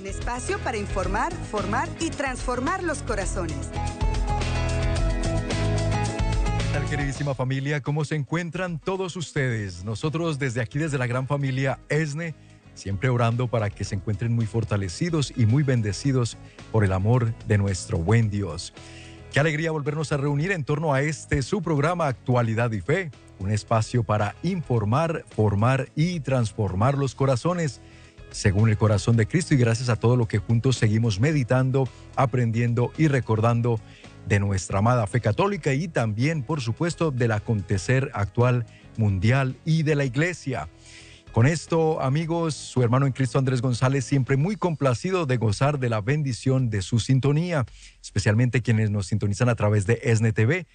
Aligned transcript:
Un 0.00 0.06
espacio 0.06 0.58
para 0.60 0.78
informar, 0.78 1.30
formar 1.50 1.86
y 2.00 2.08
transformar 2.08 2.82
los 2.82 3.02
corazones. 3.02 3.68
¿Qué 6.58 6.64
tal, 6.72 6.86
queridísima 6.86 7.34
familia? 7.34 7.82
¿Cómo 7.82 8.06
se 8.06 8.14
encuentran 8.14 8.78
todos 8.78 9.14
ustedes? 9.16 9.84
Nosotros 9.84 10.38
desde 10.38 10.62
aquí, 10.62 10.78
desde 10.78 10.96
la 10.96 11.06
gran 11.06 11.26
familia 11.26 11.80
ESNE, 11.90 12.34
siempre 12.74 13.10
orando 13.10 13.48
para 13.48 13.68
que 13.68 13.84
se 13.84 13.94
encuentren 13.94 14.32
muy 14.32 14.46
fortalecidos 14.46 15.34
y 15.36 15.44
muy 15.44 15.64
bendecidos 15.64 16.38
por 16.72 16.82
el 16.82 16.94
amor 16.94 17.34
de 17.46 17.58
nuestro 17.58 17.98
buen 17.98 18.30
Dios. 18.30 18.72
Qué 19.34 19.38
alegría 19.38 19.70
volvernos 19.70 20.12
a 20.12 20.16
reunir 20.16 20.50
en 20.50 20.64
torno 20.64 20.94
a 20.94 21.02
este 21.02 21.42
su 21.42 21.60
programa 21.60 22.06
Actualidad 22.06 22.72
y 22.72 22.80
Fe, 22.80 23.10
un 23.38 23.50
espacio 23.50 24.02
para 24.02 24.34
informar, 24.42 25.26
formar 25.28 25.90
y 25.94 26.20
transformar 26.20 26.96
los 26.96 27.14
corazones 27.14 27.82
según 28.30 28.68
el 28.68 28.78
corazón 28.78 29.16
de 29.16 29.26
Cristo 29.26 29.54
y 29.54 29.58
gracias 29.58 29.88
a 29.88 29.96
todo 29.96 30.16
lo 30.16 30.26
que 30.26 30.38
juntos 30.38 30.76
seguimos 30.76 31.20
meditando, 31.20 31.88
aprendiendo 32.16 32.92
y 32.96 33.08
recordando 33.08 33.80
de 34.28 34.40
nuestra 34.40 34.78
amada 34.78 35.06
fe 35.06 35.20
católica 35.20 35.72
y 35.72 35.88
también, 35.88 36.42
por 36.42 36.60
supuesto, 36.60 37.10
del 37.10 37.32
acontecer 37.32 38.10
actual 38.14 38.66
mundial 38.96 39.56
y 39.64 39.82
de 39.82 39.94
la 39.94 40.04
iglesia. 40.04 40.68
Con 41.32 41.46
esto, 41.46 42.02
amigos, 42.02 42.56
su 42.56 42.82
hermano 42.82 43.06
en 43.06 43.12
Cristo 43.12 43.38
Andrés 43.38 43.62
González, 43.62 44.04
siempre 44.04 44.36
muy 44.36 44.56
complacido 44.56 45.26
de 45.26 45.36
gozar 45.36 45.78
de 45.78 45.88
la 45.88 46.00
bendición 46.00 46.70
de 46.70 46.82
su 46.82 46.98
sintonía, 46.98 47.66
especialmente 48.02 48.62
quienes 48.62 48.90
nos 48.90 49.06
sintonizan 49.06 49.48
a 49.48 49.54
través 49.54 49.86
de 49.86 50.00
ESNE 50.02 50.32
TV, 50.32 50.66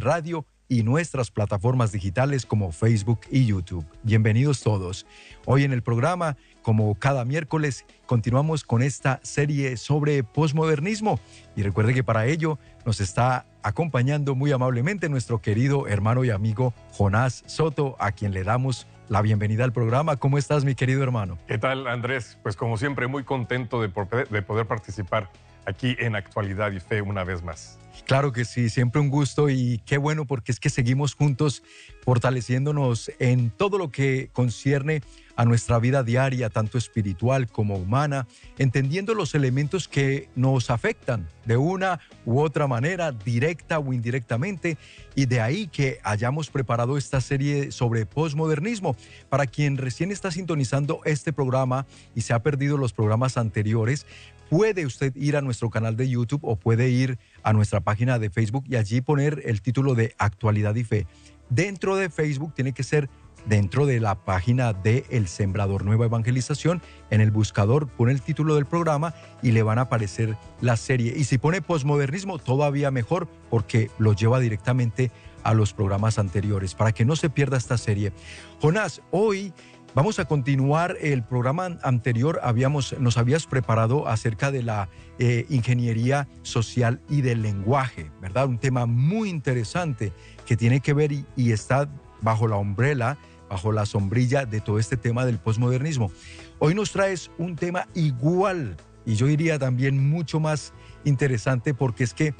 Radio 0.00 0.46
y 0.68 0.84
nuestras 0.84 1.32
plataformas 1.32 1.90
digitales 1.90 2.46
como 2.46 2.70
Facebook 2.70 3.20
y 3.32 3.46
YouTube. 3.46 3.84
Bienvenidos 4.04 4.60
todos. 4.60 5.06
Hoy 5.44 5.64
en 5.64 5.72
el 5.72 5.82
programa, 5.82 6.36
como 6.66 6.96
cada 6.96 7.24
miércoles, 7.24 7.84
continuamos 8.06 8.64
con 8.64 8.82
esta 8.82 9.20
serie 9.22 9.76
sobre 9.76 10.24
posmodernismo 10.24 11.20
y 11.54 11.62
recuerde 11.62 11.94
que 11.94 12.02
para 12.02 12.26
ello 12.26 12.58
nos 12.84 13.00
está 13.00 13.46
acompañando 13.62 14.34
muy 14.34 14.50
amablemente 14.50 15.08
nuestro 15.08 15.40
querido 15.40 15.86
hermano 15.86 16.24
y 16.24 16.30
amigo 16.30 16.74
Jonás 16.90 17.44
Soto, 17.46 17.94
a 18.00 18.10
quien 18.10 18.34
le 18.34 18.42
damos 18.42 18.88
la 19.08 19.22
bienvenida 19.22 19.62
al 19.62 19.72
programa. 19.72 20.16
¿Cómo 20.16 20.38
estás, 20.38 20.64
mi 20.64 20.74
querido 20.74 21.04
hermano? 21.04 21.38
¿Qué 21.46 21.56
tal, 21.56 21.86
Andrés? 21.86 22.36
Pues 22.42 22.56
como 22.56 22.76
siempre, 22.78 23.06
muy 23.06 23.22
contento 23.22 23.80
de, 23.80 23.92
de 24.28 24.42
poder 24.42 24.66
participar 24.66 25.30
aquí 25.66 25.94
en 26.00 26.16
Actualidad 26.16 26.72
y 26.72 26.80
Fe 26.80 27.00
una 27.00 27.22
vez 27.22 27.44
más. 27.44 27.78
Claro 28.06 28.32
que 28.32 28.44
sí, 28.44 28.70
siempre 28.70 29.00
un 29.00 29.08
gusto 29.08 29.50
y 29.50 29.82
qué 29.86 29.98
bueno 29.98 30.26
porque 30.26 30.52
es 30.52 30.60
que 30.60 30.70
seguimos 30.70 31.14
juntos 31.14 31.62
fortaleciéndonos 32.06 33.10
en 33.18 33.50
todo 33.50 33.78
lo 33.78 33.90
que 33.90 34.30
concierne 34.32 35.02
a 35.34 35.44
nuestra 35.44 35.80
vida 35.80 36.04
diaria, 36.04 36.48
tanto 36.50 36.78
espiritual 36.78 37.48
como 37.48 37.74
humana, 37.74 38.28
entendiendo 38.58 39.12
los 39.12 39.34
elementos 39.34 39.88
que 39.88 40.30
nos 40.36 40.70
afectan 40.70 41.28
de 41.44 41.56
una 41.56 41.98
u 42.24 42.40
otra 42.40 42.68
manera, 42.68 43.10
directa 43.10 43.80
o 43.80 43.92
indirectamente, 43.92 44.78
y 45.16 45.26
de 45.26 45.40
ahí 45.40 45.66
que 45.66 45.98
hayamos 46.04 46.48
preparado 46.48 46.96
esta 46.96 47.20
serie 47.20 47.72
sobre 47.72 48.06
posmodernismo. 48.06 48.96
Para 49.28 49.46
quien 49.46 49.76
recién 49.76 50.12
está 50.12 50.30
sintonizando 50.30 51.00
este 51.04 51.32
programa 51.32 51.86
y 52.14 52.20
se 52.20 52.32
ha 52.32 52.38
perdido 52.38 52.78
los 52.78 52.92
programas 52.92 53.36
anteriores, 53.36 54.06
puede 54.48 54.86
usted 54.86 55.14
ir 55.16 55.36
a 55.36 55.42
nuestro 55.42 55.70
canal 55.70 55.96
de 55.96 56.08
YouTube 56.08 56.44
o 56.44 56.54
puede 56.54 56.88
ir 56.88 57.18
a 57.42 57.52
nuestra 57.52 57.80
página 57.80 58.20
de 58.20 58.30
Facebook 58.30 58.64
y 58.68 58.76
allí 58.76 59.00
poner 59.00 59.42
el 59.44 59.60
título 59.60 59.94
de 59.94 60.14
Actualidad 60.18 60.76
y 60.76 60.84
Fe. 60.84 61.06
Dentro 61.48 61.96
de 61.96 62.10
Facebook 62.10 62.52
tiene 62.54 62.72
que 62.72 62.82
ser 62.82 63.08
dentro 63.46 63.86
de 63.86 64.00
la 64.00 64.16
página 64.16 64.72
de 64.72 65.06
El 65.08 65.28
Sembrador 65.28 65.84
Nueva 65.84 66.06
Evangelización. 66.06 66.82
En 67.10 67.20
el 67.20 67.30
buscador 67.30 67.88
pone 67.88 68.12
el 68.12 68.20
título 68.20 68.56
del 68.56 68.66
programa 68.66 69.14
y 69.42 69.52
le 69.52 69.62
van 69.62 69.78
a 69.78 69.82
aparecer 69.82 70.36
la 70.60 70.76
serie. 70.76 71.14
Y 71.16 71.24
si 71.24 71.38
pone 71.38 71.62
posmodernismo, 71.62 72.38
todavía 72.38 72.90
mejor 72.90 73.28
porque 73.50 73.90
lo 73.98 74.12
lleva 74.12 74.40
directamente 74.40 75.10
a 75.44 75.54
los 75.54 75.72
programas 75.72 76.18
anteriores 76.18 76.74
para 76.74 76.92
que 76.92 77.04
no 77.04 77.14
se 77.14 77.30
pierda 77.30 77.56
esta 77.56 77.78
serie. 77.78 78.12
Jonás, 78.60 79.00
hoy 79.12 79.52
Vamos 79.96 80.18
a 80.18 80.26
continuar 80.26 80.98
el 81.00 81.22
programa 81.22 81.78
anterior. 81.82 82.38
Habíamos, 82.42 82.94
nos 83.00 83.16
habías 83.16 83.46
preparado 83.46 84.06
acerca 84.08 84.50
de 84.50 84.62
la 84.62 84.90
eh, 85.18 85.46
ingeniería 85.48 86.28
social 86.42 87.00
y 87.08 87.22
del 87.22 87.40
lenguaje, 87.40 88.10
¿verdad? 88.20 88.46
Un 88.46 88.58
tema 88.58 88.84
muy 88.84 89.30
interesante 89.30 90.12
que 90.44 90.54
tiene 90.54 90.80
que 90.80 90.92
ver 90.92 91.12
y, 91.12 91.50
está 91.50 91.88
bajo 92.20 92.46
la 92.46 92.56
umbrella, 92.56 93.16
bajo 93.48 93.72
la 93.72 93.86
sombrilla 93.86 94.44
de 94.44 94.60
todo 94.60 94.78
este 94.78 94.98
tema 94.98 95.24
del 95.24 95.38
posmodernismo. 95.38 96.12
Hoy 96.58 96.74
nos 96.74 96.92
traes 96.92 97.30
un 97.38 97.56
tema 97.56 97.88
igual 97.94 98.76
y 99.06 99.14
yo 99.14 99.24
diría 99.24 99.58
también 99.58 100.10
mucho 100.10 100.40
más 100.40 100.74
interesante 101.04 101.72
porque 101.72 102.04
es 102.04 102.12
que 102.12 102.34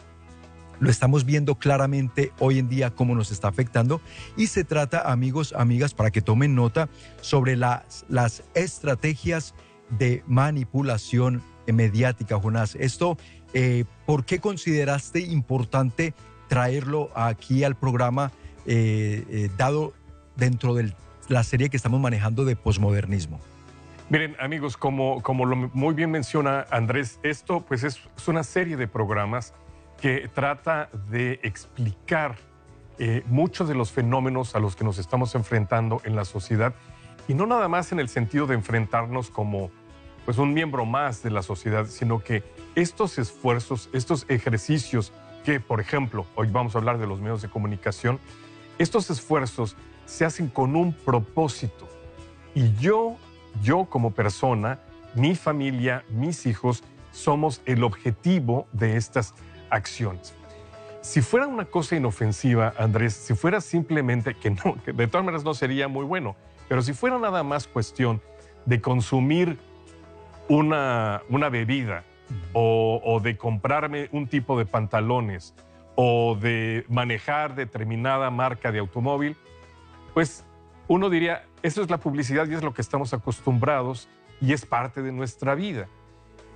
lo 0.81 0.91
estamos 0.91 1.25
viendo 1.25 1.57
claramente 1.57 2.33
hoy 2.39 2.59
en 2.59 2.69
día 2.69 2.91
cómo 2.91 3.15
nos 3.15 3.31
está 3.31 3.49
afectando 3.49 4.01
y 4.37 4.49
se 4.49 4.65
trata, 4.65 5.11
amigos, 5.11 5.55
amigas, 5.57 5.95
para 5.95 6.11
que 6.11 6.21
tomen 6.21 6.55
nota 6.55 6.89
sobre 7.21 7.57
las, 7.57 8.05
las 8.09 8.43
estrategias 8.55 9.55
de 9.91 10.23
manipulación 10.27 11.43
mediática, 11.73 12.39
Jonás. 12.39 12.75
Esto, 12.77 13.17
eh, 13.55 13.85
¿por 14.05 14.25
qué 14.25 14.39
consideraste 14.41 15.21
importante 15.21 16.15
traerlo 16.49 17.11
aquí 17.15 17.65
al 17.65 17.77
programa, 17.77 18.33
eh, 18.67 19.25
eh, 19.29 19.51
dado 19.57 19.93
dentro 20.37 20.75
de 20.75 20.93
la 21.29 21.43
serie 21.43 21.71
que 21.71 21.77
estamos 21.77 22.01
manejando 22.01 22.45
de 22.45 22.57
posmodernismo? 22.57 23.41
Miren, 24.09 24.37
amigos, 24.39 24.77
como, 24.77 25.21
como 25.23 25.47
lo 25.47 25.57
muy 25.57 25.95
bien 25.95 26.13
menciona 26.13 26.65
Andrés, 26.71 27.19
esto 27.25 27.65
pues 27.67 27.83
es, 27.83 28.01
es 28.17 28.29
una 28.29 28.45
serie 28.45 28.77
de 28.77 28.87
programas 28.87 29.53
que 30.01 30.29
trata 30.33 30.89
de 31.11 31.41
explicar 31.43 32.37
eh, 32.99 33.23
muchos 33.27 33.69
de 33.69 33.75
los 33.75 33.93
fenómenos 33.93 34.55
a 34.55 34.61
los 34.61 34.77
que 34.77 34.85
nos 34.85 34.99
estamos 34.99 35.35
enfrentando 35.35 36.01
en 36.05 36.17
la 36.17 36.25
sociedad 36.25 36.75
y 37.29 37.35
no 37.35 37.47
nada 37.47 37.69
más 37.69 37.93
en 37.93 38.01
el 38.01 38.09
sentido 38.09 38.47
de 38.47 38.55
enfrentarnos 38.55 39.31
como 39.31 39.71
pues 40.25 40.39
un 40.39 40.53
miembro 40.53 40.85
más 40.85 41.23
de 41.23 41.31
la 41.31 41.43
sociedad, 41.43 41.87
sino 41.87 42.23
que 42.23 42.43
estos 42.75 43.19
esfuerzos, 43.19 43.89
estos 43.93 44.27
ejercicios 44.29 45.13
que, 45.45 45.61
por 45.61 45.81
ejemplo, 45.81 46.27
hoy 46.35 46.49
vamos 46.51 46.75
a 46.75 46.79
hablar 46.79 46.99
de 46.99 47.07
los 47.07 47.21
medios 47.21 47.43
de 47.43 47.49
comunicación, 47.49 48.19
estos 48.79 49.09
esfuerzos 49.11 49.77
se 50.05 50.25
hacen 50.25 50.49
con 50.49 50.75
un 50.75 50.93
propósito. 50.93 51.89
Y 52.55 52.75
yo, 52.75 53.17
yo 53.63 53.85
como 53.85 54.13
persona, 54.13 54.81
mi 55.15 55.37
familia, 55.37 56.05
mis 56.11 56.47
hijos, 56.47 56.83
somos 57.13 57.63
el 57.65 57.85
objetivo 57.85 58.67
de 58.73 58.97
estas 58.97 59.35
acciones. 59.71 60.35
Si 61.01 61.23
fuera 61.23 61.47
una 61.47 61.67
cosa 61.67 61.97
inofensiva, 61.97 62.75
Andrés, 62.79 63.15
si 63.15 63.35
fuera 63.35 63.61
simplemente, 63.61 64.35
que 64.35 64.51
no, 64.51 64.77
que 64.85 64.93
de 64.93 65.07
todas 65.07 65.25
maneras 65.25 65.45
no 65.45 65.55
sería 65.55 65.89
muy 65.89 66.05
bueno, 66.05 66.37
pero 66.69 66.83
si 66.83 66.93
fuera 66.93 67.19
nada 67.19 67.43
más 67.43 67.69
cuestión 67.69 68.21
de 68.65 68.81
consumir 68.81 69.59
una, 70.49 71.23
una 71.29 71.49
bebida 71.49 72.05
o, 72.53 73.01
o 73.05 73.21
de 73.21 73.37
comprarme 73.37 74.09
un 74.11 74.27
tipo 74.27 74.59
de 74.59 74.67
pantalones 74.67 75.55
o 75.95 76.37
de 76.37 76.85
manejar 76.89 77.55
determinada 77.55 78.31
marca 78.31 78.73
de 78.73 78.81
automóvil, 78.81 79.37
pues 80.13 80.45
uno 80.89 81.11
diría, 81.11 81.45
eso 81.63 81.83
es 81.83 81.91
la 81.91 81.99
publicidad 81.99 82.49
y 82.49 82.55
es 82.55 82.63
lo 82.63 82.75
que 82.75 82.83
estamos 82.83 83.13
acostumbrados 83.13 84.09
y 84.41 84.53
es 84.53 84.67
parte 84.67 85.03
de 85.03 85.13
nuestra 85.13 85.55
vida. 85.55 85.89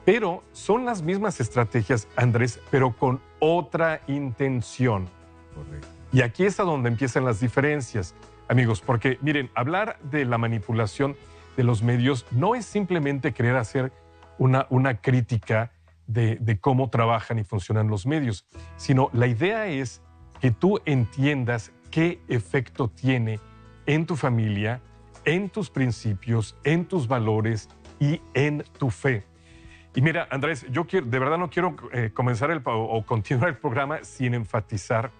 Pero 0.04 0.42
son 0.52 0.84
las 0.84 1.02
mismas 1.02 1.40
estrategias, 1.40 2.08
Andrés, 2.16 2.60
pero 2.70 2.96
con 2.96 3.20
otra 3.38 4.00
intención. 4.06 5.08
Y 6.12 6.22
aquí 6.22 6.44
es 6.44 6.58
a 6.58 6.64
donde 6.64 6.88
empiezan 6.88 7.24
las 7.24 7.40
diferencias, 7.40 8.14
amigos, 8.48 8.80
porque 8.80 9.18
miren, 9.20 9.50
hablar 9.54 9.98
de 10.02 10.24
la 10.24 10.38
manipulación 10.38 11.16
de 11.56 11.64
los 11.64 11.82
medios 11.82 12.26
no 12.30 12.54
es 12.54 12.64
simplemente 12.64 13.32
querer 13.32 13.56
hacer 13.56 13.92
una, 14.38 14.66
una 14.70 15.00
crítica 15.00 15.72
de, 16.06 16.36
de 16.36 16.58
cómo 16.58 16.90
trabajan 16.90 17.38
y 17.38 17.44
funcionan 17.44 17.88
los 17.88 18.06
medios, 18.06 18.46
sino 18.76 19.10
la 19.12 19.26
idea 19.26 19.66
es 19.66 20.00
que 20.40 20.50
tú 20.50 20.80
entiendas 20.86 21.70
qué 21.90 22.20
efecto 22.28 22.88
tiene 22.88 23.38
en 23.86 24.06
tu 24.06 24.16
familia, 24.16 24.80
en 25.24 25.50
tus 25.50 25.70
principios, 25.70 26.56
en 26.64 26.86
tus 26.86 27.06
valores 27.06 27.68
y 27.98 28.20
en 28.34 28.64
tu 28.78 28.90
fe. 28.90 29.29
Y 29.94 30.02
mira, 30.02 30.28
Andrés, 30.30 30.66
yo 30.70 30.86
quiero, 30.86 31.06
de 31.06 31.18
verdad 31.18 31.38
no 31.38 31.50
quiero 31.50 31.74
eh, 31.92 32.10
comenzar 32.14 32.50
el, 32.50 32.62
o, 32.64 33.04
continuar 33.04 33.50
el 33.50 33.56
programa 33.56 34.04
sin 34.04 34.34
enfatizar 34.34 35.10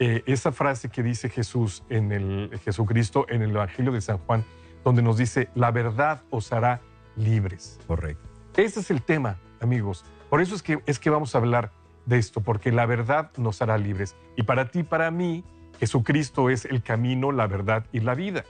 eh, 0.00 0.22
esa 0.26 0.50
frase 0.50 0.88
que 0.88 1.02
dice 1.02 1.28
Jesús 1.28 1.84
en 1.88 2.10
el 2.10 2.60
Jesucristo 2.64 3.26
en 3.28 3.42
el 3.42 3.50
Evangelio 3.50 3.92
de 3.92 4.00
San 4.00 4.18
Juan, 4.18 4.44
donde 4.84 5.02
nos 5.02 5.16
dice, 5.16 5.48
la 5.54 5.70
verdad 5.70 6.22
os 6.30 6.52
hará 6.52 6.80
libres. 7.16 7.78
Correcto. 7.86 8.28
Ese 8.56 8.80
es 8.80 8.90
el 8.90 9.02
tema, 9.02 9.38
amigos. 9.60 10.04
Por 10.28 10.40
eso 10.40 10.54
es 10.54 10.62
que, 10.62 10.80
es 10.86 10.98
que 10.98 11.10
vamos 11.10 11.34
a 11.34 11.38
hablar 11.38 11.70
de 12.06 12.18
esto, 12.18 12.40
porque 12.40 12.72
la 12.72 12.86
verdad 12.86 13.30
nos 13.36 13.62
hará 13.62 13.78
libres. 13.78 14.16
Y 14.36 14.42
para 14.42 14.70
ti, 14.70 14.82
para 14.82 15.10
mí, 15.10 15.44
Jesucristo 15.78 16.50
es 16.50 16.64
el 16.64 16.82
camino, 16.82 17.30
la 17.30 17.46
verdad 17.46 17.86
y 17.92 18.00
la 18.00 18.14
vida. 18.14 18.44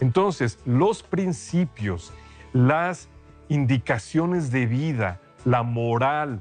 Entonces, 0.00 0.58
los 0.64 1.02
principios, 1.02 2.12
las 2.52 3.08
indicaciones 3.48 4.50
de 4.50 4.66
vida, 4.66 5.20
la 5.44 5.62
moral, 5.62 6.40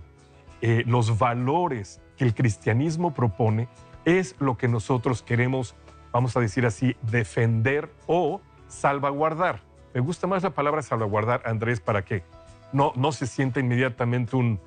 eh, 0.61 0.83
los 0.85 1.17
valores 1.17 2.01
que 2.17 2.23
el 2.25 2.33
cristianismo 2.33 3.13
propone, 3.13 3.67
es 4.05 4.35
lo 4.39 4.57
que 4.57 4.67
nosotros 4.67 5.23
queremos, 5.23 5.75
vamos 6.11 6.35
a 6.37 6.39
decir 6.39 6.65
así, 6.65 6.95
defender 7.01 7.91
o 8.07 8.41
salvaguardar. 8.67 9.61
Me 9.93 10.01
gusta 10.01 10.27
más 10.27 10.43
la 10.43 10.51
palabra 10.51 10.81
salvaguardar, 10.81 11.43
Andrés, 11.45 11.79
para 11.79 12.03
que 12.03 12.23
no, 12.71 12.93
no 12.95 13.11
se 13.11 13.27
sienta 13.27 13.59
inmediatamente 13.59 14.35
un, 14.35 14.59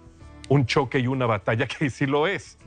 un 0.48 0.66
choque 0.66 0.98
y 0.98 1.06
una 1.06 1.26
batalla, 1.26 1.66
que 1.78 1.90
sí 1.90 2.06
lo 2.06 2.26
es. 2.26 2.58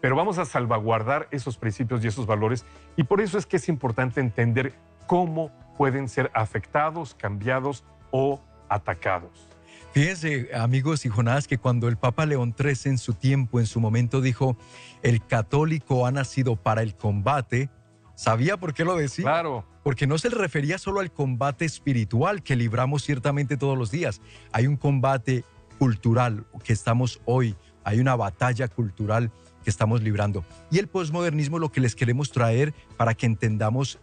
Pero 0.00 0.16
vamos 0.16 0.38
a 0.38 0.44
salvaguardar 0.44 1.26
esos 1.30 1.56
principios 1.56 2.04
y 2.04 2.08
esos 2.08 2.26
valores. 2.26 2.64
Y 2.96 3.04
por 3.04 3.20
eso 3.20 3.38
es 3.38 3.46
que 3.46 3.56
es 3.56 3.68
importante 3.68 4.20
entender 4.20 4.74
cómo 5.06 5.50
pueden 5.76 6.08
ser 6.08 6.30
afectados, 6.34 7.14
cambiados 7.14 7.84
o 8.10 8.40
atacados. 8.68 9.48
Fíjense, 9.92 10.50
amigos 10.54 11.06
y 11.06 11.08
Jonás, 11.08 11.48
que 11.48 11.56
cuando 11.56 11.88
el 11.88 11.96
Papa 11.96 12.26
León 12.26 12.54
XIII 12.54 12.92
en 12.92 12.98
su 12.98 13.14
tiempo, 13.14 13.60
en 13.60 13.66
su 13.66 13.80
momento, 13.80 14.20
dijo, 14.20 14.56
el 15.02 15.24
católico 15.26 16.06
ha 16.06 16.10
nacido 16.10 16.56
para 16.56 16.82
el 16.82 16.94
combate, 16.94 17.70
¿sabía 18.14 18.58
por 18.58 18.74
qué 18.74 18.84
lo 18.84 18.94
decía? 18.96 19.24
Claro. 19.24 19.64
Porque 19.82 20.06
no 20.06 20.18
se 20.18 20.28
le 20.28 20.36
refería 20.36 20.76
solo 20.76 21.00
al 21.00 21.12
combate 21.12 21.64
espiritual 21.64 22.42
que 22.42 22.56
libramos 22.56 23.04
ciertamente 23.04 23.56
todos 23.56 23.78
los 23.78 23.90
días. 23.90 24.20
Hay 24.52 24.66
un 24.66 24.76
combate 24.76 25.44
cultural 25.78 26.44
que 26.62 26.74
estamos 26.74 27.22
hoy, 27.24 27.56
hay 27.82 27.98
una 27.98 28.16
batalla 28.16 28.68
cultural 28.68 29.30
que 29.64 29.70
estamos 29.70 30.02
librando. 30.02 30.44
Y 30.70 30.78
el 30.78 30.88
posmodernismo 30.88 31.58
lo 31.58 31.72
que 31.72 31.80
les 31.80 31.96
queremos 31.96 32.30
traer 32.30 32.74
para 32.96 33.14
que 33.14 33.26
entendamos 33.26 33.98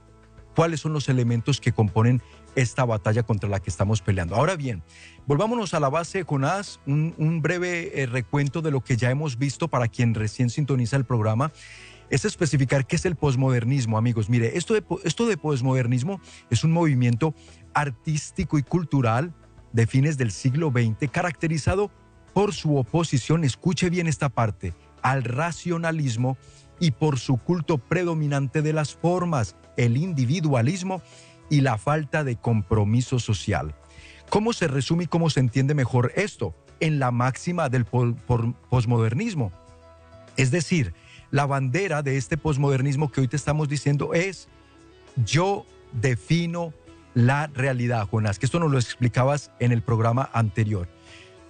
cuáles 0.55 0.81
son 0.81 0.93
los 0.93 1.09
elementos 1.09 1.59
que 1.59 1.71
componen 1.71 2.21
esta 2.55 2.85
batalla 2.85 3.23
contra 3.23 3.49
la 3.49 3.59
que 3.59 3.69
estamos 3.69 4.01
peleando. 4.01 4.35
Ahora 4.35 4.55
bien, 4.55 4.83
volvámonos 5.25 5.73
a 5.73 5.79
la 5.79 5.89
base, 5.89 6.23
Jonás, 6.23 6.79
un, 6.85 7.15
un 7.17 7.41
breve 7.41 8.01
eh, 8.01 8.05
recuento 8.05 8.61
de 8.61 8.71
lo 8.71 8.81
que 8.81 8.97
ya 8.97 9.09
hemos 9.09 9.37
visto 9.37 9.67
para 9.67 9.87
quien 9.87 10.13
recién 10.13 10.49
sintoniza 10.49 10.95
el 10.97 11.05
programa. 11.05 11.51
Es 12.09 12.25
especificar 12.25 12.85
qué 12.85 12.95
es 12.97 13.05
el 13.05 13.15
posmodernismo, 13.15 13.97
amigos. 13.97 14.29
Mire, 14.29 14.57
esto 14.57 14.75
de, 14.75 14.83
esto 15.03 15.25
de 15.25 15.37
posmodernismo 15.37 16.21
es 16.49 16.63
un 16.63 16.71
movimiento 16.71 17.33
artístico 17.73 18.57
y 18.57 18.63
cultural 18.63 19.33
de 19.71 19.87
fines 19.87 20.17
del 20.17 20.31
siglo 20.31 20.71
XX 20.71 21.09
caracterizado 21.09 21.89
por 22.33 22.53
su 22.53 22.77
oposición, 22.77 23.43
escuche 23.43 23.89
bien 23.89 24.07
esta 24.07 24.29
parte, 24.29 24.73
al 25.01 25.23
racionalismo 25.23 26.37
y 26.79 26.91
por 26.91 27.19
su 27.19 27.37
culto 27.37 27.77
predominante 27.77 28.61
de 28.61 28.73
las 28.73 28.95
formas, 28.95 29.55
el 29.77 29.97
individualismo 29.97 31.01
y 31.49 31.61
la 31.61 31.77
falta 31.77 32.23
de 32.23 32.35
compromiso 32.35 33.19
social. 33.19 33.75
¿Cómo 34.29 34.53
se 34.53 34.67
resume 34.67 35.03
y 35.03 35.07
cómo 35.07 35.29
se 35.29 35.39
entiende 35.39 35.75
mejor 35.75 36.11
esto? 36.15 36.55
En 36.79 36.99
la 36.99 37.11
máxima 37.11 37.69
del 37.69 37.85
posmodernismo. 37.85 39.51
Es 40.35 40.49
decir, 40.51 40.93
la 41.31 41.45
bandera 41.45 42.01
de 42.01 42.17
este 42.17 42.37
posmodernismo 42.37 43.11
que 43.11 43.21
hoy 43.21 43.27
te 43.27 43.35
estamos 43.35 43.69
diciendo 43.69 44.13
es 44.13 44.47
yo 45.23 45.65
defino 45.91 46.73
la 47.13 47.47
realidad, 47.47 48.07
Jonás, 48.09 48.39
que 48.39 48.47
esto 48.47 48.59
nos 48.59 48.71
lo 48.71 48.79
explicabas 48.79 49.51
en 49.59 49.71
el 49.71 49.83
programa 49.83 50.29
anterior. 50.33 50.87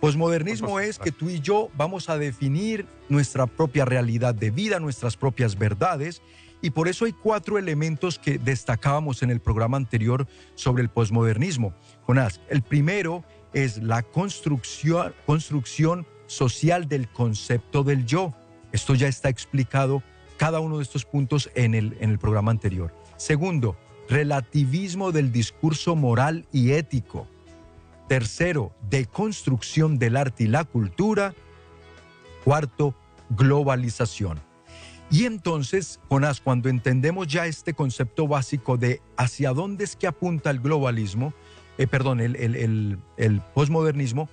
Posmodernismo 0.04 0.82
es 0.82 1.00
que 1.00 1.14
tú 1.14 1.30
y 1.30 1.40
yo 1.40 1.70
vamos 1.78 2.10
a 2.10 2.18
definir 2.18 2.86
nuestra 3.08 3.48
propia 3.48 3.86
realidad 3.86 4.36
de 4.36 4.52
vida, 4.52 4.82
nuestras 4.82 5.16
propias 5.16 5.58
verdades, 5.58 6.22
y 6.62 6.72
por 6.72 6.90
eso 6.90 7.06
hay 7.06 7.14
cuatro 7.14 7.58
elementos 7.58 8.20
que 8.20 8.38
destacábamos 8.38 9.24
en 9.24 9.30
el 9.30 9.40
programa 9.40 9.78
anterior 9.78 10.28
sobre 10.56 10.84
el 10.84 10.90
posmodernismo. 10.90 11.74
Jonás, 12.02 12.42
el 12.50 12.64
primero 12.64 13.24
es 13.54 13.82
la 13.82 14.04
construcción, 14.04 15.14
construcción 15.26 16.06
social 16.26 16.90
del 16.90 17.08
concepto 17.08 17.86
del 17.86 18.06
yo. 18.06 18.34
Esto 18.74 18.96
ya 18.96 19.08
está 19.08 19.30
explicado 19.30 20.04
cada 20.36 20.60
uno 20.60 20.80
de 20.80 20.84
estos 20.84 21.06
puntos 21.06 21.50
en 21.56 21.76
el, 21.76 21.96
en 22.02 22.10
el 22.10 22.20
programa 22.20 22.52
anterior. 22.52 22.94
Segundo, 23.16 23.78
relativismo 24.10 25.14
del 25.14 25.32
discurso 25.32 25.96
moral 25.96 26.46
y 26.52 26.72
ético. 26.72 27.26
Tercero, 28.08 28.76
deconstrucción 28.90 29.98
del 29.98 30.18
arte 30.18 30.44
y 30.44 30.48
la 30.48 30.66
cultura. 30.66 31.34
Cuarto, 32.44 32.96
globalización. 33.30 34.40
Y 35.10 35.26
entonces, 35.26 36.00
Jonás, 36.10 36.42
cuando 36.42 36.70
entendemos 36.70 37.28
ya 37.28 37.46
este 37.46 37.74
concepto 37.74 38.28
básico 38.28 38.78
de 38.78 39.02
hacia 39.16 39.54
dónde 39.54 39.84
es 39.84 39.96
que 39.96 40.08
apunta 40.08 40.50
el 40.50 40.60
globalismo, 40.60 41.34
eh, 41.78 41.88
perdón, 41.88 42.20
el, 42.20 42.36
el, 42.36 42.98
el 43.18 43.42
posmodernismo, 43.54 44.28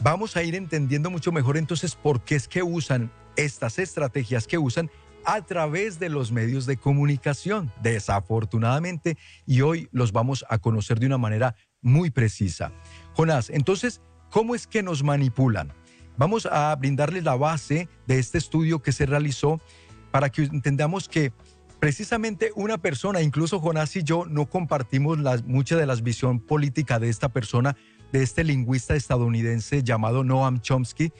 vamos 0.00 0.36
a 0.36 0.42
ir 0.42 0.54
entendiendo 0.54 1.10
mucho 1.10 1.32
mejor 1.32 1.56
entonces 1.56 1.94
por 1.94 2.22
qué 2.22 2.36
es 2.36 2.48
que 2.48 2.62
usan 2.62 3.10
estas 3.36 3.78
estrategias 3.78 4.46
que 4.46 4.58
usan 4.58 4.90
a 5.24 5.40
través 5.42 5.98
de 5.98 6.08
los 6.08 6.32
medios 6.32 6.66
de 6.66 6.76
comunicación, 6.76 7.72
desafortunadamente, 7.82 9.16
y 9.46 9.60
hoy 9.60 9.88
los 9.92 10.12
vamos 10.12 10.44
a 10.48 10.58
conocer 10.58 10.98
de 10.98 11.06
una 11.06 11.18
manera 11.18 11.54
muy 11.82 12.10
precisa. 12.10 12.72
Jonás, 13.14 13.50
entonces, 13.50 14.00
¿cómo 14.30 14.54
es 14.54 14.66
que 14.66 14.82
nos 14.82 15.02
manipulan? 15.02 15.72
Vamos 16.16 16.46
a 16.46 16.74
brindarles 16.76 17.24
la 17.24 17.36
base 17.36 17.88
de 18.06 18.18
este 18.18 18.38
estudio 18.38 18.80
que 18.80 18.92
se 18.92 19.06
realizó 19.06 19.60
para 20.10 20.30
que 20.30 20.42
entendamos 20.42 21.08
que 21.08 21.32
precisamente 21.80 22.52
una 22.54 22.78
persona, 22.78 23.22
incluso 23.22 23.58
Jonás 23.58 23.96
y 23.96 24.04
yo, 24.04 24.24
no 24.26 24.48
compartimos 24.48 25.18
mucha 25.44 25.76
de 25.76 25.86
la 25.86 25.96
visión 25.96 26.38
política 26.38 26.98
de 26.98 27.08
esta 27.08 27.30
persona, 27.30 27.76
de 28.12 28.22
este 28.22 28.44
lingüista 28.44 28.94
estadounidense 28.94 29.82
llamado 29.82 30.22
Noam 30.22 30.60
Chomsky, 30.60 31.12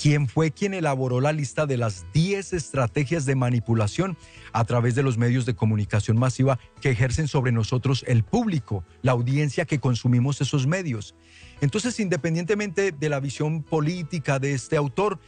quien 0.00 0.28
fue 0.28 0.50
quien 0.50 0.72
elaboró 0.72 1.20
la 1.20 1.32
lista 1.32 1.66
de 1.66 1.76
las 1.76 2.06
10 2.14 2.54
estrategias 2.54 3.26
de 3.26 3.34
manipulación 3.34 4.16
a 4.52 4.64
través 4.64 4.94
de 4.94 5.02
los 5.02 5.18
medios 5.18 5.44
de 5.44 5.54
comunicación 5.54 6.18
masiva 6.18 6.58
que 6.80 6.90
ejercen 6.90 7.28
sobre 7.28 7.52
nosotros 7.52 8.04
el 8.08 8.24
público, 8.24 8.82
la 9.02 9.12
audiencia 9.12 9.66
que 9.66 9.78
consumimos 9.78 10.40
esos 10.40 10.66
medios. 10.66 11.14
Entonces, 11.60 12.00
independientemente 12.00 12.92
de 12.92 13.08
la 13.10 13.20
visión 13.20 13.62
política 13.62 14.38
de 14.38 14.54
este 14.54 14.78
autor, 14.78 15.18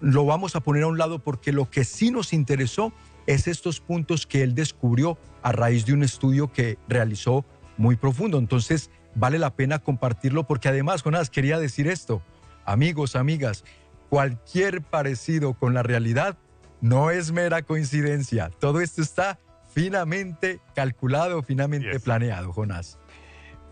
lo 0.00 0.24
vamos 0.24 0.54
a 0.54 0.60
poner 0.60 0.84
a 0.84 0.86
un 0.86 0.98
lado 0.98 1.18
porque 1.18 1.50
lo 1.50 1.68
que 1.68 1.84
sí 1.84 2.12
nos 2.12 2.32
interesó 2.32 2.92
es 3.26 3.48
estos 3.48 3.80
puntos 3.80 4.24
que 4.24 4.42
él 4.42 4.54
descubrió 4.54 5.18
a 5.42 5.50
raíz 5.50 5.84
de 5.84 5.94
un 5.94 6.04
estudio 6.04 6.52
que 6.52 6.78
realizó 6.88 7.44
muy 7.76 7.96
profundo. 7.96 8.38
Entonces, 8.38 8.88
vale 9.16 9.40
la 9.40 9.56
pena 9.56 9.80
compartirlo 9.80 10.46
porque 10.46 10.68
además, 10.68 11.02
Jonás, 11.02 11.28
quería 11.28 11.58
decir 11.58 11.88
esto. 11.88 12.22
Amigos, 12.64 13.14
amigas, 13.14 13.64
cualquier 14.08 14.82
parecido 14.82 15.54
con 15.54 15.74
la 15.74 15.82
realidad 15.82 16.36
no 16.80 17.10
es 17.10 17.32
mera 17.32 17.62
coincidencia. 17.62 18.50
Todo 18.58 18.80
esto 18.80 19.02
está 19.02 19.38
finamente 19.68 20.60
calculado, 20.74 21.42
finamente 21.42 22.00
planeado, 22.00 22.52
Jonás. 22.52 22.98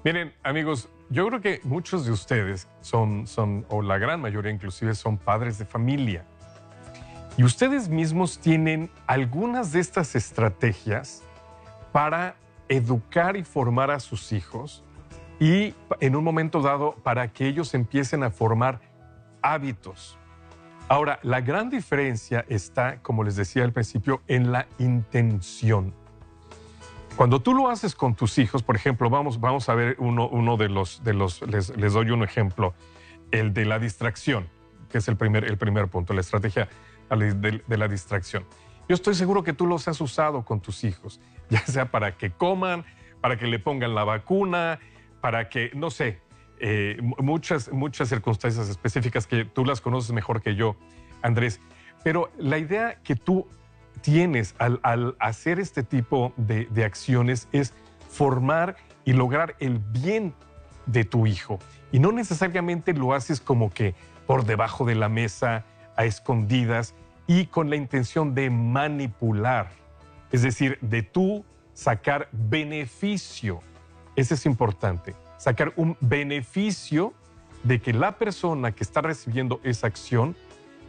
Miren, 0.04 0.34
amigos, 0.42 0.90
yo 1.10 1.26
creo 1.28 1.40
que 1.40 1.60
muchos 1.64 2.04
de 2.04 2.12
ustedes 2.12 2.68
son, 2.80 3.26
son, 3.26 3.64
o 3.68 3.82
la 3.82 3.98
gran 3.98 4.20
mayoría 4.20 4.52
inclusive, 4.52 4.94
son 4.94 5.16
padres 5.16 5.58
de 5.58 5.64
familia. 5.64 6.24
Y 7.36 7.44
ustedes 7.44 7.88
mismos 7.88 8.38
tienen 8.38 8.90
algunas 9.06 9.72
de 9.72 9.80
estas 9.80 10.14
estrategias 10.14 11.22
para 11.90 12.36
educar 12.68 13.36
y 13.36 13.44
formar 13.44 13.90
a 13.90 14.00
sus 14.00 14.32
hijos 14.32 14.84
y 15.40 15.74
en 16.00 16.16
un 16.16 16.24
momento 16.24 16.60
dado 16.60 16.94
para 16.96 17.32
que 17.32 17.46
ellos 17.46 17.74
empiecen 17.74 18.22
a 18.22 18.30
formar 18.30 18.80
hábitos, 19.42 20.18
Ahora, 20.88 21.18
la 21.22 21.40
gran 21.40 21.70
diferencia 21.70 22.44
está, 22.48 23.00
como 23.00 23.24
les 23.24 23.36
decía 23.36 23.64
al 23.64 23.72
principio, 23.72 24.20
en 24.28 24.52
la 24.52 24.66
intención. 24.78 25.94
Cuando 27.16 27.40
tú 27.40 27.54
lo 27.54 27.70
haces 27.70 27.94
con 27.94 28.14
tus 28.14 28.38
hijos, 28.38 28.62
por 28.62 28.76
ejemplo, 28.76 29.08
vamos, 29.08 29.40
vamos 29.40 29.68
a 29.68 29.74
ver 29.74 29.96
uno, 29.98 30.56
de 30.56 30.68
los, 30.68 31.02
de 31.02 31.14
los 31.14 31.40
les, 31.42 31.74
les, 31.76 31.92
doy 31.92 32.10
un 32.10 32.22
ejemplo, 32.22 32.74
el 33.30 33.54
de 33.54 33.64
la 33.64 33.78
distracción, 33.78 34.48
que 34.90 34.98
es 34.98 35.08
el 35.08 35.16
primer, 35.16 35.44
el 35.44 35.56
primer 35.56 35.88
punto, 35.88 36.12
la 36.12 36.20
estrategia 36.20 36.68
de, 37.08 37.62
de 37.66 37.78
la 37.78 37.88
distracción. 37.88 38.44
Yo 38.86 38.94
estoy 38.94 39.14
seguro 39.14 39.42
que 39.42 39.54
tú 39.54 39.66
los 39.66 39.88
has 39.88 40.00
usado 40.00 40.44
con 40.44 40.60
tus 40.60 40.84
hijos, 40.84 41.20
ya 41.48 41.60
sea 41.60 41.90
para 41.90 42.16
que 42.16 42.30
coman, 42.30 42.84
para 43.22 43.38
que 43.38 43.46
le 43.46 43.58
pongan 43.58 43.94
la 43.94 44.04
vacuna, 44.04 44.80
para 45.22 45.48
que, 45.48 45.70
no 45.74 45.90
sé, 45.90 46.20
eh, 46.66 46.96
muchas, 47.18 47.70
muchas 47.70 48.08
circunstancias 48.08 48.70
específicas 48.70 49.26
que 49.26 49.44
tú 49.44 49.66
las 49.66 49.82
conoces 49.82 50.12
mejor 50.12 50.40
que 50.40 50.54
yo, 50.54 50.76
Andrés. 51.20 51.60
Pero 52.02 52.30
la 52.38 52.56
idea 52.56 53.02
que 53.04 53.16
tú 53.16 53.46
tienes 54.00 54.54
al, 54.56 55.14
hacer 55.18 55.60
este 55.60 55.82
tipo 55.82 56.32
de, 56.38 56.64
de, 56.70 56.84
acciones 56.86 57.48
es 57.52 57.74
formar 58.08 58.76
y 59.04 59.12
lograr 59.12 59.56
el 59.60 59.78
bien 59.78 60.32
de 60.86 61.04
tu 61.04 61.26
hijo. 61.26 61.58
Y 61.92 61.98
no 61.98 62.12
necesariamente 62.12 62.94
lo 62.94 63.12
haces 63.12 63.42
como 63.42 63.68
que 63.68 63.94
por 64.26 64.46
debajo 64.46 64.86
de 64.86 64.94
la 64.94 65.10
mesa, 65.10 65.66
a 65.96 66.06
escondidas 66.06 66.94
y 67.26 67.44
con 67.44 67.68
la 67.68 67.76
intención 67.76 68.34
de 68.34 68.48
manipular. 68.48 69.68
Es 70.32 70.40
decir, 70.40 70.78
de 70.80 71.02
tú 71.02 71.44
sacar 71.74 72.30
beneficio. 72.32 73.60
Eso 74.16 74.32
es 74.32 74.46
importante 74.46 75.14
sacar 75.44 75.74
un 75.76 75.98
beneficio 76.00 77.12
de 77.64 77.78
que 77.78 77.92
la 77.92 78.12
persona 78.12 78.72
que 78.72 78.82
está 78.82 79.02
recibiendo 79.02 79.60
esa 79.62 79.86
acción 79.86 80.36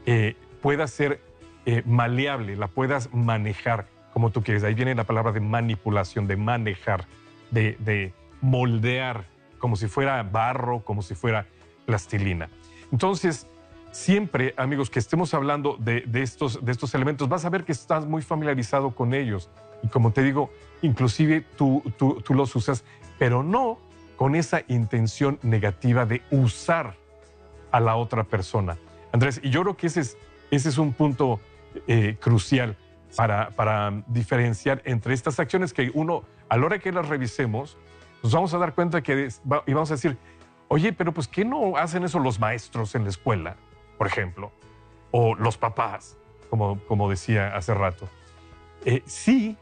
eh, 0.06 0.38
pueda 0.62 0.88
ser 0.88 1.20
eh, 1.66 1.84
maleable, 1.86 2.56
la 2.56 2.70
puedas 2.70 3.14
manejar 3.14 3.88
como 4.14 4.30
tú 4.30 4.44
quieres. 4.44 4.64
Ahí 4.64 4.74
viene 4.74 4.96
la 4.96 5.04
palabra 5.04 5.34
de 5.34 5.42
manipulación, 5.42 6.26
de 6.26 6.38
manejar, 6.38 7.04
de, 7.52 8.14
moldear, 8.40 9.26
como 9.58 9.76
si 9.76 9.88
fuera 9.88 10.24
barro, 10.24 10.86
como 10.86 11.02
si 11.02 11.16
fuera 11.16 11.48
plastilina. 11.86 12.48
Entonces, 12.94 13.48
siempre, 13.92 14.54
amigos, 14.56 14.90
que 14.90 15.00
estemos 15.00 15.34
hablando 15.34 15.76
de, 15.78 16.06
estos, 16.14 16.64
de 16.64 16.72
estos 16.72 16.96
elementos, 16.96 17.28
vas 17.28 17.44
a 17.44 17.50
ver 17.50 17.66
que 17.66 17.74
estás 17.74 18.06
muy 18.06 18.22
familiarizado 18.22 18.96
con 18.96 19.14
ellos. 19.14 19.50
Y 19.84 19.90
como 19.90 20.14
te 20.14 20.24
digo, 20.24 20.50
inclusive 20.82 21.42
tú, 21.42 21.84
tú, 21.98 22.22
tú 22.22 22.34
los 22.34 22.56
usas, 22.56 22.86
pero 23.20 23.44
no 23.44 23.85
con 24.16 24.36
esa 24.36 24.62
intención 24.68 25.40
negativa 25.42 26.06
de 26.06 26.22
usar 26.32 26.96
a 27.72 27.80
la 27.80 27.96
otra 27.96 28.24
persona. 28.24 28.78
Andrés, 29.12 29.40
y 29.44 29.50
yo 29.50 29.62
creo 29.62 29.78
que 29.78 29.88
ese 29.88 30.16
es, 30.50 30.78
un 30.78 30.94
punto 30.94 31.40
eh, 31.88 32.18
crucial 32.20 32.78
para, 33.16 34.04
diferenciar 34.08 34.82
entre 34.86 35.14
estas 35.14 35.40
acciones 35.40 35.74
que 35.74 35.92
uno, 35.94 36.24
a 36.50 36.58
la 36.58 36.66
hora 36.66 36.80
que 36.80 36.92
las 36.92 37.08
revisemos, 37.08 37.78
nos 38.24 38.34
vamos 38.34 38.54
a 38.54 38.58
dar 38.58 38.74
cuenta 38.74 39.02
que 39.02 39.30
y 39.66 39.74
vamos 39.74 39.92
a 39.92 39.96
decir, 39.96 40.18
oye, 40.68 40.94
pero 40.94 41.14
pues 41.14 41.28
¿qué 41.28 41.46
no 41.46 41.78
hacen 41.78 42.04
eso 42.04 42.20
los 42.20 42.40
maestros 42.40 42.96
en 42.96 43.04
la 43.04 43.10
escuela, 43.10 43.56
por 43.98 44.08
ejemplo? 44.08 44.52
O 45.12 45.36
los 45.36 45.58
papás, 45.58 46.18
como, 46.50 46.80
como 46.88 47.10
decía 47.10 47.56
hace 47.56 47.74
rato. 47.74 48.10
Eh, 48.84 49.02
sí, 49.06 49.58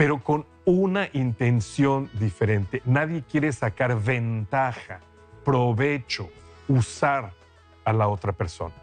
pero 0.00 0.24
con 0.24 0.46
una 0.64 1.10
intención 1.12 2.08
diferente. 2.14 2.80
Nadie 2.86 3.22
quiere 3.22 3.52
sacar 3.52 4.02
ventaja, 4.02 5.00
provecho, 5.44 6.30
usar 6.68 7.34
a 7.84 7.92
la 7.92 8.08
otra 8.08 8.32
persona. 8.32 8.74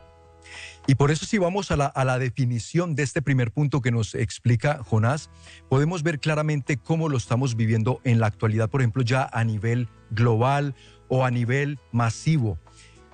Y 0.86 0.94
por 0.94 1.10
eso 1.10 1.26
si 1.26 1.40
vamos 1.40 1.72
a 1.72 1.76
la, 1.76 2.20
definición 2.20 2.94
de 2.94 3.02
este 3.02 3.24
primer 3.24 3.52
punto 3.52 3.82
que 3.82 3.90
nos 3.90 4.14
explica 4.14 4.84
Jonás, 4.84 5.32
podemos 5.70 6.04
ver 6.04 6.20
claramente 6.20 6.78
cómo 6.78 7.10
lo 7.10 7.18
estamos 7.18 7.56
viviendo 7.56 8.00
en 8.04 8.20
la 8.20 8.28
actualidad, 8.28 8.70
por 8.70 8.82
ejemplo, 8.82 9.02
ya 9.02 9.28
a 9.34 9.44
nivel 9.44 9.90
global 10.12 10.76
o 11.08 11.26
a 11.26 11.32
nivel 11.32 11.80
masivo. 11.92 12.60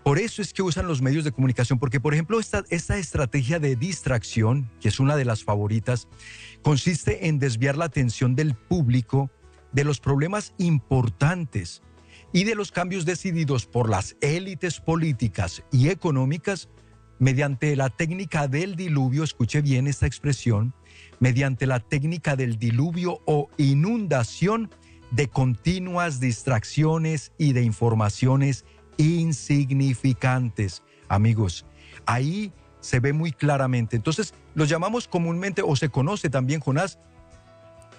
Por 0.03 0.19
eso 0.19 0.41
es 0.41 0.51
que 0.51 0.61
usan 0.61 0.87
los 0.87 1.01
medios 1.01 1.23
de 1.23 1.31
comunicación, 1.31 1.79
porque 1.79 2.01
por 2.01 2.13
ejemplo 2.13 2.39
esta, 2.39 2.65
estrategia 2.69 3.59
de 3.59 3.77
distracción, 3.77 4.69
que 4.81 4.89
es 4.89 4.99
una 4.99 5.15
de 5.15 5.23
las 5.23 5.45
favoritas, 5.45 6.09
consiste 6.61 7.27
en 7.27 7.39
desviar 7.39 7.77
la 7.77 7.85
atención 7.85 8.35
del 8.35 8.53
público 8.53 9.31
de 9.71 9.85
los 9.85 10.01
problemas 10.01 10.53
importantes 10.57 11.81
y 12.33 12.43
de 12.43 12.55
los 12.55 12.71
cambios 12.71 13.05
decididos 13.05 13.65
por 13.65 13.89
las 13.89 14.17
élites 14.19 14.81
políticas 14.81 15.63
y 15.71 15.87
económicas 15.87 16.67
mediante 17.19 17.75
la 17.77 17.89
técnica 17.89 18.49
del 18.49 18.75
diluvio, 18.75 19.23
escuche 19.23 19.61
bien 19.61 19.87
esta 19.87 20.05
expresión, 20.05 20.73
mediante 21.21 21.65
la 21.65 21.79
técnica 21.79 22.35
del 22.35 22.57
diluvio 22.57 23.21
o 23.25 23.49
inundación 23.57 24.69
de 25.11 25.29
continuas 25.29 26.19
distracciones 26.19 27.31
y 27.37 27.53
de 27.53 27.63
informaciones 27.63 28.65
insignificantes. 28.97 30.83
Amigos, 31.07 31.65
ahí 32.05 32.51
se 32.79 32.99
ve 32.99 33.13
muy 33.13 33.31
claramente. 33.31 33.95
Entonces, 33.95 34.33
los 34.55 34.69
llamamos 34.69 35.07
comúnmente, 35.07 35.61
o 35.63 35.75
se 35.75 35.89
conoce 35.89 36.29
también, 36.29 36.59
Jonás, 36.59 36.99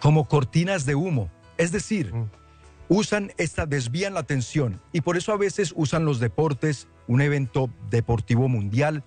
como 0.00 0.28
cortinas 0.28 0.84
de 0.84 0.94
humo. 0.94 1.30
Es 1.56 1.72
decir, 1.72 2.12
mm. 2.14 2.30
usan 2.88 3.32
esta, 3.38 3.64
desvían 3.66 4.14
la 4.14 4.20
atención 4.20 4.80
y 4.92 5.00
por 5.00 5.16
eso 5.16 5.32
a 5.32 5.36
veces 5.36 5.72
usan 5.76 6.04
los 6.04 6.20
deportes, 6.20 6.88
un 7.06 7.20
evento 7.22 7.70
deportivo 7.90 8.48
mundial. 8.48 9.02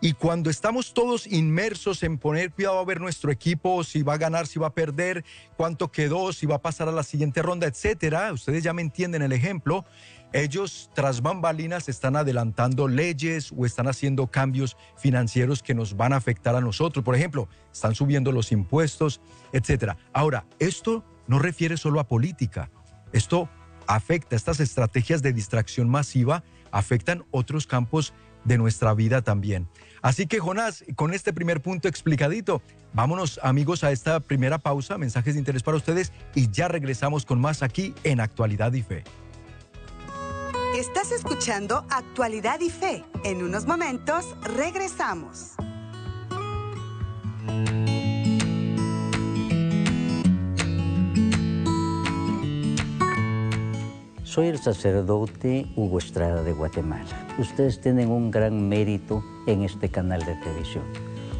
Y 0.00 0.14
cuando 0.14 0.50
estamos 0.50 0.94
todos 0.94 1.28
inmersos 1.28 2.02
en 2.02 2.18
poner 2.18 2.50
cuidado 2.50 2.80
a 2.80 2.84
ver 2.84 3.00
nuestro 3.00 3.30
equipo, 3.30 3.84
si 3.84 4.02
va 4.02 4.14
a 4.14 4.18
ganar, 4.18 4.48
si 4.48 4.58
va 4.58 4.66
a 4.68 4.74
perder, 4.74 5.24
cuánto 5.56 5.92
quedó, 5.92 6.32
si 6.32 6.44
va 6.44 6.56
a 6.56 6.62
pasar 6.62 6.88
a 6.88 6.92
la 6.92 7.04
siguiente 7.04 7.40
ronda, 7.40 7.68
etcétera, 7.68 8.32
ustedes 8.32 8.64
ya 8.64 8.72
me 8.72 8.82
entienden 8.82 9.22
el 9.22 9.30
ejemplo. 9.30 9.84
Ellos 10.32 10.90
tras 10.94 11.20
bambalinas 11.20 11.88
están 11.88 12.16
adelantando 12.16 12.88
leyes 12.88 13.52
o 13.56 13.66
están 13.66 13.88
haciendo 13.88 14.26
cambios 14.28 14.76
financieros 14.96 15.62
que 15.62 15.74
nos 15.74 15.96
van 15.96 16.12
a 16.12 16.16
afectar 16.16 16.56
a 16.56 16.60
nosotros. 16.60 17.04
Por 17.04 17.14
ejemplo, 17.14 17.48
están 17.72 17.94
subiendo 17.94 18.32
los 18.32 18.52
impuestos, 18.52 19.20
etcétera. 19.52 19.96
Ahora, 20.12 20.46
esto 20.58 21.04
no 21.26 21.38
refiere 21.38 21.76
solo 21.76 22.00
a 22.00 22.08
política. 22.08 22.70
Esto 23.12 23.48
afecta 23.86 24.36
estas 24.36 24.60
estrategias 24.60 25.22
de 25.22 25.32
distracción 25.32 25.88
masiva 25.88 26.42
afectan 26.72 27.24
otros 27.30 27.66
campos 27.66 28.12
de 28.44 28.58
nuestra 28.58 28.92
vida 28.94 29.22
también. 29.22 29.68
Así 30.00 30.26
que 30.26 30.40
Jonás, 30.40 30.84
con 30.96 31.14
este 31.14 31.32
primer 31.32 31.62
punto 31.62 31.86
explicadito, 31.86 32.60
vámonos 32.92 33.38
amigos 33.42 33.84
a 33.84 33.92
esta 33.92 34.18
primera 34.18 34.58
pausa, 34.58 34.98
mensajes 34.98 35.34
de 35.34 35.38
interés 35.38 35.62
para 35.62 35.76
ustedes 35.76 36.12
y 36.34 36.50
ya 36.50 36.66
regresamos 36.66 37.24
con 37.24 37.40
más 37.40 37.62
aquí 37.62 37.94
en 38.02 38.18
Actualidad 38.18 38.72
y 38.72 38.82
Fe. 38.82 39.04
Estás 40.76 41.12
escuchando 41.12 41.84
Actualidad 41.90 42.58
y 42.60 42.70
Fe. 42.70 43.04
En 43.24 43.42
unos 43.42 43.66
momentos 43.66 44.34
regresamos. 44.56 45.52
Soy 54.22 54.46
el 54.46 54.58
sacerdote 54.58 55.66
Hugo 55.76 55.98
Estrada 55.98 56.42
de 56.42 56.54
Guatemala. 56.54 57.28
Ustedes 57.38 57.78
tienen 57.82 58.08
un 58.08 58.30
gran 58.30 58.66
mérito 58.66 59.22
en 59.46 59.64
este 59.64 59.90
canal 59.90 60.24
de 60.24 60.36
televisión. 60.36 60.84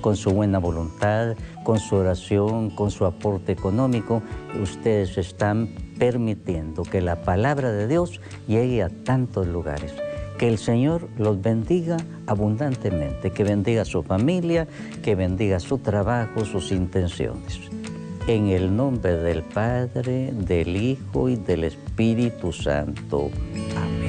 Con 0.02 0.14
su 0.14 0.32
buena 0.32 0.58
voluntad, 0.58 1.36
con 1.64 1.80
su 1.80 1.96
oración, 1.96 2.68
con 2.68 2.90
su 2.90 3.06
aporte 3.06 3.52
económico, 3.52 4.22
ustedes 4.60 5.16
están 5.16 5.74
permitiendo 6.02 6.82
que 6.82 7.00
la 7.00 7.22
palabra 7.22 7.70
de 7.70 7.86
Dios 7.86 8.20
llegue 8.48 8.82
a 8.82 8.88
tantos 8.88 9.46
lugares. 9.46 9.94
Que 10.36 10.48
el 10.48 10.58
Señor 10.58 11.08
los 11.16 11.40
bendiga 11.40 11.96
abundantemente, 12.26 13.30
que 13.30 13.44
bendiga 13.44 13.84
su 13.84 14.02
familia, 14.02 14.66
que 15.04 15.14
bendiga 15.14 15.60
su 15.60 15.78
trabajo, 15.78 16.44
sus 16.44 16.72
intenciones. 16.72 17.60
En 18.26 18.48
el 18.48 18.74
nombre 18.74 19.16
del 19.16 19.44
Padre, 19.44 20.32
del 20.32 20.74
Hijo 20.74 21.28
y 21.28 21.36
del 21.36 21.62
Espíritu 21.62 22.52
Santo. 22.52 23.30
Amén. 23.76 24.08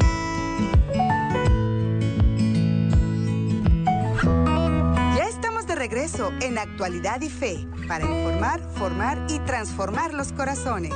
Ya 5.16 5.28
estamos 5.28 5.68
de 5.68 5.76
regreso 5.76 6.32
en 6.42 6.58
Actualidad 6.58 7.22
y 7.22 7.30
Fe 7.30 7.68
para 7.88 8.04
informar, 8.04 8.62
formar 8.74 9.28
y 9.30 9.38
transformar 9.42 10.16
los 10.16 10.32
corazones. 10.32 10.92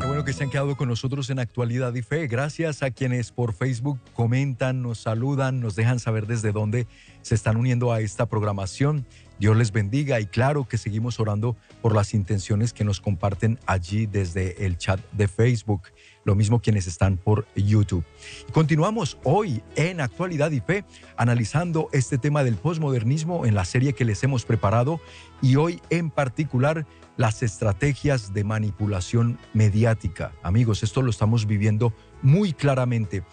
Qué 0.00 0.06
bueno 0.06 0.24
que 0.24 0.32
se 0.32 0.44
han 0.44 0.50
quedado 0.50 0.76
con 0.76 0.88
nosotros 0.88 1.30
en 1.30 1.38
Actualidad 1.38 1.94
y 1.94 2.02
Fe. 2.02 2.26
Gracias 2.26 2.82
a 2.82 2.90
quienes 2.90 3.30
por 3.30 3.54
Facebook 3.54 4.00
comentan, 4.12 4.82
nos 4.82 4.98
saludan, 4.98 5.60
nos 5.60 5.76
dejan 5.76 6.00
saber 6.00 6.26
desde 6.26 6.52
dónde 6.52 6.86
se 7.22 7.34
están 7.34 7.56
uniendo 7.56 7.92
a 7.92 8.00
esta 8.00 8.26
programación. 8.26 9.06
Dios 9.38 9.56
les 9.56 9.72
bendiga 9.72 10.20
y 10.20 10.26
claro 10.26 10.66
que 10.68 10.78
seguimos 10.78 11.18
orando 11.18 11.56
por 11.82 11.94
las 11.94 12.14
intenciones 12.14 12.72
que 12.72 12.84
nos 12.84 13.00
comparten 13.00 13.58
allí 13.66 14.06
desde 14.06 14.64
el 14.64 14.78
chat 14.78 15.00
de 15.12 15.28
Facebook, 15.28 15.82
lo 16.24 16.34
mismo 16.34 16.60
quienes 16.60 16.86
están 16.86 17.16
por 17.16 17.46
YouTube. 17.56 18.04
continuamos 18.52 19.18
hoy 19.24 19.62
en 19.76 20.00
Actualidad 20.00 20.50
y 20.52 20.60
Fe 20.60 20.84
analizando 21.16 21.88
este 21.92 22.18
tema 22.18 22.44
del 22.44 22.56
posmodernismo 22.56 23.44
en 23.44 23.54
la 23.54 23.64
serie 23.64 23.92
que 23.92 24.04
les 24.04 24.22
hemos 24.22 24.44
preparado 24.44 25.00
y 25.42 25.56
hoy 25.56 25.80
en 25.90 26.10
particular 26.10 26.86
las 27.16 27.42
estrategias 27.42 28.32
de 28.34 28.44
manipulación 28.44 29.38
mediática. 29.52 30.32
Amigos, 30.42 30.82
esto 30.82 31.02
lo 31.02 31.10
estamos 31.10 31.46
viviendo 31.46 31.92
muy 32.22 32.52
claramente. 32.52 33.24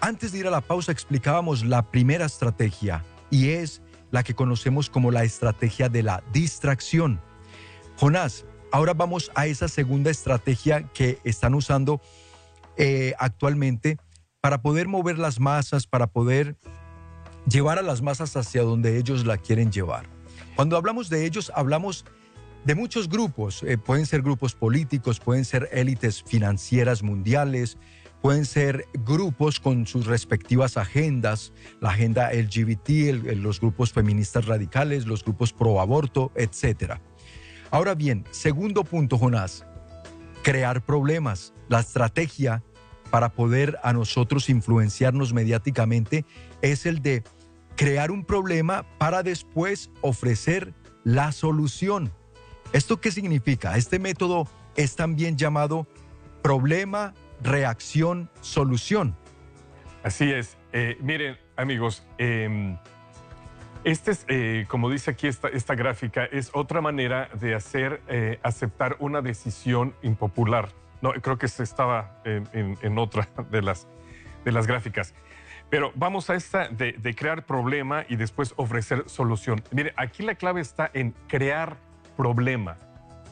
Antes 0.00 0.32
de 0.32 0.40
ir 0.40 0.46
a 0.46 0.50
la 0.50 0.60
pausa 0.60 0.92
explicábamos 0.92 1.64
la 1.64 1.90
primera 1.90 2.26
estrategia 2.26 3.04
y 3.30 3.50
es 3.50 3.80
la 4.14 4.22
que 4.22 4.36
conocemos 4.36 4.90
como 4.90 5.10
la 5.10 5.24
estrategia 5.24 5.88
de 5.88 6.04
la 6.04 6.22
distracción. 6.32 7.20
Jonás, 7.96 8.46
ahora 8.70 8.94
vamos 8.94 9.32
a 9.34 9.48
esa 9.48 9.66
segunda 9.66 10.08
estrategia 10.08 10.88
que 10.94 11.18
están 11.24 11.52
usando 11.52 12.00
eh, 12.76 13.14
actualmente 13.18 13.98
para 14.40 14.62
poder 14.62 14.86
mover 14.86 15.18
las 15.18 15.40
masas, 15.40 15.88
para 15.88 16.06
poder 16.06 16.54
llevar 17.50 17.80
a 17.80 17.82
las 17.82 18.02
masas 18.02 18.36
hacia 18.36 18.62
donde 18.62 18.98
ellos 18.98 19.26
la 19.26 19.36
quieren 19.36 19.72
llevar. 19.72 20.06
Cuando 20.54 20.76
hablamos 20.76 21.08
de 21.08 21.26
ellos, 21.26 21.50
hablamos 21.52 22.04
de 22.64 22.76
muchos 22.76 23.08
grupos. 23.08 23.64
Eh, 23.64 23.78
pueden 23.78 24.06
ser 24.06 24.22
grupos 24.22 24.54
políticos, 24.54 25.18
pueden 25.18 25.44
ser 25.44 25.68
élites 25.72 26.22
financieras 26.22 27.02
mundiales, 27.02 27.78
pueden 28.24 28.46
ser 28.46 28.88
grupos 28.94 29.60
con 29.60 29.86
sus 29.86 30.06
respectivas 30.06 30.78
agendas, 30.78 31.52
la 31.82 31.90
agenda 31.90 32.32
LGBT, 32.32 33.22
los 33.36 33.60
grupos 33.60 33.92
feministas 33.92 34.46
radicales, 34.46 35.04
los 35.04 35.22
grupos 35.22 35.52
pro 35.52 35.78
aborto, 35.78 36.32
etc. 36.34 36.94
Ahora 37.70 37.94
bien, 37.94 38.24
segundo 38.30 38.82
punto, 38.82 39.18
Jonás, 39.18 39.66
crear 40.42 40.82
problemas. 40.86 41.52
La 41.68 41.80
estrategia 41.80 42.64
para 43.10 43.28
poder 43.34 43.78
a 43.82 43.92
nosotros 43.92 44.48
influenciarnos 44.48 45.34
mediáticamente 45.34 46.24
es 46.62 46.86
el 46.86 47.02
de 47.02 47.24
crear 47.76 48.10
un 48.10 48.24
problema 48.24 48.86
para 48.96 49.22
después 49.22 49.90
ofrecer 50.00 50.72
la 51.04 51.30
solución. 51.30 52.10
¿Esto 52.72 53.02
qué 53.02 53.10
significa? 53.10 53.76
Este 53.76 53.98
método 53.98 54.48
es 54.76 54.96
también 54.96 55.36
llamado 55.36 55.86
problema, 56.40 57.12
reacción, 57.42 58.30
solución. 58.40 59.16
Así 60.02 60.30
es. 60.30 60.56
Eh, 60.72 60.96
miren, 61.00 61.38
amigos, 61.56 62.06
em, 62.18 62.76
este 63.84 64.10
es, 64.10 64.24
eh, 64.28 64.66
como 64.68 64.90
dice 64.90 65.10
aquí 65.10 65.26
esta, 65.26 65.48
esta, 65.48 65.74
gráfica, 65.74 66.24
es 66.24 66.50
otra 66.52 66.80
manera 66.80 67.28
de 67.34 67.54
hacer 67.54 68.00
eh, 68.08 68.38
aceptar 68.42 68.96
una 68.98 69.22
decisión 69.22 69.94
impopular. 70.02 70.68
No, 71.00 71.12
creo 71.12 71.38
que 71.38 71.48
se 71.48 71.62
estaba 71.62 72.20
en, 72.24 72.98
otra 72.98 73.28
de 73.50 73.62
las, 73.62 73.86
de 74.44 74.52
las 74.52 74.66
gráficas. 74.66 75.14
Pero 75.70 75.92
vamos 75.94 76.30
a 76.30 76.34
esta 76.34 76.68
de, 76.68 76.92
de, 76.92 77.14
crear 77.14 77.44
problema 77.46 78.04
y 78.08 78.16
después 78.16 78.52
ofrecer 78.56 79.04
solución. 79.06 79.62
Mire, 79.70 79.92
aquí 79.96 80.22
la 80.22 80.34
clave 80.34 80.60
está 80.60 80.90
en 80.92 81.14
crear 81.28 81.76
problema. 82.16 82.76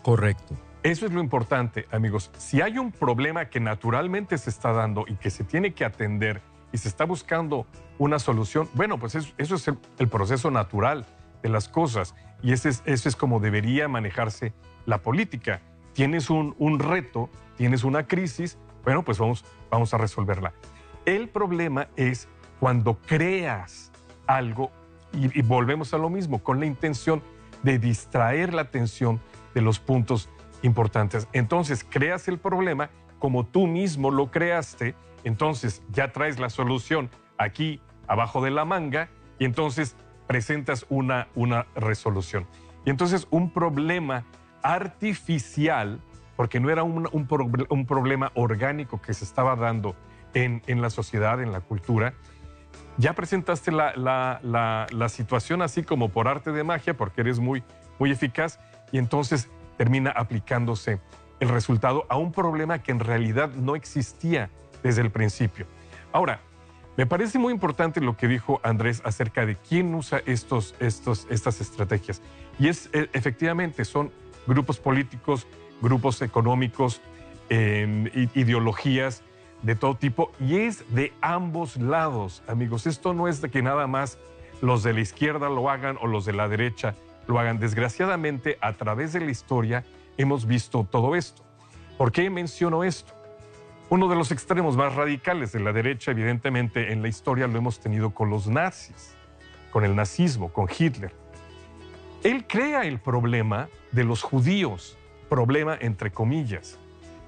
Correcto. 0.03 0.57
Eso 0.83 1.07
es 1.07 1.13
lo 1.13 1.21
importante, 1.21 1.87
amigos. 1.93 2.33
Si 2.37 2.61
hay 2.61 2.77
un 2.77 2.91
problema 2.91 3.45
que 3.45 3.61
naturalmente 3.61 4.37
se 4.37 4.51
está 4.51 4.73
dando 4.73 5.05
y 5.07 5.15
que 5.15 5.31
se 5.31 5.45
tiene 5.45 5.75
que 5.75 5.85
atender 5.85 6.43
y 6.73 6.79
se 6.79 6.89
está 6.89 7.05
buscando 7.05 7.69
una 7.99 8.19
solución, 8.19 8.69
bueno, 8.75 8.99
pues 8.99 9.15
eso, 9.15 9.33
es 9.39 9.69
el, 9.99 10.09
proceso 10.09 10.51
natural 10.51 11.07
de 11.41 11.51
las 11.51 11.69
cosas 11.69 12.17
y 12.43 12.53
ese 12.53 12.71
es, 12.85 13.15
como 13.15 13.39
debería 13.39 13.87
manejarse 13.87 14.55
la 14.85 14.99
política. 14.99 15.61
Tienes 15.93 16.31
un, 16.31 16.79
reto, 16.81 17.31
tienes 17.57 17.85
una 17.85 18.09
crisis, 18.09 18.59
bueno, 18.83 19.05
pues 19.05 19.19
vamos, 19.19 19.95
a 19.95 19.99
resolverla. 19.99 20.53
El 21.05 21.29
problema 21.29 21.87
es 21.95 22.27
cuando 22.59 22.99
creas 23.07 23.93
algo 24.27 24.73
y 25.13 25.43
volvemos 25.43 25.95
a 25.95 25.99
lo 25.99 26.11
mismo, 26.11 26.43
con 26.43 26.59
la 26.59 26.67
intención 26.67 27.23
de 27.63 27.79
distraer 27.79 28.53
la 28.53 28.63
atención 28.63 29.21
de 29.55 29.61
los 29.61 29.79
puntos 29.79 30.29
importantes. 30.63 31.29
Entonces, 31.33 31.85
creas 31.89 32.29
el 32.29 32.39
problema 32.39 32.91
como 33.19 33.45
tú 33.45 33.67
mismo 33.67 34.11
lo 34.11 34.31
creaste 34.31 34.95
entonces 35.25 35.83
ya 35.91 36.13
traes 36.13 36.39
la 36.39 36.51
solución 36.51 37.11
aquí 37.39 37.81
abajo 38.07 38.43
de 38.43 38.51
la 38.51 38.65
manga 38.65 39.09
y 39.39 39.45
entonces 39.45 39.97
presentas 40.27 40.87
una, 40.89 41.29
una 41.35 41.67
resolución. 41.75 42.47
Y 42.85 42.91
entonces 42.91 43.27
un 43.31 43.51
problema 43.51 44.25
artificial, 44.63 46.01
porque 46.37 46.61
no 46.61 46.71
era 46.71 46.83
un, 46.83 47.09
un, 47.13 47.87
problema 47.87 48.33
orgánico 48.35 49.01
que 49.01 49.15
se 49.15 49.25
estaba 49.25 49.57
dando 49.57 49.95
en, 50.35 50.63
en, 50.67 50.81
la 50.81 50.91
sociedad, 50.91 51.41
en 51.41 51.53
la 51.53 51.61
cultura, 51.61 52.15
ya 52.97 53.13
presentaste 53.15 53.73
la, 53.73 53.95
la, 53.97 54.87
la, 54.91 55.09
situación 55.09 55.63
así 55.63 55.83
como 55.83 56.09
por 56.11 56.29
arte 56.29 56.53
de 56.53 56.65
magia, 56.65 56.97
porque 56.97 57.21
eres 57.21 57.39
muy, 57.39 57.63
muy 57.99 58.11
eficaz, 58.11 58.59
y 58.93 58.99
entonces 58.99 59.49
termina 59.83 60.11
aplicándose 60.11 61.01
el 61.41 61.49
resultado 61.49 62.07
a 62.09 62.17
un 62.17 62.31
problema 62.31 62.85
que 62.85 62.93
en 62.93 63.01
realidad 63.01 63.53
no 63.55 63.75
existía 63.75 64.49
desde 64.85 65.03
el 65.03 65.11
principio. 65.11 65.67
Ahora, 66.13 66.39
me 66.97 67.05
parece 67.05 67.41
muy 67.41 67.53
importante 67.53 68.01
lo 68.01 68.17
que 68.17 68.29
dijo 68.29 68.61
Andrés 68.63 69.03
acerca 69.05 69.45
de 69.45 69.57
quién 69.57 69.93
usa 69.93 70.23
estos, 70.25 70.77
estos, 70.79 71.27
estas 71.31 71.61
estrategias. 71.61 72.23
Y 72.61 72.69
es 72.69 72.91
e, 72.93 73.11
efectivamente, 73.13 73.85
son 73.85 74.13
grupos 74.47 74.79
políticos, 74.79 75.49
grupos 75.81 76.23
económicos, 76.23 77.01
em, 77.49 78.07
ideologías 78.37 79.25
de 79.63 79.75
todo 79.75 79.97
tipo. 79.97 80.31
Y 80.39 80.59
es 80.59 80.85
de 80.95 81.13
ambos 81.21 81.77
lados, 81.77 82.45
amigos. 82.47 82.87
Esto 82.87 83.15
no 83.15 83.27
es 83.27 83.41
de 83.41 83.51
que 83.51 83.63
nada 83.63 83.89
más 83.89 84.17
los 84.61 84.85
de 84.85 84.93
la 84.93 85.01
izquierda 85.01 85.49
lo 85.49 85.69
hagan 85.69 85.99
o 86.01 86.07
los 86.07 86.25
de 86.25 86.35
la 86.35 86.47
derecha 86.47 86.95
lo 87.27 87.39
hagan. 87.39 87.59
Desgraciadamente, 87.59 88.59
a 88.61 88.73
través 88.75 89.13
de 89.13 89.21
la 89.21 89.31
historia 89.31 89.85
hemos 90.17 90.47
visto 90.47 90.87
todo 90.91 91.17
esto. 91.17 91.43
¿Por 91.99 92.13
qué 92.13 92.29
menciono 92.31 92.85
esto? 92.85 93.15
Uno 93.89 94.09
de 94.09 94.17
los 94.17 94.33
extremos 94.33 94.77
más 94.77 94.95
radicales 94.95 95.53
de 95.53 95.61
la 95.61 95.73
derecha, 95.73 96.13
evidentemente, 96.13 96.93
en 96.93 97.03
la 97.03 97.09
historia 97.09 97.47
lo 97.47 97.59
hemos 97.59 97.79
tenido 97.79 98.11
con 98.11 98.31
los 98.31 98.47
nazis, 98.47 99.15
con 99.71 99.85
el 99.85 99.95
nazismo, 99.95 100.53
con 100.53 100.67
Hitler. 100.67 101.15
Él 102.25 102.47
crea 102.47 102.83
el 102.83 103.01
problema 103.01 103.69
de 103.91 104.05
los 104.05 104.23
judíos, 104.23 104.97
problema 105.29 105.77
entre 105.81 106.11
comillas, 106.11 106.79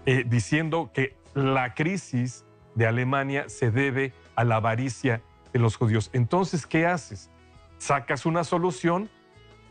eh, 0.06 0.24
diciendo 0.26 0.90
que 0.94 1.16
la 1.34 1.74
crisis 1.74 2.44
de 2.74 2.86
Alemania 2.86 3.48
se 3.48 3.70
debe 3.70 4.12
a 4.36 4.44
la 4.44 4.56
avaricia 4.56 5.20
de 5.52 5.58
los 5.58 5.76
judíos. 5.76 6.10
Entonces, 6.12 6.66
¿qué 6.66 6.86
haces? 6.86 7.30
Sacas 7.78 8.24
una 8.24 8.44
solución 8.44 9.10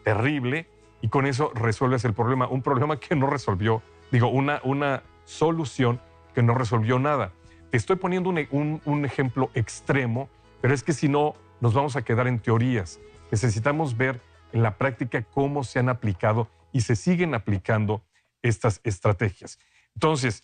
terrible 0.03 0.67
y 1.01 1.09
con 1.09 1.25
eso 1.25 1.51
resuelves 1.53 2.05
el 2.05 2.13
problema. 2.13 2.47
Un 2.47 2.61
problema 2.61 2.99
que 2.99 3.15
no 3.15 3.27
resolvió, 3.27 3.81
digo, 4.11 4.29
una, 4.29 4.61
una 4.63 5.03
solución 5.25 5.99
que 6.33 6.43
no 6.43 6.53
resolvió 6.53 6.99
nada. 6.99 7.31
Te 7.71 7.77
estoy 7.77 7.95
poniendo 7.95 8.29
un, 8.29 9.05
ejemplo 9.05 9.49
extremo, 9.53 10.29
pero 10.61 10.73
es 10.73 10.83
que 10.83 10.93
si 10.93 11.09
no, 11.09 11.33
nos 11.59 11.73
vamos 11.73 11.95
a 11.95 12.03
quedar 12.03 12.27
en 12.27 12.39
teorías. 12.39 12.99
Necesitamos 13.31 13.97
ver 13.97 14.21
en 14.51 14.61
la 14.61 14.77
práctica 14.77 15.23
cómo 15.23 15.63
se 15.63 15.79
han 15.79 15.89
aplicado 15.89 16.47
y 16.71 16.81
se 16.81 16.95
siguen 16.95 17.33
aplicando 17.33 18.03
estas 18.41 18.79
estrategias. 18.83 19.59
Entonces, 19.95 20.43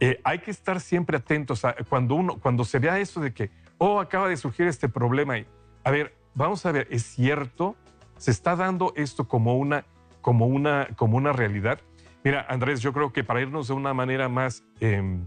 eh, 0.00 0.20
hay 0.24 0.38
que 0.38 0.50
estar 0.50 0.80
siempre 0.80 1.16
atentos 1.16 1.64
a 1.64 1.74
cuando 1.88 2.14
uno, 2.14 2.38
cuando 2.38 2.64
se 2.64 2.78
vea 2.78 2.98
eso 2.98 3.20
de 3.20 3.34
que, 3.34 3.50
oh, 3.78 4.00
acaba 4.00 4.28
de 4.28 4.36
surgir 4.36 4.66
este 4.66 4.88
problema. 4.88 5.38
Y, 5.38 5.46
a 5.84 5.90
ver, 5.90 6.14
vamos 6.34 6.64
a 6.64 6.72
ver, 6.72 6.88
¿es 6.90 7.02
cierto? 7.02 7.76
¿Se 8.22 8.30
está 8.30 8.54
dando 8.54 8.92
esto 8.94 9.26
como 9.26 9.56
una, 9.56 9.84
como 10.20 10.46
una, 10.46 10.86
como 10.94 11.16
una 11.16 11.32
realidad? 11.32 11.80
Mira, 12.22 12.46
Andrés, 12.48 12.80
yo 12.80 12.92
creo 12.92 13.12
que 13.12 13.24
para 13.24 13.40
irnos 13.40 13.66
de 13.66 13.74
una 13.74 13.94
manera 13.94 14.28
más 14.28 14.62
em, 14.78 15.26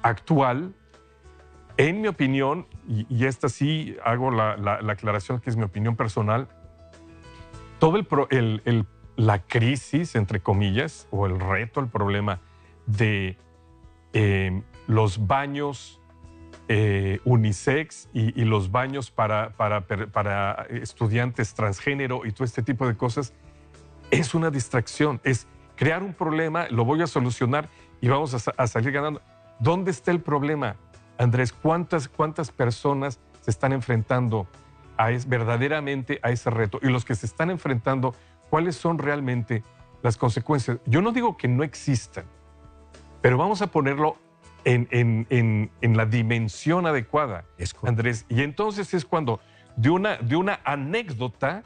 actual, 0.00 0.72
en 1.76 2.00
mi 2.00 2.06
opinión, 2.06 2.68
y, 2.86 3.24
esta 3.24 3.48
sí 3.48 3.96
hago 4.04 4.30
la, 4.30 4.78
aclaración 4.88 5.40
que 5.40 5.50
es 5.50 5.56
mi 5.56 5.64
opinión 5.64 5.96
personal, 5.96 6.46
todo 7.80 7.98
el, 7.98 8.86
la 9.16 9.42
crisis, 9.42 10.14
entre 10.14 10.38
comillas, 10.38 11.08
o 11.10 11.26
el 11.26 11.40
reto, 11.40 11.80
el 11.80 11.88
problema 11.88 12.38
de 12.86 13.38
em, 14.12 14.62
los 14.86 15.26
baños 15.26 15.99
eh, 16.72 17.18
unisex 17.24 18.08
y, 18.12 18.44
los 18.44 18.70
baños 18.70 19.10
para, 19.10 19.50
para, 19.50 19.80
para 19.88 20.66
estudiantes 20.70 21.52
transgénero 21.52 22.24
y 22.24 22.30
todo 22.30 22.44
este 22.44 22.62
tipo 22.62 22.86
de 22.86 22.96
cosas, 22.96 23.32
es 24.12 24.36
una 24.36 24.52
distracción, 24.52 25.20
es 25.24 25.48
crear 25.74 26.00
un 26.00 26.14
problema, 26.14 26.68
lo 26.70 26.84
voy 26.84 27.02
a 27.02 27.08
solucionar 27.08 27.68
y 28.00 28.06
vamos 28.06 28.34
a, 28.56 28.66
salir 28.68 28.92
ganando. 28.92 29.20
¿Dónde 29.58 29.90
está 29.90 30.12
el 30.12 30.20
problema, 30.20 30.76
Andrés? 31.18 31.52
¿Cuántas, 31.52 32.06
cuántas 32.06 32.52
personas 32.52 33.18
se 33.40 33.50
están 33.50 33.72
enfrentando 33.72 34.46
a 34.96 35.10
es, 35.10 35.28
verdaderamente 35.28 36.20
a 36.22 36.30
ese 36.30 36.50
reto? 36.50 36.78
Y 36.82 36.86
los 36.86 37.04
que 37.04 37.16
se 37.16 37.26
están 37.26 37.50
enfrentando, 37.50 38.14
¿cuáles 38.48 38.76
son 38.76 38.98
realmente 38.98 39.64
las 40.04 40.16
consecuencias? 40.16 40.78
Yo 40.86 41.02
no 41.02 41.10
digo 41.10 41.36
que 41.36 41.48
no 41.48 41.64
existan, 41.64 42.26
pero 43.20 43.38
vamos 43.38 43.60
a 43.60 43.66
ponerlo 43.66 44.18
en, 44.64 44.88
en, 44.90 45.70
en, 45.80 45.96
la 45.96 46.06
dimensión 46.06 46.86
adecuada, 46.86 47.44
Andrés. 47.82 48.26
Y 48.28 48.42
entonces 48.42 48.94
es 48.94 49.04
cuando 49.04 49.40
de 49.76 49.90
una, 49.90 50.16
de 50.18 50.36
una 50.36 50.60
anécdota, 50.64 51.62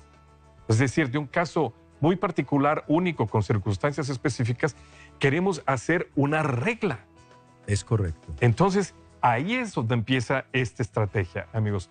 es 0.68 0.78
decir, 0.78 1.10
de 1.10 1.18
un 1.18 1.26
caso 1.26 1.74
muy 2.00 2.16
particular, 2.16 2.84
único, 2.86 3.26
con 3.26 3.42
circunstancias 3.42 4.08
específicas, 4.08 4.76
queremos 5.18 5.62
hacer 5.66 6.10
una 6.14 6.42
regla. 6.42 7.00
Es 7.66 7.84
correcto. 7.84 8.28
Entonces, 8.40 8.94
ahí 9.20 9.54
es 9.54 9.72
donde 9.72 9.94
empieza 9.94 10.44
esta 10.52 10.82
estrategia, 10.82 11.46
amigos. 11.52 11.90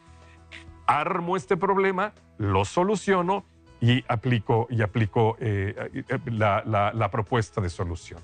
Armo 0.86 1.36
este 1.36 1.58
problema, 1.58 2.14
lo 2.38 2.64
soluciono 2.66 3.46
y 3.82 4.04
aplico, 4.08 4.68
y 4.70 4.82
aplico 4.82 5.36
eh, 5.40 6.04
eh, 6.08 6.20
la, 6.28 7.10
propuesta 7.12 7.60
de 7.60 7.70
solución. 7.70 8.22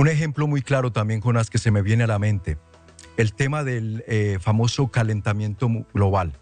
Un 0.00 0.08
ejemplo 0.08 0.46
muy 0.46 0.62
claro 0.62 0.90
también, 0.90 1.20
con 1.20 1.34
las 1.34 1.50
que 1.50 1.58
se 1.58 1.70
me 1.70 1.82
viene 1.82 2.04
a 2.04 2.06
la 2.06 2.18
mente, 2.18 2.56
el 3.18 3.34
tema 3.34 3.64
del 3.64 4.02
eh, 4.06 4.38
famoso 4.40 4.88
calentamiento 4.88 5.68
global. 5.92 6.32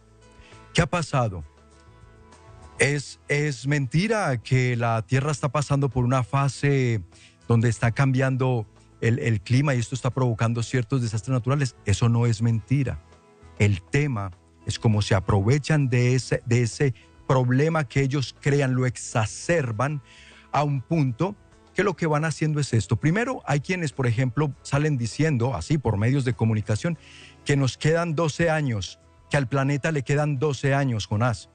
¿Qué 0.72 0.80
ha 0.80 0.86
pasado? 0.86 1.42
Es, 2.78 3.18
es 3.26 3.66
mentira 3.66 4.40
que 4.40 4.76
la 4.76 5.02
Tierra 5.02 5.32
está 5.32 5.48
pasando 5.48 5.88
por 5.88 6.04
una 6.04 6.22
fase 6.22 7.02
donde 7.48 7.68
está 7.68 7.90
cambiando 7.90 8.64
el, 9.00 9.40
clima 9.40 9.74
y 9.74 9.80
esto 9.80 9.96
está 9.96 10.10
provocando 10.10 10.62
ciertos 10.62 11.02
desastres 11.02 11.32
naturales. 11.34 11.74
Eso 11.84 12.08
no 12.08 12.26
es 12.26 12.40
mentira. 12.40 13.00
El 13.58 13.82
tema 13.82 14.30
es 14.66 14.78
cómo 14.78 15.02
se 15.02 15.16
aprovechan 15.16 15.88
de 15.88 16.14
ese, 16.14 16.44
de 16.46 16.62
ese 16.62 16.94
problema 17.26 17.88
que 17.88 18.02
ellos 18.02 18.36
crean, 18.40 18.76
lo 18.76 18.86
exacerban 18.86 20.00
a 20.52 20.62
un 20.62 20.80
punto 20.80 21.34
lo 21.84 21.94
que 21.94 22.06
van 22.06 22.24
haciendo 22.24 22.60
es 22.60 22.72
esto. 22.72 22.96
Primero, 22.96 23.42
hay 23.46 23.60
quienes, 23.60 23.92
por 23.92 24.06
ejemplo, 24.06 24.52
salen 24.62 24.98
diciendo, 24.98 25.54
así 25.54 25.78
por 25.78 25.96
medios 25.96 26.24
de 26.24 26.34
comunicación, 26.34 26.98
que 27.44 27.56
nos 27.56 27.76
quedan 27.76 28.14
12 28.14 28.50
años, 28.50 28.98
que 29.30 29.36
al 29.36 29.48
planeta 29.48 29.92
le 29.92 30.02
quedan 30.02 30.38
12 30.38 30.74
años, 30.74 31.06
Jonás. 31.06 31.50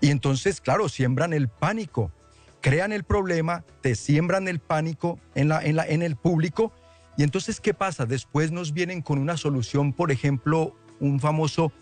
Y 0.00 0.10
entonces, 0.10 0.60
claro, 0.60 0.88
siembran 0.88 1.32
el 1.32 1.48
pánico, 1.48 2.12
crean 2.60 2.92
el 2.92 3.04
problema, 3.04 3.64
te 3.80 3.94
siembran 3.94 4.48
el 4.48 4.58
pánico 4.58 5.18
en, 5.34 5.48
la, 5.48 5.62
en, 5.62 5.76
la, 5.76 5.86
en 5.86 6.02
el 6.02 6.16
público. 6.16 6.72
Y 7.16 7.22
entonces, 7.22 7.60
¿qué 7.60 7.74
pasa? 7.74 8.06
Después 8.06 8.52
nos 8.52 8.72
vienen 8.72 9.02
con 9.02 9.18
una 9.18 9.36
solución, 9.36 9.92
por 9.92 10.10
ejemplo, 10.10 10.74
un 11.00 11.20
famoso 11.20 11.72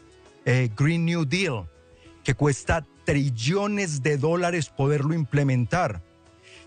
eh, 0.44 0.70
Green 0.76 1.04
New 1.04 1.24
Deal, 1.24 1.68
que 2.24 2.34
cuesta 2.34 2.84
trillones 3.04 4.02
de 4.02 4.16
dólares 4.16 4.68
poderlo 4.68 5.14
implementar. 5.14 6.02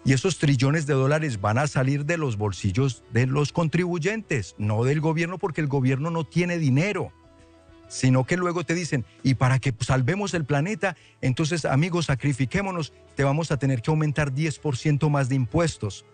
Y 0.05 0.13
esos 0.13 0.37
trillones 0.37 0.85
de 0.85 0.93
dólares 0.93 1.41
van 1.41 1.57
a 1.57 1.65
salir 1.65 2.05
de 2.05 2.17
los 2.17 2.37
bolsillos 2.37 3.03
de 3.11 3.25
los 3.25 3.51
contribuyentes, 3.51 4.53
no 4.59 4.83
del 4.83 5.01
gobierno, 5.01 5.39
porque 5.39 5.61
el 5.61 5.67
gobierno 5.67 6.11
no 6.11 6.23
tiene 6.23 6.59
dinero, 6.59 7.11
sino 7.87 8.23
que 8.23 8.37
luego 8.37 8.63
te 8.63 8.75
dicen, 8.75 9.03
y 9.23 9.33
para 9.33 9.57
que 9.57 9.73
salvemos 9.79 10.35
el 10.35 10.45
planeta, 10.45 10.95
entonces 11.21 11.65
amigos, 11.65 12.05
sacrifiquémonos, 12.05 12.93
te 13.15 13.23
vamos 13.23 13.51
a 13.51 13.57
tener 13.57 13.81
que 13.81 13.89
aumentar 13.89 14.31
10% 14.31 15.09
más 15.09 15.27
de 15.27 15.35
impuestos. 15.35 16.05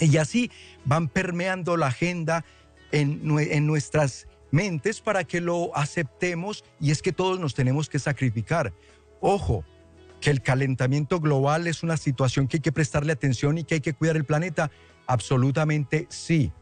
Y 0.00 0.16
así 0.16 0.50
van 0.86 1.08
permeando 1.08 1.76
la 1.76 1.88
agenda 1.88 2.46
en, 2.92 3.20
en 3.38 3.66
nuestras 3.66 4.26
mentes 4.50 5.02
para 5.02 5.24
que 5.24 5.42
lo 5.42 5.76
aceptemos 5.76 6.64
y 6.80 6.92
es 6.92 7.02
que 7.02 7.12
todos 7.12 7.38
nos 7.38 7.54
tenemos 7.54 7.90
que 7.90 7.98
sacrificar. 7.98 8.72
Ojo, 9.20 9.64
que 10.20 10.30
el 10.30 10.42
calentamiento 10.42 11.20
global 11.20 11.66
es 11.66 11.82
una 11.82 11.96
situación 11.96 12.48
que 12.48 12.58
hay 12.58 12.62
que 12.62 12.72
prestarle 12.72 13.12
atención 13.12 13.58
y 13.58 13.64
que 13.64 13.74
hay 13.74 13.80
que 13.80 13.94
cuidar 13.94 14.16
el 14.16 14.24
planeta? 14.24 14.70
Absolutamente 15.06 16.06
sí. 16.08 16.52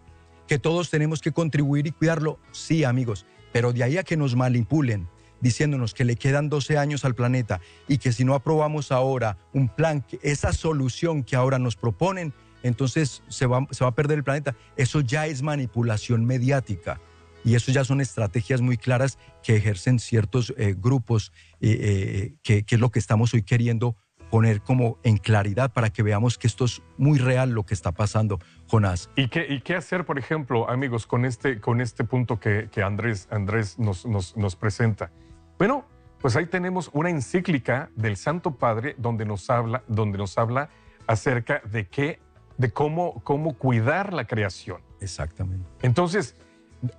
Que 0.46 0.58
todos 0.58 0.90
tenemos 0.90 1.20
que 1.20 1.32
contribuir 1.32 1.86
y 1.86 1.92
cuidarlo, 1.92 2.38
sí, 2.52 2.84
amigos. 2.84 3.26
Pero 3.52 3.72
de 3.72 3.84
ahí 3.84 3.96
a 3.96 4.04
que 4.04 4.16
nos 4.16 4.36
manipulen 4.36 5.08
diciéndonos 5.40 5.92
que 5.92 6.04
le 6.04 6.16
quedan 6.16 6.48
12 6.48 6.78
años 6.78 7.04
al 7.04 7.14
planeta 7.14 7.60
y 7.86 7.98
que 7.98 8.12
si 8.12 8.24
no 8.24 8.34
aprobamos 8.34 8.90
ahora 8.90 9.36
un 9.52 9.68
plan, 9.68 10.04
esa 10.22 10.54
solución 10.54 11.22
que 11.22 11.36
ahora 11.36 11.58
nos 11.58 11.76
proponen, 11.76 12.32
entonces 12.62 13.22
se 13.28 13.44
va, 13.44 13.66
se 13.70 13.84
va 13.84 13.90
a 13.90 13.94
perder 13.94 14.18
el 14.18 14.24
planeta. 14.24 14.56
Eso 14.76 15.00
ya 15.00 15.26
es 15.26 15.42
manipulación 15.42 16.24
mediática. 16.24 16.98
Y 17.44 17.56
eso 17.56 17.70
ya 17.70 17.84
son 17.84 18.00
estrategias 18.00 18.62
muy 18.62 18.78
claras 18.78 19.18
que 19.42 19.54
ejercen 19.54 19.98
ciertos 19.98 20.54
eh, 20.56 20.74
grupos, 20.76 21.30
eh, 21.72 22.34
eh, 22.42 22.62
que, 22.64 22.74
es 22.74 22.80
lo 22.80 22.90
que 22.90 22.98
estamos 22.98 23.32
hoy 23.34 23.42
queriendo 23.42 23.96
poner 24.30 24.60
como 24.60 24.98
en 25.02 25.16
claridad 25.16 25.72
para 25.72 25.90
que 25.90 26.02
veamos 26.02 26.38
que 26.38 26.46
esto 26.46 26.64
es 26.64 26.82
muy 26.98 27.18
real 27.18 27.52
lo 27.52 27.64
que 27.64 27.72
está 27.72 27.92
pasando, 27.92 28.38
Jonás. 28.66 29.10
¿Y 29.16 29.28
qué, 29.28 29.46
y 29.48 29.60
qué 29.60 29.76
hacer, 29.76 30.04
por 30.04 30.18
ejemplo, 30.18 30.68
amigos, 30.68 31.06
con 31.06 31.24
este, 31.24 31.60
con 31.60 31.80
este 31.80 32.04
punto 32.04 32.40
que, 32.40 32.68
que 32.70 32.82
Andrés, 32.82 33.28
Andrés 33.30 33.78
nos, 33.78 34.04
nos, 34.04 34.36
nos 34.36 34.56
presenta? 34.56 35.10
Bueno, 35.56 35.86
pues 36.20 36.36
ahí 36.36 36.46
tenemos 36.46 36.90
una 36.92 37.10
encíclica 37.10 37.90
del 37.96 38.16
Santo 38.16 38.56
Padre 38.56 38.94
donde 38.98 39.24
nos 39.24 39.48
habla, 39.50 39.84
donde 39.86 40.18
nos 40.18 40.36
habla 40.36 40.68
acerca 41.06 41.62
de 41.70 41.86
qué, 41.86 42.20
de 42.58 42.72
cómo, 42.72 43.22
cómo 43.24 43.56
cuidar 43.56 44.12
la 44.12 44.26
creación. 44.26 44.82
Exactamente. 45.00 45.66
Entonces, 45.82 46.34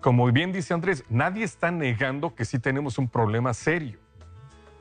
como 0.02 0.32
bien 0.32 0.52
dice 0.52 0.74
Andrés, 0.74 1.04
nadie 1.10 1.44
está 1.44 1.72
negando 1.72 2.36
que 2.36 2.46
sí 2.46 2.60
tenemos 2.60 2.98
un 2.98 3.08
problema 3.08 3.54
serio. 3.54 4.00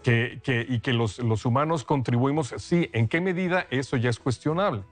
Que, 0.05 0.67
y 0.69 0.81
que 0.81 0.93
los, 0.93 1.19
los, 1.19 1.47
humanos 1.47 1.83
contribuimos, 1.83 2.55
sí, 2.59 2.91
¿en 2.93 3.09
qué 3.09 3.23
medida? 3.23 3.67
Eso 3.71 3.97
ya 3.97 4.11
es 4.11 4.19
cuestionable. 4.19 4.83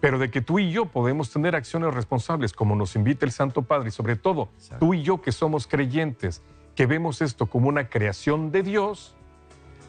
Pero 0.00 0.18
de 0.20 0.30
que 0.30 0.40
tú 0.40 0.60
y 0.60 0.70
yo 0.70 0.86
podemos 0.86 1.32
tener 1.32 1.56
acciones 1.56 1.92
responsables, 1.92 2.52
como 2.52 2.76
nos 2.76 2.94
invita 2.94 3.26
el 3.26 3.32
Santo 3.32 3.62
Padre, 3.62 3.88
y 3.88 3.90
sobre 3.90 4.14
todo 4.14 4.50
tú 4.78 4.94
y 4.94 5.02
yo 5.02 5.20
que 5.20 5.32
somos 5.32 5.66
creyentes, 5.66 6.40
que 6.76 6.86
vemos 6.86 7.20
esto 7.20 7.46
como 7.46 7.68
una 7.68 7.88
creación 7.88 8.52
de 8.52 8.62
Dios, 8.62 9.16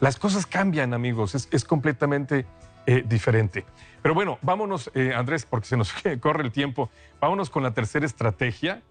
las 0.00 0.18
cosas 0.18 0.46
cambian, 0.46 0.94
amigos, 0.94 1.34
es, 1.50 1.64
completamente 1.64 2.46
eh, 2.86 3.04
diferente. 3.06 3.64
Pero 4.02 4.14
bueno, 4.14 4.38
vámonos, 4.42 4.90
eh, 4.94 5.12
Andrés, 5.14 5.46
porque 5.46 5.66
se 5.66 5.76
nos 5.76 5.92
corre 6.20 6.42
el 6.42 6.52
tiempo, 6.52 6.90
vámonos 7.20 7.50
con 7.50 7.62
la 7.62 7.72
tercera 7.72 8.04
estrategia, 8.04 8.82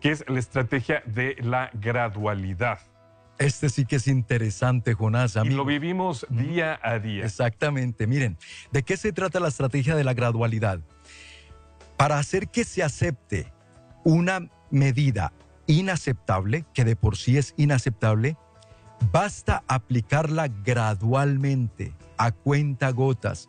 que 0.00 0.10
es 0.10 0.28
la 0.28 0.38
estrategia 0.38 1.02
de 1.06 1.36
la 1.40 1.70
gradualidad. 1.72 2.78
Este 3.38 3.68
sí 3.68 3.84
que 3.84 3.96
es 3.96 4.06
interesante, 4.06 4.94
Jonás. 4.94 5.36
Y 5.44 5.48
lo 5.50 5.64
vivimos 5.64 6.26
día 6.30 6.78
a 6.82 6.98
día. 6.98 7.24
Exactamente. 7.24 8.06
Miren, 8.06 8.38
¿de 8.70 8.82
qué 8.82 8.96
se 8.96 9.12
trata 9.12 9.40
la 9.40 9.48
estrategia 9.48 9.96
de 9.96 10.04
la 10.04 10.14
gradualidad? 10.14 10.80
Para 11.96 12.18
hacer 12.18 12.48
que 12.48 12.64
se 12.64 12.82
acepte 12.82 13.52
una 14.04 14.48
medida 14.70 15.32
inaceptable, 15.66 16.64
que 16.74 16.84
de 16.84 16.96
por 16.96 17.16
sí 17.16 17.36
es 17.36 17.54
inaceptable, 17.56 18.36
basta 19.12 19.64
aplicarla 19.66 20.48
gradualmente, 20.64 21.94
a 22.16 22.32
cuenta 22.32 22.90
gotas, 22.90 23.48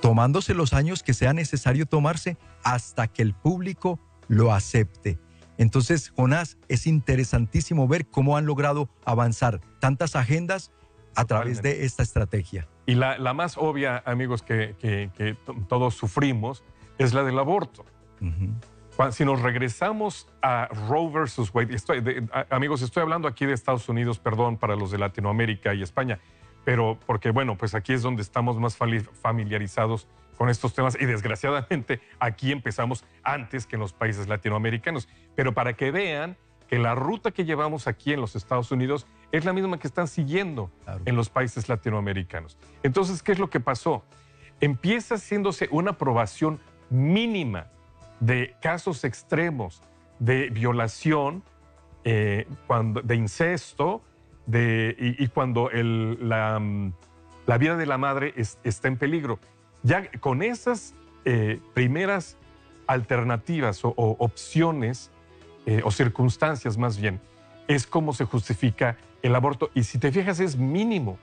tomándose 0.00 0.54
los 0.54 0.72
años 0.72 1.02
que 1.02 1.14
sea 1.14 1.32
necesario 1.32 1.86
tomarse 1.86 2.36
hasta 2.64 3.08
que 3.08 3.22
el 3.22 3.34
público 3.34 4.00
lo 4.28 4.52
acepte. 4.52 5.18
Entonces, 5.58 6.12
Jonás, 6.16 6.58
es 6.68 6.86
interesantísimo 6.86 7.88
ver 7.88 8.06
cómo 8.06 8.36
han 8.36 8.46
logrado 8.46 8.88
avanzar 9.04 9.60
tantas 9.80 10.16
agendas 10.16 10.72
a 11.14 11.24
través 11.24 11.62
de 11.62 11.84
esta 11.84 12.02
estrategia. 12.02 12.68
Y 12.84 12.94
la, 12.94 13.16
más 13.34 13.56
obvia, 13.56 14.02
amigos, 14.04 14.42
que, 14.42 15.36
todos 15.68 15.94
sufrimos 15.94 16.62
es 16.98 17.14
la 17.14 17.24
del 17.24 17.38
aborto. 17.38 17.84
si 19.10 19.24
nos 19.24 19.40
regresamos 19.40 20.28
a 20.42 20.68
Roe 20.88 21.10
versus 21.10 21.52
Wade, 21.52 21.76
amigos, 22.50 22.82
estoy 22.82 23.02
hablando 23.02 23.26
aquí 23.28 23.46
de 23.46 23.54
Estados 23.54 23.88
Unidos, 23.88 24.18
perdón, 24.18 24.58
para 24.58 24.76
los 24.76 24.90
de 24.90 24.98
Latinoamérica 24.98 25.74
y 25.74 25.82
España, 25.82 26.20
pero 26.64 26.98
porque, 27.06 27.30
bueno, 27.30 27.56
pues 27.56 27.74
aquí 27.74 27.94
es 27.94 28.02
donde 28.02 28.22
estamos 28.22 28.58
más 28.58 28.76
familiarizados 28.76 30.06
con 30.36 30.48
estos 30.48 30.74
temas 30.74 30.96
y 31.00 31.06
desgraciadamente 31.06 32.00
aquí 32.18 32.52
empezamos 32.52 33.04
antes 33.22 33.66
que 33.66 33.76
en 33.76 33.80
los 33.80 33.92
países 33.92 34.28
latinoamericanos. 34.28 35.08
Pero 35.34 35.52
para 35.52 35.74
que 35.74 35.90
vean 35.90 36.36
que 36.68 36.78
la 36.78 36.94
ruta 36.94 37.30
que 37.30 37.44
llevamos 37.44 37.86
aquí 37.86 38.12
en 38.12 38.20
los 38.20 38.36
Estados 38.36 38.70
Unidos 38.72 39.06
es 39.32 39.44
la 39.44 39.52
misma 39.52 39.78
que 39.78 39.86
están 39.86 40.08
siguiendo 40.08 40.70
en 41.04 41.16
los 41.16 41.30
países 41.30 41.68
latinoamericanos. 41.68 42.58
Entonces, 42.82 43.22
¿qué 43.22 43.32
es 43.32 43.38
lo 43.38 43.50
que 43.50 43.60
pasó? 43.60 44.04
Empieza 44.60 45.16
haciéndose 45.16 45.68
una 45.70 45.92
aprobación 45.92 46.60
mínima 46.90 47.68
de 48.20 48.54
casos 48.60 49.04
extremos 49.04 49.82
de 50.18 50.48
violación, 50.50 51.42
eh, 52.04 52.46
cuando, 52.66 53.02
de 53.02 53.16
incesto, 53.16 54.02
de, 54.46 54.96
y, 54.98 55.26
cuando 55.28 55.68
la, 55.72 56.62
la, 57.46 57.58
vida 57.58 57.76
de 57.76 57.86
la 57.86 57.98
madre 57.98 58.32
está 58.36 58.88
en 58.88 58.96
peligro. 58.96 59.38
Ya 59.86 60.10
con 60.18 60.42
esas 60.42 60.94
eh, 61.24 61.60
primeras 61.72 62.36
alternativas 62.88 63.84
o, 63.84 63.94
opciones 63.96 65.12
eh, 65.64 65.80
o 65.84 65.92
circunstancias 65.92 66.76
más 66.76 66.98
bien, 66.98 67.20
es 67.68 67.86
como 67.86 68.12
se 68.12 68.24
justifica 68.24 68.96
el 69.22 69.32
aborto. 69.36 69.70
Y 69.74 69.84
si 69.84 69.98
te 69.98 70.10
fijas, 70.10 70.40
es 70.40 70.56
mínimo. 70.56 71.18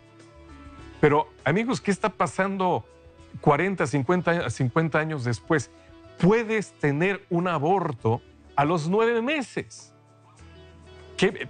Pero 1.01 1.27
amigos, 1.43 1.81
¿qué 1.81 1.91
está 1.91 2.07
pasando 2.07 2.85
40, 3.41 3.85
50, 3.85 4.49
50 4.49 4.97
años 4.97 5.25
después? 5.25 5.69
Puedes 6.17 6.71
tener 6.71 7.25
un 7.29 7.49
aborto 7.49 8.21
a 8.55 8.63
los 8.63 8.87
nueve 8.87 9.21
meses. 9.21 9.93
Que, 11.17 11.49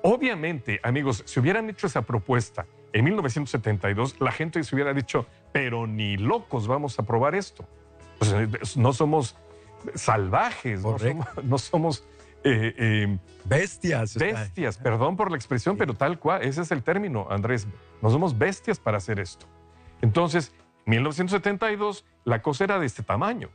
obviamente, 0.00 0.80
amigos, 0.82 1.24
si 1.26 1.40
hubieran 1.40 1.68
hecho 1.68 1.88
esa 1.88 2.00
propuesta 2.00 2.64
en 2.94 3.04
1972, 3.04 4.18
la 4.18 4.32
gente 4.32 4.64
se 4.64 4.74
hubiera 4.74 4.94
dicho, 4.94 5.26
pero 5.54 5.86
ni 5.86 6.16
locos 6.16 6.66
vamos 6.66 6.98
a 6.98 7.04
probar 7.04 7.36
esto. 7.36 7.64
no 8.74 8.92
somos 8.92 9.36
salvajes, 9.94 10.82
no 11.44 11.58
somos, 11.58 12.04
eh, 12.42 12.74
eh, 12.76 13.18
bestias. 13.44 14.16
Bestias, 14.16 14.78
perdón 14.78 15.16
por 15.16 15.30
la 15.30 15.36
expresión, 15.36 15.76
pero 15.76 15.94
tal 15.94 16.18
cual, 16.18 16.42
ese 16.42 16.62
es 16.62 16.72
el 16.72 16.82
término, 16.82 17.28
Andrés. 17.30 17.68
No 18.02 18.10
somos 18.10 18.36
bestias 18.36 18.80
para 18.80 18.96
hacer 18.96 19.20
esto. 19.20 19.46
Entonces, 20.02 20.52
1972, 20.86 22.04
la 22.24 22.42
cosa 22.42 22.64
era 22.64 22.80
de 22.80 22.86
este 22.86 23.04
tamaño. 23.04 23.48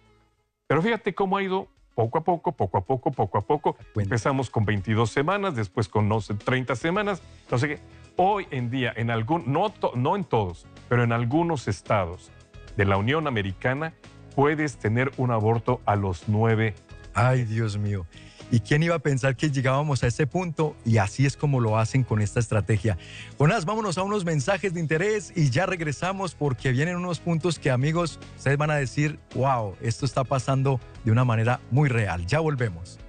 Pero 0.68 0.82
fíjate 0.82 1.14
cómo 1.14 1.36
ha 1.36 1.44
ido 1.44 1.68
poco 1.96 2.20
a 2.20 2.24
poco, 2.24 2.54
poco 2.54 2.78
a 2.78 2.82
poco, 2.82 3.12
poco 3.12 3.38
a 3.40 3.42
poco. 3.42 3.76
Empezamos 3.98 4.50
con 4.50 4.64
22 4.64 5.10
semanas, 5.10 5.54
después 5.54 5.90
con 5.90 6.08
no 6.08 6.22
sé, 6.22 6.36
30 6.36 6.78
semanas. 6.78 7.22
Entonces, 7.42 7.82
hoy 8.22 8.48
en 8.52 8.70
día, 8.70 8.94
en 8.98 9.10
algún, 9.12 9.46
no, 9.48 10.16
en 10.16 10.26
todos, 10.26 10.68
pero 10.90 11.06
en 11.06 11.14
algunos 11.14 11.70
estados 11.70 12.32
de 12.76 12.84
la 12.84 12.98
Unión 12.98 13.28
Americana, 13.28 13.94
puedes 14.36 14.78
tener 14.78 15.10
un 15.16 15.32
aborto 15.32 15.80
a 15.86 15.96
los 15.96 16.26
nueve. 16.28 16.76
Ay, 17.14 17.46
Dios 17.46 17.78
mío. 17.78 18.06
¿Y 18.52 18.60
quién 18.60 18.84
iba 18.84 18.96
a 18.96 19.00
pensar 19.00 19.38
que 19.38 19.52
llegábamos 19.52 20.04
a 20.04 20.08
ese 20.08 20.28
punto? 20.28 20.76
Y 20.84 20.98
así 20.98 21.26
es 21.26 21.38
como 21.38 21.62
lo 21.62 21.78
hacen 21.78 22.04
con 22.04 22.22
esta 22.22 22.42
estrategia. 22.42 22.98
Jonás, 23.38 23.64
vámonos 23.64 23.98
a 23.98 24.04
unos 24.04 24.26
mensajes 24.26 24.74
de 24.74 24.82
interés 24.82 25.32
y 25.34 25.50
ya 25.50 25.66
regresamos 25.66 26.36
porque 26.36 26.72
vienen 26.74 26.98
unos 26.98 27.20
puntos 27.20 27.58
que 27.58 27.72
amigos, 27.72 28.20
ustedes 28.36 28.58
van 28.58 28.72
a 28.72 28.76
decir, 28.76 29.18
wow, 29.34 29.76
esto 29.82 30.06
está 30.06 30.26
pasando 30.26 30.82
de 31.06 31.12
una 31.12 31.24
manera 31.24 31.62
muy 31.72 31.88
real. 31.88 32.26
Ya 32.26 32.42
volvemos. 32.42 33.00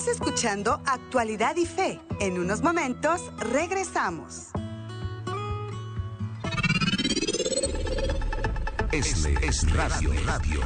Estás 0.00 0.14
escuchando 0.14 0.80
Actualidad 0.86 1.56
y 1.56 1.66
Fe. 1.66 2.00
En 2.20 2.38
unos 2.38 2.62
momentos 2.62 3.20
regresamos. 3.38 4.46
Este 8.92 9.34
es 9.46 9.70
Radio, 9.74 10.10
Radio, 10.24 10.60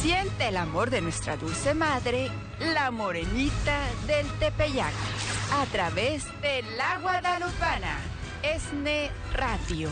Siente 0.00 0.48
el 0.48 0.56
amor 0.56 0.88
de 0.88 1.02
nuestra 1.02 1.36
dulce 1.36 1.74
madre, 1.74 2.30
la 2.72 2.90
morenita 2.90 3.78
del 4.06 4.26
Tepeyac, 4.38 4.94
a 5.52 5.66
través 5.66 6.24
de 6.40 6.62
la 6.78 6.98
Guadalupana. 6.98 7.98
ESNE 8.42 9.10
Radio. 9.34 9.90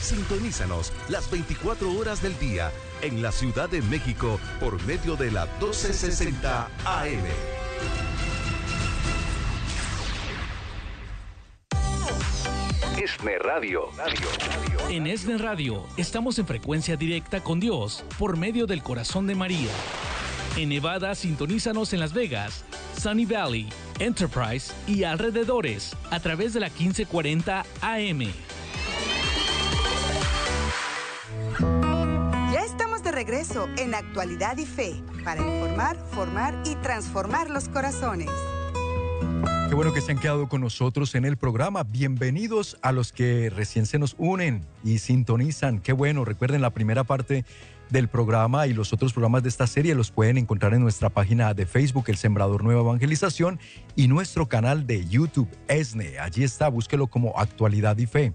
Sintonízanos 0.00 0.90
las 1.10 1.30
24 1.30 1.92
horas 1.92 2.22
del 2.22 2.38
día 2.38 2.72
en 3.04 3.20
la 3.20 3.32
Ciudad 3.32 3.68
de 3.68 3.82
México 3.82 4.40
por 4.58 4.82
medio 4.84 5.14
de 5.14 5.30
la 5.30 5.44
1260 5.44 6.68
AM. 6.86 7.24
ESNE 12.96 13.38
Radio. 13.40 13.90
En 14.88 15.06
ESNE 15.06 15.36
Radio 15.36 15.84
estamos 15.98 16.38
en 16.38 16.46
frecuencia 16.46 16.96
directa 16.96 17.42
con 17.42 17.60
Dios 17.60 18.04
por 18.18 18.38
medio 18.38 18.66
del 18.66 18.82
corazón 18.82 19.26
de 19.26 19.34
María. 19.34 19.70
En 20.56 20.70
Nevada, 20.70 21.14
sintonízanos 21.14 21.92
en 21.92 22.00
Las 22.00 22.14
Vegas, 22.14 22.64
Sunny 22.98 23.26
Valley, 23.26 23.68
Enterprise 23.98 24.72
y 24.86 25.04
alrededores 25.04 25.94
a 26.10 26.20
través 26.20 26.54
de 26.54 26.60
la 26.60 26.68
1540 26.68 27.66
AM. 27.82 28.53
En 33.26 33.94
Actualidad 33.94 34.58
y 34.58 34.66
Fe 34.66 35.02
para 35.24 35.40
informar, 35.40 35.96
formar 36.10 36.62
y 36.66 36.74
transformar 36.76 37.48
los 37.48 37.70
corazones. 37.70 38.28
Qué 39.66 39.74
bueno 39.74 39.94
que 39.94 40.02
se 40.02 40.12
han 40.12 40.18
quedado 40.18 40.46
con 40.46 40.60
nosotros 40.60 41.14
en 41.14 41.24
el 41.24 41.38
programa. 41.38 41.84
Bienvenidos 41.84 42.76
a 42.82 42.92
los 42.92 43.12
que 43.12 43.48
recién 43.48 43.86
se 43.86 43.98
nos 43.98 44.14
unen 44.18 44.66
y 44.84 44.98
sintonizan. 44.98 45.80
Qué 45.80 45.94
bueno. 45.94 46.26
Recuerden 46.26 46.60
la 46.60 46.68
primera 46.70 47.02
parte 47.04 47.46
del 47.94 48.08
programa 48.08 48.66
y 48.66 48.74
los 48.74 48.92
otros 48.92 49.12
programas 49.12 49.44
de 49.44 49.48
esta 49.48 49.68
serie 49.68 49.94
los 49.94 50.10
pueden 50.10 50.36
encontrar 50.36 50.74
en 50.74 50.80
nuestra 50.80 51.10
página 51.10 51.54
de 51.54 51.64
Facebook, 51.64 52.06
El 52.08 52.16
Sembrador 52.16 52.64
Nueva 52.64 52.80
Evangelización, 52.80 53.60
y 53.94 54.08
nuestro 54.08 54.48
canal 54.48 54.84
de 54.84 55.06
YouTube, 55.06 55.48
ESNE. 55.68 56.18
Allí 56.18 56.42
está, 56.42 56.66
búsquelo 56.68 57.06
como 57.06 57.38
Actualidad 57.38 57.96
y 57.98 58.06
Fe. 58.06 58.32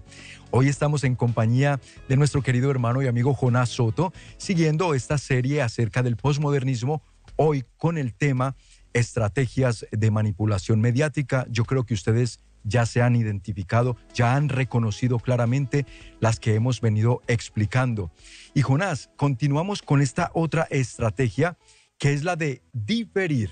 Hoy 0.50 0.68
estamos 0.68 1.04
en 1.04 1.14
compañía 1.14 1.78
de 2.08 2.16
nuestro 2.16 2.42
querido 2.42 2.70
hermano 2.70 3.02
y 3.02 3.06
amigo 3.06 3.34
Jonás 3.34 3.68
Soto, 3.68 4.14
siguiendo 4.38 4.94
esta 4.94 5.18
serie 5.18 5.60
acerca 5.60 6.02
del 6.02 6.16
posmodernismo, 6.16 7.02
hoy 7.36 7.66
con 7.76 7.98
el 7.98 8.14
tema 8.14 8.56
estrategias 8.94 9.86
de 9.92 10.10
manipulación 10.10 10.80
mediática. 10.80 11.46
Yo 11.50 11.64
creo 11.64 11.84
que 11.84 11.92
ustedes 11.92 12.40
ya 12.64 12.86
se 12.86 13.02
han 13.02 13.16
identificado, 13.16 13.96
ya 14.14 14.36
han 14.36 14.48
reconocido 14.48 15.18
claramente 15.18 15.86
las 16.20 16.40
que 16.40 16.54
hemos 16.54 16.80
venido 16.80 17.22
explicando. 17.26 18.10
Y 18.54 18.62
Jonás, 18.62 19.10
continuamos 19.16 19.82
con 19.82 20.00
esta 20.00 20.30
otra 20.34 20.66
estrategia 20.70 21.56
que 21.98 22.12
es 22.12 22.24
la 22.24 22.36
de 22.36 22.62
diferir. 22.72 23.50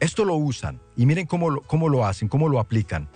Esto 0.00 0.24
lo 0.24 0.34
usan 0.34 0.80
y 0.96 1.06
miren 1.06 1.26
cómo 1.26 1.50
lo, 1.50 1.62
cómo 1.62 1.88
lo 1.88 2.06
hacen, 2.06 2.28
cómo 2.28 2.48
lo 2.48 2.60
aplican. 2.60 3.08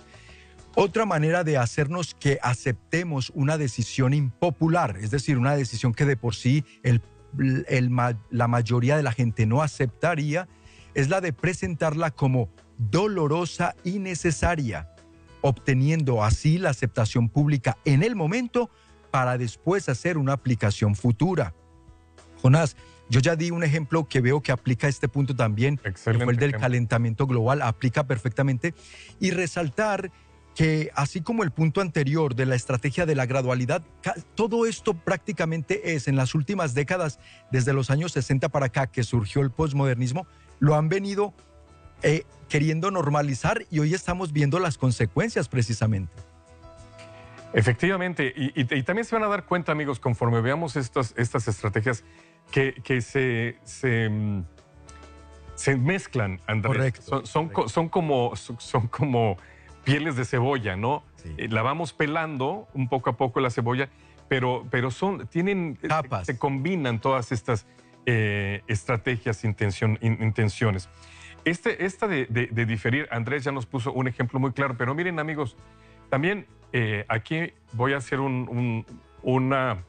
Otra 0.75 1.05
manera 1.05 1.43
de 1.43 1.57
hacernos 1.57 2.15
que 2.15 2.39
aceptemos 2.41 3.31
una 3.35 3.57
decisión 3.57 4.13
impopular, 4.13 4.97
es 5.01 5.11
decir, 5.11 5.37
una 5.37 5.55
decisión 5.55 5.93
que 5.93 6.05
de 6.05 6.15
por 6.15 6.33
sí 6.33 6.63
el, 6.81 7.01
la 8.29 8.47
mayoría 8.47 8.95
de 8.95 9.03
la 9.03 9.11
gente 9.11 9.45
no 9.45 9.61
aceptaría, 9.61 10.47
es 10.93 11.09
la 11.09 11.21
de 11.21 11.33
presentarla 11.33 12.11
como 12.11 12.49
dolorosa 12.77 13.75
y 13.83 13.99
necesaria, 13.99 14.89
obteniendo 15.41 16.23
así 16.23 16.57
la 16.57 16.69
aceptación 16.69 17.29
pública 17.29 17.77
en 17.85 18.03
el 18.03 18.15
momento 18.15 18.69
para 19.11 19.37
después 19.37 19.89
hacer 19.89 20.17
una 20.17 20.33
aplicación 20.33 20.95
futura. 20.95 21.53
Jonás, 22.41 22.75
yo 23.09 23.19
ya 23.19 23.35
di 23.35 23.51
un 23.51 23.63
ejemplo 23.63 24.07
que 24.07 24.21
veo 24.21 24.41
que 24.41 24.51
aplica 24.51 24.87
este 24.87 25.09
punto 25.09 25.35
también, 25.35 25.79
fue 25.95 26.13
el 26.13 26.37
del 26.37 26.57
calentamiento 26.57 27.27
global, 27.27 27.61
aplica 27.61 28.07
perfectamente, 28.07 28.73
y 29.19 29.31
resaltar 29.31 30.11
que 30.55 30.91
así 30.95 31.21
como 31.21 31.43
el 31.43 31.51
punto 31.51 31.81
anterior 31.81 32.35
de 32.35 32.45
la 32.45 32.55
estrategia 32.55 33.05
de 33.05 33.15
la 33.15 33.25
gradualidad, 33.25 33.83
todo 34.35 34.65
esto 34.65 34.93
prácticamente 34.93 35.93
es 35.93 36.07
en 36.07 36.15
las 36.15 36.35
últimas 36.35 36.73
décadas, 36.73 37.19
desde 37.51 37.73
los 37.73 37.89
años 37.89 38.13
60 38.13 38.49
para 38.49 38.67
acá 38.67 38.87
que 38.87 39.03
surgió 39.03 39.41
el 39.41 39.51
postmodernismo, 39.51 40.25
lo 40.59 40.75
han 40.75 40.89
venido 40.89 41.33
eh, 42.03 42.23
queriendo 42.51 42.91
normalizar 42.91 43.65
y 43.71 43.79
hoy 43.79 43.93
estamos 43.93 44.33
viendo 44.33 44.59
las 44.59 44.77
consecuencias 44.77 45.47
precisamente. 45.47 46.11
Efectivamente, 47.53 48.33
y, 48.35 48.83
también 48.83 49.05
se 49.05 49.15
van 49.15 49.23
a 49.23 49.27
dar 49.27 49.45
cuenta, 49.45 49.71
amigos, 49.71 49.99
conforme 49.99 50.41
veamos 50.41 50.75
estas, 50.75 51.13
estas 51.17 51.47
estrategias, 51.47 52.03
que, 52.51 53.01
se, 53.01 53.57
se, 53.63 54.09
mm, 54.09 54.43
mezclan, 55.79 56.41
Andrés. 56.45 56.93
son, 57.23 57.51
son, 57.69 57.89
como, 57.89 58.35
son 58.35 58.87
como 58.87 59.37
pieles 59.85 60.17
de 60.17 60.25
cebolla, 60.25 60.75
¿no? 60.75 61.03
Eh, 61.37 61.47
la 61.49 61.61
vamos 61.61 61.93
pelando 61.93 62.67
un 62.73 62.89
poco 62.89 63.11
a 63.11 63.17
poco 63.17 63.39
la 63.39 63.49
cebolla, 63.49 63.89
pero, 64.27 64.65
pero 64.69 64.91
son, 64.91 65.25
tienen, 65.27 65.79
Se, 66.23 66.37
combinan 66.37 66.99
todas 66.99 67.31
estas 67.31 67.65
eh, 68.05 68.61
estrategias, 68.67 69.45
intención, 69.45 69.97
intenciones. 70.01 70.89
Este, 71.43 71.85
esta 71.85 72.07
de, 72.07 72.25
diferir, 72.65 73.07
Andrés 73.11 73.43
ya 73.43 73.51
nos 73.51 73.65
puso 73.65 73.91
un 73.91 74.07
ejemplo 74.07 74.39
muy 74.39 74.51
claro, 74.51 74.75
pero 74.77 74.93
miren 74.93 75.19
amigos, 75.19 75.55
también 76.09 76.45
eh, 76.71 77.05
aquí 77.07 77.53
voy 77.73 77.93
a 77.93 77.97
hacer 77.97 78.19
un, 78.19 78.85
una... 79.23 79.83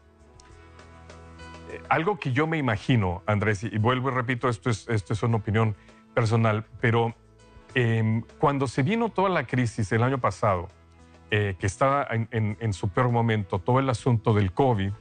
Eh, 1.70 1.80
algo 1.88 2.18
que 2.18 2.32
yo 2.32 2.46
me 2.46 2.58
imagino, 2.58 3.22
Andrés, 3.26 3.64
y 3.64 3.76
vuelvo 3.78 4.08
y 4.08 4.12
repito, 4.12 4.48
esto 4.48 4.70
es, 4.70 4.88
esto 4.88 5.12
es 5.12 5.22
una 5.22 5.36
opinión 5.36 5.76
personal, 6.14 6.64
pero 6.80 7.14
em, 7.74 8.22
cuando 8.38 8.66
se 8.66 8.82
vino 8.82 9.10
toda 9.10 9.28
la 9.28 9.46
crisis 9.46 9.92
el 9.92 10.02
año 10.02 10.18
pasado, 10.18 10.68
que 11.30 11.56
estaba 11.62 12.06
en, 12.10 12.58
en 12.60 12.72
su 12.74 12.90
peor 12.90 13.08
momento, 13.08 13.58
todo 13.58 13.78
el 13.78 13.88
asunto 13.88 14.34
del 14.34 14.52
COVID, 14.52 14.92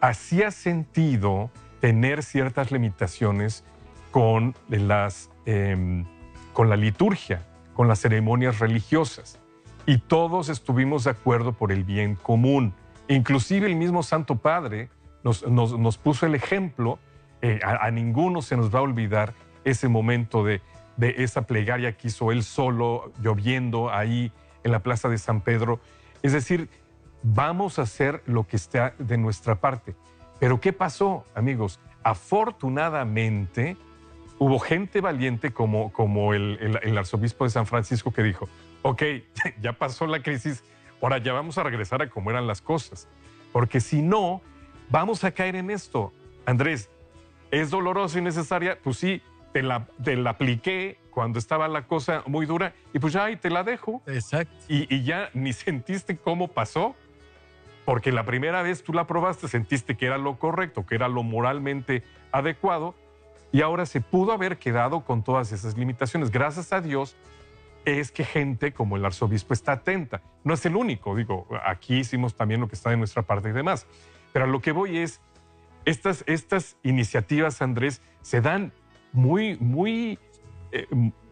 hacía 0.00 0.52
sentido 0.52 1.50
tener 1.80 2.22
ciertas 2.22 2.70
limitaciones 2.70 3.64
con, 4.10 4.54
las, 4.68 5.30
em, 5.48 6.04
con 6.52 6.68
la 6.68 6.76
liturgia, 6.76 7.46
con 7.72 7.88
las 7.88 8.00
ceremonias 8.00 8.58
religiosas. 8.58 9.38
Y 9.86 9.96
todos 9.96 10.50
estuvimos 10.50 11.04
de 11.04 11.10
acuerdo 11.12 11.54
por 11.54 11.72
el 11.72 11.84
bien 11.84 12.16
común. 12.16 12.74
Inclusive 13.08 13.66
el 13.66 13.74
mismo 13.74 14.02
Santo 14.02 14.36
Padre 14.36 14.90
nos, 15.24 15.48
nos, 15.48 15.96
puso 15.96 16.26
el 16.26 16.34
ejemplo, 16.34 16.98
eh, 17.40 17.60
a, 17.64 17.90
ninguno 17.90 18.42
se 18.42 18.58
nos 18.58 18.74
va 18.74 18.80
a 18.80 18.82
olvidar 18.82 19.32
ese 19.64 19.88
momento 19.88 20.44
de, 20.44 20.60
de 20.98 21.14
esa 21.16 21.46
plegaria 21.46 21.96
que 21.96 22.08
hizo 22.08 22.30
él 22.30 22.42
solo, 22.42 23.10
lloviendo 23.22 23.90
ahí 23.90 24.30
en 24.64 24.72
la 24.72 24.80
Plaza 24.80 25.08
de 25.08 25.16
San 25.16 25.40
Pedro. 25.40 25.80
Es 26.22 26.34
decir, 26.34 26.68
vamos 27.22 27.78
a 27.78 27.82
hacer 27.82 28.22
lo 28.26 28.46
que 28.46 28.56
está 28.56 28.92
de 28.98 29.16
nuestra 29.16 29.54
parte. 29.54 29.96
Pero 30.40 30.60
¿qué 30.60 30.74
pasó, 30.74 31.24
amigos? 31.34 31.80
Afortunadamente, 32.02 33.78
hubo 34.38 34.58
gente 34.58 35.00
valiente 35.00 35.52
como, 35.52 35.92
como 35.92 36.34
el, 36.34 36.96
arzobispo 36.96 37.44
de 37.44 37.50
San 37.50 37.66
Francisco 37.66 38.12
que 38.12 38.22
dijo, 38.22 38.48
ok, 38.82 39.02
ya 39.60 39.72
pasó 39.72 40.06
la 40.06 40.22
crisis, 40.22 40.64
ahora 41.02 41.18
ya 41.18 41.32
vamos 41.32 41.58
a 41.58 41.62
regresar 41.62 42.02
a 42.02 42.08
cómo 42.08 42.30
eran 42.30 42.46
las 42.46 42.62
cosas. 42.62 43.08
Porque 43.52 43.80
si 43.80 44.02
no, 44.02 44.42
vamos 44.90 45.24
a 45.24 45.32
caer 45.32 45.56
en 45.56 45.70
esto. 45.70 46.12
Andrés, 46.46 46.90
¿es 47.50 47.70
doloroso 47.70 48.18
y 48.18 48.22
necesaria? 48.22 48.78
Pues 48.82 48.98
sí, 48.98 49.22
te 49.52 49.62
la, 49.62 49.86
te 50.02 50.16
la 50.16 50.30
apliqué 50.30 50.98
cuando 51.10 51.38
estaba 51.38 51.66
la 51.66 51.86
cosa 51.86 52.22
muy 52.26 52.46
dura 52.46 52.74
y 52.92 52.98
pues 52.98 53.12
ya 53.12 53.24
ahí 53.24 53.36
te 53.36 53.50
la 53.50 53.64
dejo. 53.64 54.02
Exacto. 54.06 54.54
Y, 54.68 54.94
y 54.94 55.02
ya 55.02 55.30
ni 55.34 55.52
sentiste 55.54 56.16
cómo 56.16 56.48
pasó 56.48 56.94
porque 57.88 58.12
la 58.12 58.26
primera 58.26 58.60
vez 58.60 58.84
tú 58.84 58.92
la 58.92 59.06
probaste, 59.06 59.48
sentiste 59.48 59.96
que 59.96 60.04
era 60.04 60.18
lo 60.18 60.38
correcto, 60.38 60.84
que 60.84 60.94
era 60.94 61.08
lo 61.08 61.22
moralmente 61.22 62.02
adecuado, 62.32 62.94
y 63.52 63.62
ahora 63.62 63.86
se 63.86 64.00
pudo 64.00 64.32
haber 64.32 64.58
quedado 64.58 65.04
con 65.04 65.22
todas 65.22 65.52
esas 65.52 65.76
limitaciones. 65.76 66.30
Gracias 66.30 66.72
a 66.72 66.80
Dios 66.80 67.16
es 67.84 68.10
que 68.10 68.24
gente 68.24 68.72
como 68.72 68.96
el 68.96 69.04
arzobispo 69.04 69.54
está 69.54 69.72
atenta. 69.72 70.20
No 70.44 70.54
es 70.54 70.64
el 70.66 70.76
único, 70.76 71.16
digo, 71.16 71.46
aquí 71.64 71.98
hicimos 71.98 72.34
también 72.34 72.60
lo 72.60 72.68
que 72.68 72.74
está 72.74 72.90
de 72.90 72.96
nuestra 72.96 73.22
parte 73.22 73.48
y 73.48 73.52
demás. 73.52 73.86
Pero 74.32 74.44
a 74.44 74.48
lo 74.48 74.60
que 74.60 74.72
voy 74.72 74.98
es, 74.98 75.20
estas, 75.84 76.22
estas 76.26 76.76
iniciativas, 76.82 77.62
Andrés, 77.62 78.02
se 78.20 78.40
dan 78.40 78.72
muy, 79.12 79.56
muy, 79.58 80.18
eh, 80.72 80.86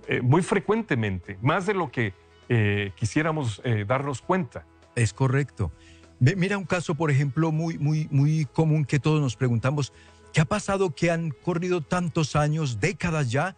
eh, 0.09 0.23
muy 0.23 0.43
frecuentemente, 0.43 1.39
más 1.43 1.67
de 1.67 1.75
lo 1.75 1.91
que 1.91 2.15
eh, 2.49 2.93
quisiéramos 2.95 3.61
darnos 3.87 4.23
cuenta. 4.23 4.65
Es 4.95 5.13
correcto. 5.13 5.73
Mira 6.19 6.57
un 6.57 6.65
caso, 6.65 6.95
por 6.95 7.11
ejemplo, 7.11 7.53
muy, 7.53 7.77
muy, 7.77 8.09
muy 8.11 8.47
común 8.47 8.87
que 8.87 8.99
todos 8.99 9.21
nos 9.21 9.37
preguntamos, 9.37 9.93
¿qué 10.37 10.43
ha 10.43 10.45
pasado 10.45 10.95
que 10.95 11.11
han 11.11 11.31
corrido 11.31 11.81
tantos 11.81 12.37
años, 12.37 12.79
décadas 12.79 13.31
ya, 13.31 13.57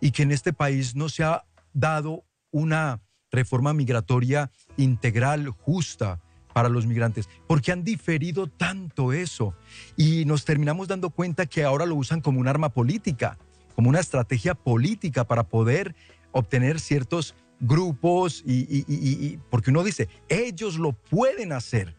y 0.00 0.12
que 0.12 0.22
en 0.22 0.30
este 0.30 0.52
país 0.52 0.94
no 0.94 1.08
se 1.08 1.24
ha 1.24 1.44
dado 1.72 2.22
una 2.52 3.00
reforma 3.32 3.74
migratoria 3.74 4.52
integral, 4.76 5.48
justa? 5.48 6.20
para 6.52 6.68
los 6.68 6.84
migrantes, 6.84 7.28
porque 7.46 7.70
han 7.70 7.84
diferido 7.84 8.48
tanto 8.48 9.12
eso 9.12 9.54
y 9.96 10.24
nos 10.24 10.44
terminamos 10.44 10.88
dando 10.88 11.10
cuenta 11.10 11.46
que 11.46 11.62
ahora 11.62 11.86
lo 11.86 11.94
usan 11.94 12.20
como 12.20 12.40
un 12.40 12.48
arma 12.48 12.70
política, 12.70 13.38
como 13.76 13.88
una 13.88 14.00
estrategia 14.00 14.56
política 14.56 15.22
para 15.22 15.44
poder 15.44 15.94
obtener 16.32 16.80
ciertos 16.80 17.36
grupos 17.60 18.42
y, 18.44 19.38
porque 19.48 19.70
uno 19.70 19.84
dice, 19.84 20.08
ellos 20.28 20.76
lo 20.76 20.92
pueden 20.92 21.52
hacer. 21.52 21.94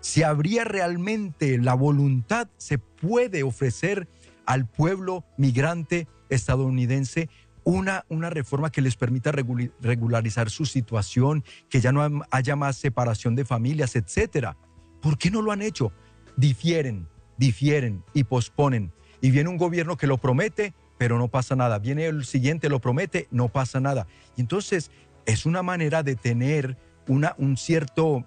Si 0.00 0.22
habría 0.22 0.64
realmente 0.64 1.58
la 1.58 1.74
voluntad, 1.74 2.48
se 2.56 2.78
puede 2.78 3.42
ofrecer 3.42 4.08
al 4.46 4.66
pueblo 4.66 5.24
migrante 5.36 6.06
estadounidense 6.28 7.28
una, 7.64 8.06
una 8.08 8.30
reforma 8.30 8.70
que 8.70 8.80
les 8.80 8.96
permita 8.96 9.32
regularizar 9.32 10.48
su 10.48 10.64
situación, 10.64 11.44
que 11.68 11.80
ya 11.80 11.92
no 11.92 12.24
haya 12.30 12.56
más 12.56 12.76
separación 12.76 13.34
de 13.34 13.44
familias, 13.44 13.94
etcétera. 13.94 14.56
¿Por 15.02 15.18
qué 15.18 15.30
no 15.30 15.42
lo 15.42 15.52
han 15.52 15.60
hecho? 15.60 15.92
Difieren, 16.36 17.08
difieren 17.36 18.04
y 18.14 18.24
posponen. 18.24 18.92
Y 19.20 19.30
viene 19.30 19.50
un 19.50 19.58
gobierno 19.58 19.96
que 19.96 20.06
lo 20.06 20.16
promete, 20.16 20.72
pero 20.96 21.18
no 21.18 21.28
pasa 21.28 21.56
nada. 21.56 21.78
Viene 21.78 22.06
el 22.06 22.24
siguiente, 22.24 22.68
lo 22.68 22.80
promete, 22.80 23.28
no 23.30 23.48
pasa 23.48 23.80
nada. 23.80 24.06
Entonces 24.36 24.90
es 25.26 25.44
una 25.44 25.62
manera 25.62 26.02
de 26.02 26.16
tener 26.16 26.78
una, 27.06 27.34
un 27.38 27.56
cierto 27.56 28.24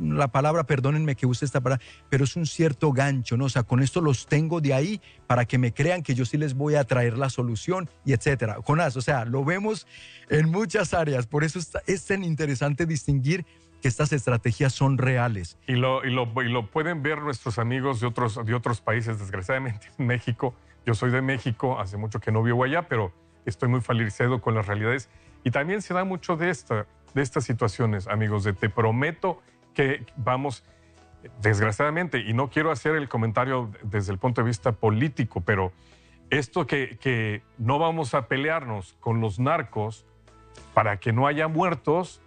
la 0.00 0.28
palabra, 0.28 0.64
perdónenme 0.64 1.16
que 1.16 1.26
use 1.26 1.44
esta 1.44 1.60
palabra, 1.60 1.84
pero 2.08 2.24
es 2.24 2.36
un 2.36 2.46
cierto 2.46 2.92
gancho, 2.92 3.36
¿no? 3.36 3.46
O 3.46 3.48
sea, 3.48 3.62
con 3.62 3.82
esto 3.82 4.00
los 4.00 4.26
tengo 4.26 4.60
de 4.60 4.74
ahí 4.74 5.00
para 5.26 5.44
que 5.44 5.58
me 5.58 5.72
crean 5.72 6.02
que 6.02 6.14
yo 6.14 6.24
sí 6.24 6.36
les 6.36 6.54
voy 6.54 6.74
a 6.74 6.84
traer 6.84 7.16
la 7.16 7.30
solución 7.30 7.88
y 8.04 8.12
etcétera. 8.12 8.58
Jonás, 8.64 8.96
o 8.96 9.00
sea, 9.00 9.24
lo 9.24 9.44
vemos 9.44 9.86
en 10.28 10.50
muchas 10.50 10.94
áreas, 10.94 11.26
por 11.26 11.44
eso 11.44 11.58
es 11.86 12.04
tan 12.06 12.24
interesante 12.24 12.86
distinguir 12.86 13.44
que 13.80 13.88
estas 13.88 14.12
estrategias 14.12 14.72
son 14.72 14.98
reales. 14.98 15.56
Y 15.66 15.74
lo, 15.74 16.04
y 16.04 16.10
lo, 16.10 16.30
y 16.42 16.48
lo 16.48 16.70
pueden 16.70 17.02
ver 17.02 17.20
nuestros 17.20 17.58
amigos 17.58 18.00
de 18.00 18.06
otros, 18.06 18.44
de 18.44 18.54
otros 18.54 18.80
países, 18.80 19.18
desgraciadamente 19.18 19.88
en 19.98 20.06
México. 20.06 20.54
Yo 20.86 20.94
soy 20.94 21.10
de 21.10 21.22
México, 21.22 21.78
hace 21.78 21.96
mucho 21.96 22.20
que 22.20 22.32
no 22.32 22.42
vivo 22.42 22.64
allá, 22.64 22.88
pero 22.88 23.12
estoy 23.44 23.68
muy 23.68 23.80
familiarizado 23.80 24.40
con 24.40 24.54
las 24.54 24.66
realidades. 24.66 25.08
Y 25.44 25.50
también 25.50 25.82
se 25.82 25.94
da 25.94 26.04
mucho 26.04 26.36
de, 26.36 26.50
esta, 26.50 26.86
de 27.14 27.22
estas 27.22 27.44
situaciones, 27.44 28.08
amigos, 28.08 28.44
de 28.44 28.52
te 28.52 28.68
prometo 28.68 29.40
que 29.78 30.04
vamos, 30.16 30.64
desgraciadamente, 31.40 32.18
y 32.18 32.32
no 32.32 32.50
quiero 32.50 32.72
hacer 32.72 32.96
el 32.96 33.08
comentario 33.08 33.70
desde 33.84 34.10
el 34.10 34.18
punto 34.18 34.40
de 34.40 34.48
vista 34.48 34.72
político, 34.72 35.40
pero 35.40 35.70
esto 36.30 36.66
que, 36.66 36.98
que 37.00 37.42
no 37.58 37.78
vamos 37.78 38.12
a 38.14 38.26
pelearnos 38.26 38.96
con 38.98 39.20
los 39.20 39.38
narcos 39.38 40.04
para 40.74 40.96
que 40.96 41.12
no 41.12 41.28
haya 41.28 41.46
muertos. 41.46 42.20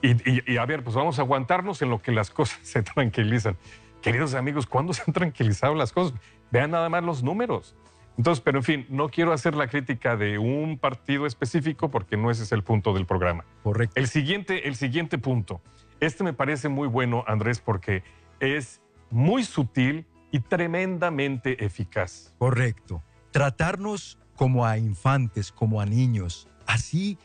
Y, 0.00 0.50
y, 0.50 0.56
a 0.56 0.64
ver, 0.64 0.82
pues 0.82 0.96
vamos 0.96 1.18
a 1.18 1.22
aguantarnos 1.22 1.82
en 1.82 1.90
lo 1.90 2.00
que 2.00 2.10
las 2.10 2.30
cosas 2.38 2.58
se 2.62 2.82
tranquilizan. 2.82 3.58
Queridos 4.00 4.32
amigos, 4.32 4.64
¿cuándo 4.64 4.94
se 4.94 5.02
han 5.06 5.12
tranquilizado 5.12 5.74
las 5.74 5.92
cosas? 5.92 6.18
Vean 6.50 6.70
nada 6.70 6.88
más 6.88 7.04
los 7.04 7.22
números. 7.22 7.76
Entonces, 8.16 8.42
pero 8.42 8.60
en 8.60 8.64
fin, 8.64 8.86
no 8.88 9.10
quiero 9.10 9.34
hacer 9.34 9.54
la 9.54 9.68
crítica 9.68 10.16
de 10.16 10.38
un 10.38 10.78
partido 10.78 11.26
específico 11.26 11.90
porque 11.90 12.16
no 12.16 12.30
ese 12.30 12.44
es 12.44 12.52
el 12.52 12.62
punto 12.62 12.94
del 12.94 13.04
programa. 13.04 13.44
Correcto. 13.62 14.00
El 14.00 14.08
siguiente, 14.08 14.66
el 14.66 14.74
siguiente 14.74 15.18
punto. 15.18 15.60
Este 16.00 16.24
me 16.24 16.32
parece 16.32 16.68
muy 16.68 16.88
bueno, 16.88 17.24
Andrés, 17.26 17.60
porque 17.60 18.02
es 18.40 18.80
muy 19.10 19.44
sutil 19.44 20.06
y 20.30 20.40
tremendamente 20.40 21.64
eficaz. 21.64 22.34
Correcto. 22.38 23.02
Tratarnos 23.30 24.18
como 24.34 24.66
a 24.66 24.78
infantes, 24.78 25.52
como 25.52 25.80
a 25.80 25.86
niños. 25.86 26.48
Así 26.66 27.18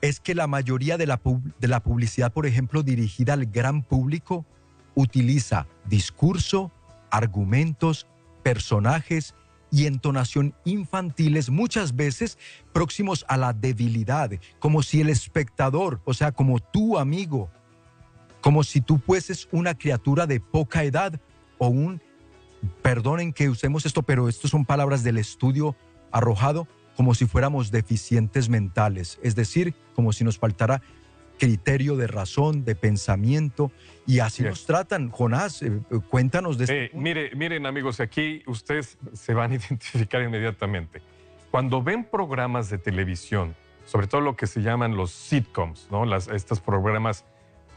es 0.00 0.20
que 0.20 0.34
la 0.34 0.46
mayoría 0.46 0.96
de 0.96 1.06
la, 1.06 1.20
de 1.58 1.68
la 1.68 1.80
publicidad, 1.80 2.32
por 2.32 2.46
ejemplo, 2.46 2.82
dirigida 2.82 3.34
al 3.34 3.46
gran 3.46 3.82
público, 3.82 4.46
utiliza 4.94 5.66
discurso, 5.84 6.70
argumentos, 7.10 8.06
personajes 8.42 9.34
y 9.70 9.86
entonación 9.86 10.54
infantiles, 10.64 11.50
muchas 11.50 11.94
veces 11.94 12.38
próximos 12.72 13.24
a 13.28 13.36
la 13.36 13.52
debilidad, 13.52 14.30
como 14.58 14.82
si 14.82 15.00
el 15.00 15.10
espectador, 15.10 16.00
o 16.04 16.14
sea, 16.14 16.32
como 16.32 16.58
tu 16.58 16.98
amigo, 16.98 17.50
como 18.40 18.64
si 18.64 18.80
tú 18.80 18.98
fueses 18.98 19.48
una 19.52 19.76
criatura 19.76 20.26
de 20.26 20.40
poca 20.40 20.84
edad 20.84 21.20
o 21.58 21.68
un, 21.68 22.00
perdonen 22.82 23.32
que 23.32 23.48
usemos 23.48 23.86
esto, 23.86 24.02
pero 24.02 24.28
estas 24.28 24.50
son 24.50 24.64
palabras 24.64 25.02
del 25.02 25.18
estudio 25.18 25.76
arrojado, 26.10 26.66
como 26.96 27.14
si 27.14 27.26
fuéramos 27.26 27.70
deficientes 27.70 28.48
mentales, 28.48 29.18
es 29.22 29.34
decir, 29.34 29.74
como 29.94 30.12
si 30.12 30.24
nos 30.24 30.38
faltara 30.38 30.82
criterio 31.38 31.96
de 31.96 32.06
razón, 32.06 32.64
de 32.66 32.74
pensamiento, 32.74 33.72
y 34.06 34.18
así 34.18 34.42
nos 34.42 34.66
tratan. 34.66 35.10
Jonás, 35.10 35.62
eh, 35.62 35.80
eh, 35.90 35.98
cuéntanos 36.10 36.58
de 36.58 36.64
esto. 36.64 36.98
mire, 36.98 37.34
miren 37.34 37.64
amigos, 37.64 37.98
aquí 38.00 38.42
ustedes 38.46 38.98
se 39.14 39.32
van 39.32 39.52
a 39.52 39.54
identificar 39.56 40.22
inmediatamente. 40.22 41.00
Cuando 41.50 41.82
ven 41.82 42.04
programas 42.04 42.68
de 42.68 42.76
televisión, 42.76 43.56
sobre 43.86 44.06
todo 44.06 44.20
lo 44.20 44.36
que 44.36 44.46
se 44.46 44.60
llaman 44.60 44.96
los 44.96 45.10
sitcoms, 45.10 45.88
¿no? 45.90 46.04
Las, 46.04 46.28
estos 46.28 46.60
programas 46.60 47.24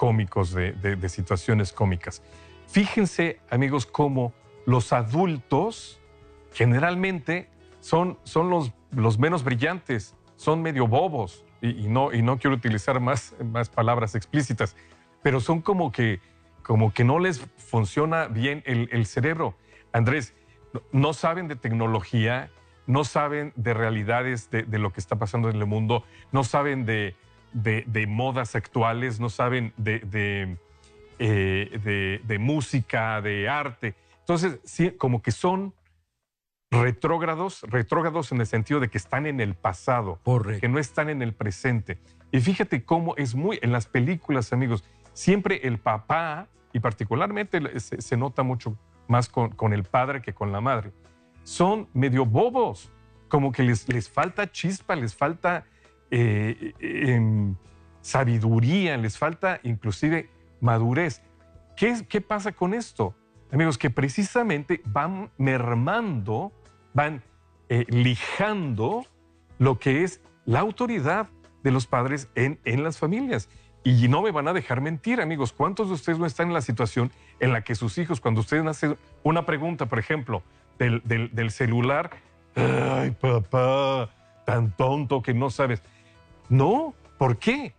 cómicos, 0.04 0.52
de, 0.52 1.08
situaciones 1.08 1.72
cómicas. 1.72 2.22
Fíjense, 2.68 3.40
amigos, 3.50 3.86
cómo 3.86 4.34
los 4.66 4.92
adultos 4.92 6.02
generalmente 6.52 7.48
son, 7.80 8.20
son 8.26 8.50
los, 8.50 8.74
los 8.92 9.18
menos 9.18 9.46
brillantes, 9.46 10.14
son 10.36 10.62
medio 10.62 10.88
bobos, 10.88 11.46
y, 11.62 11.88
no, 11.88 12.12
y 12.12 12.22
no 12.22 12.38
quiero 12.38 12.58
utilizar 12.58 13.00
más, 13.00 13.34
más 13.42 13.70
palabras 13.70 14.14
explícitas, 14.14 14.76
pero 15.22 15.40
son 15.40 15.62
como 15.62 15.94
que, 15.94 16.20
como 16.64 16.94
que 16.94 17.06
no 17.06 17.18
les 17.20 17.40
funciona 17.56 18.28
bien 18.28 18.62
el, 18.66 18.90
el 18.92 19.06
cerebro. 19.06 19.56
Andrés, 19.94 20.34
no 20.92 21.14
saben 21.14 21.48
de 21.48 21.56
tecnología, 21.56 22.52
no 22.88 23.06
saben 23.06 23.54
de 23.56 23.74
realidades 23.74 24.50
de, 24.50 24.64
de, 24.64 24.80
lo 24.80 24.92
que 24.92 25.00
está 25.00 25.16
pasando 25.16 25.50
en 25.50 25.56
el 25.56 25.66
mundo, 25.66 26.04
no 26.34 26.44
saben 26.44 26.86
de, 26.86 27.16
de, 27.54 28.06
modas 28.08 28.56
actuales, 28.56 29.20
no 29.20 29.30
saben 29.30 29.74
eh, 29.86 30.58
de, 31.20 32.22
de, 32.24 32.40
música, 32.40 33.22
de 33.22 33.48
arte. 33.48 33.96
Entonces, 34.20 34.60
sí, 34.64 34.92
como 34.92 35.22
que 35.22 35.32
son 35.32 35.74
retrógrados, 36.72 37.62
retrógrados 37.64 38.32
en 38.32 38.42
el 38.42 38.48
sentido 38.48 38.80
de 38.80 38.90
que 38.90 38.98
están 38.98 39.26
en 39.26 39.40
el 39.40 39.54
pasado, 39.54 40.20
que 40.60 40.68
no 40.68 40.80
están 40.80 41.10
en 41.10 41.22
el 41.22 41.34
presente. 41.34 42.00
Y 42.32 42.40
fíjate 42.40 42.84
cómo 42.84 43.16
es 43.16 43.36
muy, 43.36 43.60
en 43.62 43.72
las 43.72 43.86
películas, 43.86 44.54
amigos, 44.54 44.84
siempre 45.14 45.62
el 45.68 45.78
papá, 45.78 46.48
y 46.74 46.80
particularmente 46.80 47.80
se, 47.80 48.18
nota 48.18 48.42
mucho 48.42 48.76
más 49.08 49.30
con, 49.30 49.52
con, 49.52 49.74
el 49.74 49.84
padre 49.84 50.24
que 50.24 50.34
con 50.34 50.52
la 50.52 50.60
madre, 50.60 50.92
son 51.44 51.88
medio 51.94 52.26
bobos, 52.26 52.92
como 53.28 53.52
que 53.52 53.62
les, 53.62 53.88
les 53.88 54.10
falta 54.10 54.52
chispa, 54.52 54.96
les 54.96 55.16
falta 55.16 55.66
eh, 56.16 57.54
sabiduría, 58.02 58.98
les 58.98 59.18
falta 59.18 59.60
inclusive 59.64 60.30
madurez. 60.62 61.22
¿Qué, 61.76 62.06
¿Qué 62.08 62.22
pasa 62.22 62.52
con 62.52 62.74
esto? 62.74 63.16
Amigos, 63.52 63.78
que 63.78 63.90
precisamente 63.90 64.82
van 64.86 65.32
mermando, 65.38 66.52
van 66.94 67.24
eh, 67.70 67.86
lijando 67.88 69.06
lo 69.58 69.80
que 69.80 70.04
es 70.04 70.22
la 70.46 70.60
autoridad 70.60 71.30
de 71.64 71.72
los 71.72 71.88
padres 71.88 72.30
en, 72.36 72.60
las 72.84 72.98
familias. 72.98 73.50
Y 73.84 74.08
no 74.08 74.22
me 74.22 74.32
van 74.32 74.48
a 74.48 74.54
dejar 74.54 74.82
mentir, 74.82 75.22
amigos. 75.22 75.54
¿Cuántos 75.54 75.88
de 75.88 75.94
ustedes 75.94 76.20
no 76.20 76.26
están 76.26 76.48
en 76.48 76.54
la 76.54 76.62
situación 76.62 77.12
en 77.40 77.54
la 77.54 77.62
que 77.62 77.76
sus 77.76 77.98
hijos, 77.98 78.22
cuando 78.22 78.42
ustedes 78.42 78.66
hacen 78.66 78.98
una 79.24 79.46
pregunta, 79.46 79.88
por 79.88 80.00
ejemplo, 80.00 80.44
del, 80.78 81.02
del 81.04 81.52
celular, 81.52 82.12
ay, 82.56 83.12
papá, 83.12 84.10
tan 84.46 84.72
tonto 84.76 85.22
que 85.22 85.34
no 85.34 85.50
sabes. 85.50 85.82
No, 86.54 86.94
¿por 87.18 87.38
qué? 87.38 87.74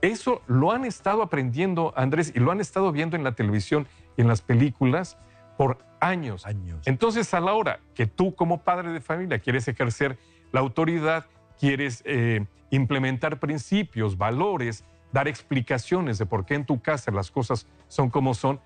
Eso 0.00 0.40
lo 0.46 0.72
han 0.72 0.86
estado 0.86 1.22
aprendiendo, 1.22 1.92
Andrés, 1.94 2.32
y 2.34 2.40
lo 2.40 2.50
han 2.50 2.58
estado 2.58 2.90
viendo 2.90 3.16
en 3.16 3.22
la 3.22 3.32
televisión 3.32 3.86
y 4.16 4.22
en 4.22 4.28
las 4.28 4.40
películas 4.40 5.18
por 5.58 5.76
años. 6.00 6.46
años. 6.46 6.80
Entonces, 6.86 7.34
a 7.34 7.40
la 7.40 7.52
hora 7.52 7.80
que 7.94 8.06
tú 8.06 8.34
como 8.34 8.62
padre 8.62 8.92
de 8.92 9.02
familia 9.02 9.40
quieres 9.40 9.68
ejercer 9.68 10.16
la 10.52 10.60
autoridad, 10.60 11.26
quieres 11.60 12.02
eh, 12.06 12.46
implementar 12.70 13.40
principios, 13.40 14.16
valores, 14.16 14.84
dar 15.12 15.28
explicaciones 15.28 16.16
de 16.16 16.24
por 16.24 16.46
qué 16.46 16.54
en 16.54 16.64
tu 16.64 16.80
casa 16.80 17.10
las 17.10 17.30
cosas 17.30 17.66
son 17.88 18.08
como 18.08 18.32
son, 18.32 18.58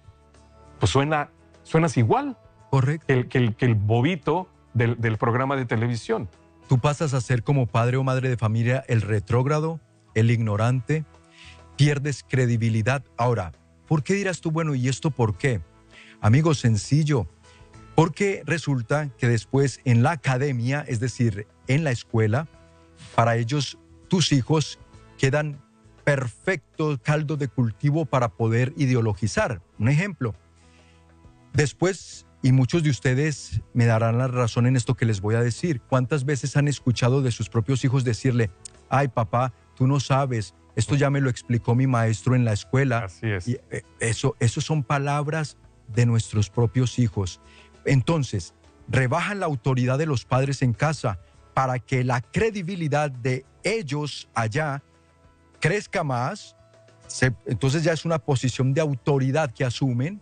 pues 0.78 0.93
suena, 0.93 1.30
suenas 1.64 1.97
igual. 1.97 2.38
Correcto. 2.70 3.07
que 3.09 3.12
el, 3.12 3.28
que 3.28 3.38
el, 3.38 3.57
que 3.57 3.64
el 3.64 3.74
bobito 3.74 4.49
del, 4.72 5.01
del 5.01 5.18
programa 5.18 5.57
de 5.57 5.64
televisión. 5.64 6.28
Tú 6.72 6.78
pasas 6.78 7.12
a 7.12 7.20
ser 7.20 7.42
como 7.42 7.66
padre 7.66 7.98
o 7.98 8.02
madre 8.02 8.30
de 8.30 8.38
familia 8.38 8.82
el 8.88 9.02
retrógrado, 9.02 9.78
el 10.14 10.30
ignorante, 10.30 11.04
pierdes 11.76 12.24
credibilidad. 12.26 13.04
Ahora, 13.18 13.52
¿por 13.86 14.02
qué 14.02 14.14
dirás 14.14 14.40
tú, 14.40 14.50
bueno, 14.50 14.74
¿y 14.74 14.88
esto 14.88 15.10
por 15.10 15.36
qué? 15.36 15.60
Amigo, 16.22 16.54
sencillo, 16.54 17.26
porque 17.94 18.42
resulta 18.46 19.10
que 19.18 19.28
después 19.28 19.82
en 19.84 20.02
la 20.02 20.12
academia, 20.12 20.82
es 20.88 20.98
decir, 20.98 21.46
en 21.66 21.84
la 21.84 21.90
escuela, 21.90 22.48
para 23.14 23.36
ellos 23.36 23.76
tus 24.08 24.32
hijos 24.32 24.78
quedan 25.18 25.60
perfecto 26.04 26.98
caldo 27.02 27.36
de 27.36 27.48
cultivo 27.48 28.06
para 28.06 28.30
poder 28.30 28.72
ideologizar. 28.78 29.60
Un 29.78 29.90
ejemplo. 29.90 30.34
Después, 31.52 32.24
y 32.43 32.53
muchos 32.53 32.82
de 32.82 32.90
ustedes 32.90 33.61
me 33.72 33.86
darán 33.86 34.18
la 34.18 34.26
razón 34.28 34.66
en 34.66 34.76
esto 34.76 34.95
que 34.95 35.07
les 35.07 35.20
voy 35.20 35.34
a 35.36 35.40
decir, 35.40 35.80
¿cuántas 35.80 36.24
veces 36.24 36.57
han 36.57 36.66
escuchado 36.68 37.22
de 37.22 37.30
sus 37.30 37.49
propios 37.49 37.84
hijos 37.84 38.03
decirle, 38.05 38.51
ay 38.88 39.09
papá, 39.09 39.53
tú 39.76 39.86
no 39.86 40.01
sabes, 40.01 40.55
esto 40.74 40.95
ya 40.97 41.09
me 41.11 41.20
lo 41.20 41.30
explicó 41.30 41.74
mi 41.74 41.86
maestro 41.86 42.34
en 42.34 42.45
la 42.45 42.53
escuela? 42.53 43.05
Así 43.05 43.26
es. 43.30 43.47
Y 43.49 43.59
eh, 43.70 43.82
eso, 44.01 44.34
eso 44.40 44.61
son 44.61 44.82
palabras 44.82 45.57
de 45.95 46.05
nuestros 46.07 46.51
propios 46.51 46.99
hijos. 46.99 47.40
Entonces, 47.84 48.55
rebajan 48.88 49.40
la 49.40 49.47
autoridad 49.47 49.99
de 49.99 50.07
los 50.07 50.24
padres 50.24 50.62
en 50.62 50.72
casa 50.72 51.18
para 51.55 51.78
que 51.78 52.03
la 52.05 52.20
credibilidad 52.22 53.11
de 53.11 53.45
ellos 53.62 54.28
allá 54.34 54.82
crezca 55.61 56.03
más. 56.03 56.57
Se- 57.07 57.34
entonces 57.47 57.84
ya 57.84 57.93
es 57.93 58.05
una 58.05 58.18
posición 58.18 58.72
de 58.74 58.80
autoridad 58.80 59.53
que 59.53 59.64
asumen 59.64 60.20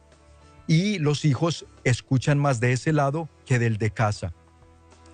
y 0.67 0.99
los 0.99 1.25
hijos 1.25 1.67
escuchan 1.85 2.39
más 2.39 2.61
de 2.61 2.73
ese 2.73 2.93
lado 2.93 3.29
que 3.47 3.59
del 3.59 3.79
de 3.79 3.91
casa. 3.91 4.33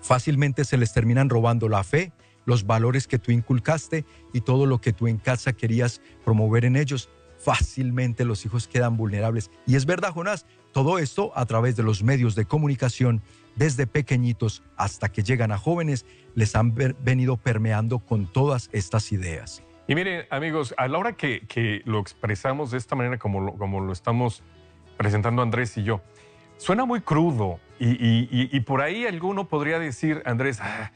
Fácilmente 0.01 0.65
se 0.65 0.77
les 0.77 0.93
terminan 0.93 1.29
robando 1.29 1.69
la 1.69 1.83
fe, 1.83 2.11
los 2.45 2.65
valores 2.65 3.07
que 3.07 3.19
tú 3.19 3.31
inculcaste 3.31 4.05
y 4.33 4.41
todo 4.41 4.65
lo 4.65 4.79
que 4.79 4.93
tú 4.93 5.07
en 5.07 5.17
casa 5.17 5.53
querías 5.53 6.01
promover 6.23 6.65
en 6.65 6.75
ellos. 6.75 7.09
Fácilmente 7.39 8.25
los 8.25 8.45
hijos 8.45 8.67
quedan 8.67 8.97
vulnerables. 8.97 9.51
Y 9.65 9.75
es 9.75 9.85
verdad, 9.85 10.11
Jonás, 10.13 10.45
todo 10.71 10.97
esto 10.97 11.31
a 11.35 11.45
través 11.45 11.75
de 11.75 11.83
los 11.83 12.03
medios 12.03 12.35
de 12.35 12.45
comunicación, 12.45 13.21
desde 13.55 13.87
pequeñitos 13.87 14.63
hasta 14.77 15.09
que 15.09 15.23
llegan 15.23 15.51
a 15.51 15.57
jóvenes, 15.57 16.05
les 16.35 16.55
han 16.55 16.73
venido 16.73 17.37
permeando 17.37 17.99
con 17.99 18.31
todas 18.31 18.69
estas 18.71 19.11
ideas. 19.11 19.63
Y 19.87 19.95
miren, 19.95 20.25
amigos, 20.29 20.73
a 20.77 20.87
la 20.87 20.97
hora 20.97 21.13
que, 21.13 21.47
que 21.47 21.81
lo 21.85 21.99
expresamos 21.99 22.71
de 22.71 22.77
esta 22.77 22.95
manera 22.95 23.17
como 23.17 23.39
lo, 23.39 23.53
como 23.53 23.79
lo 23.79 23.93
estamos 23.93 24.43
presentando 24.97 25.41
Andrés 25.41 25.77
y 25.77 25.83
yo, 25.83 26.01
suena 26.57 26.85
muy 26.85 27.01
crudo 27.01 27.59
y, 27.79 27.89
y- 27.89 28.27
y- 28.31 28.49
y 28.55 28.59
por 28.61 28.81
ahí 28.81 29.05
alguno 29.05 29.47
podría 29.47 29.79
decir, 29.79 30.21
Andrés, 30.25 30.59
"Ah, 30.61 30.91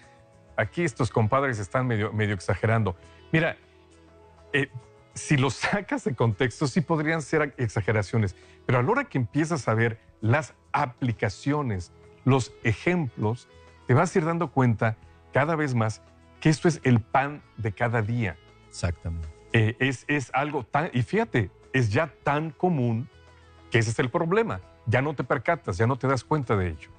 aquí 0.58 0.84
estos 0.84 1.10
compadres 1.12 1.60
están 1.60 1.88
medio, 1.88 2.12
medio 2.14 2.34
exagerando. 2.34 2.96
Mira, 3.32 3.58
eh, 4.54 4.70
si 5.14 5.38
los 5.38 5.54
sacas 5.56 6.04
de 6.04 6.16
contexto, 6.16 6.68
sí 6.68 6.82
podrían 6.82 7.22
ser 7.22 7.54
exageraciones, 7.58 8.36
pero 8.66 8.80
a 8.80 8.84
la 8.84 8.90
hora 8.92 9.04
que 9.06 9.18
empiezas 9.18 9.68
a 9.68 9.74
ver 9.74 10.00
las 10.22 10.54
aplicaciones, 10.72 11.92
los 12.26 12.54
ejemplos, 12.64 13.48
te 13.88 13.94
vas 13.94 14.16
a 14.16 14.20
ir 14.20 14.26
dando 14.26 14.52
cuenta 14.52 14.98
cada 15.34 15.56
vez 15.56 15.76
más 15.76 16.02
que 16.40 16.50
esto 16.50 16.68
es 16.68 16.80
el 16.84 17.00
pan 17.02 17.42
de 17.58 17.72
cada 17.72 18.02
día. 18.02 18.38
Exactamente. 18.70 19.28
Eh, 19.54 19.76
es, 19.80 20.06
es 20.08 20.32
algo 20.34 20.64
tan, 20.64 20.90
y 20.94 21.02
fíjate, 21.04 21.52
es 21.74 21.92
ya 21.92 22.08
tan 22.24 22.52
común 22.52 23.10
que 23.70 23.80
ese 23.80 23.92
es 23.92 24.00
el 24.00 24.10
problema. 24.10 24.62
Ya 24.92 25.02
no 25.02 25.16
te 25.16 25.24
percatas, 25.24 25.78
ya 25.78 25.88
no 25.88 25.96
te 25.96 26.08
das 26.08 26.24
cuenta 26.24 26.56
de 26.58 26.70
ello. 26.70 26.90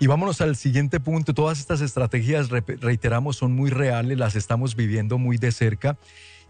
Y 0.00 0.06
vámonos 0.06 0.40
al 0.40 0.56
siguiente 0.56 0.98
punto. 0.98 1.32
Todas 1.32 1.60
estas 1.60 1.80
estrategias, 1.80 2.48
reiteramos, 2.48 3.36
son 3.36 3.52
muy 3.52 3.70
reales, 3.70 4.18
las 4.18 4.34
estamos 4.34 4.74
viviendo 4.74 5.16
muy 5.16 5.36
de 5.36 5.52
cerca. 5.52 5.96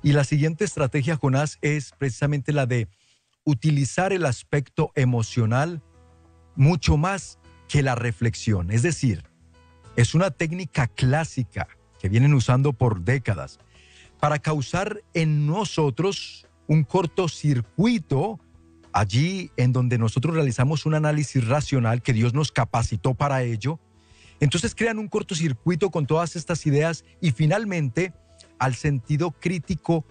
Y 0.03 0.13
la 0.13 0.25
siguiente 0.25 0.65
estrategia, 0.65 1.17
Jonás, 1.17 1.59
es 1.61 1.93
precisamente 1.99 2.53
la 2.53 2.65
de 2.65 2.89
utilizar 3.45 4.13
el 4.13 4.25
aspecto 4.25 4.93
emocional 4.95 5.83
mucho 6.57 6.97
más 6.97 7.39
que 7.69 7.83
la 7.83 7.95
reflexión. 7.95 8.71
Es 8.71 8.83
decir, 8.83 9.25
es 9.97 10.15
una 10.15 10.31
técnica 10.31 10.87
clásica 10.87 11.69
que 12.01 12.09
vienen 12.09 12.33
usando 12.33 12.73
por 12.73 13.03
décadas 13.03 13.59
para 14.19 14.39
causar 14.39 15.03
en 15.13 15.47
nosotros 15.47 16.47
un 16.67 16.85
cortocircuito 16.85 18.39
allí 18.93 19.51
en 19.57 19.73
donde 19.73 19.99
nosotros 19.99 20.35
realizamos 20.35 20.87
un 20.87 20.95
análisis 20.95 21.47
racional 21.47 22.03
que 22.03 22.13
Dios 22.13 22.35
nos 22.35 22.53
capacitó 22.53 23.15
para 23.15 23.43
ello. 23.43 23.79
Entonces 24.41 24.75
crean 24.75 24.99
un 24.99 25.09
cortocircuito 25.09 25.91
con 25.91 26.07
todas 26.07 26.37
estas 26.37 26.67
ideas 26.67 27.05
y 27.21 27.33
finalmente 27.33 28.13
al 28.59 28.75
sentido 28.75 29.33
crítico 29.33 30.05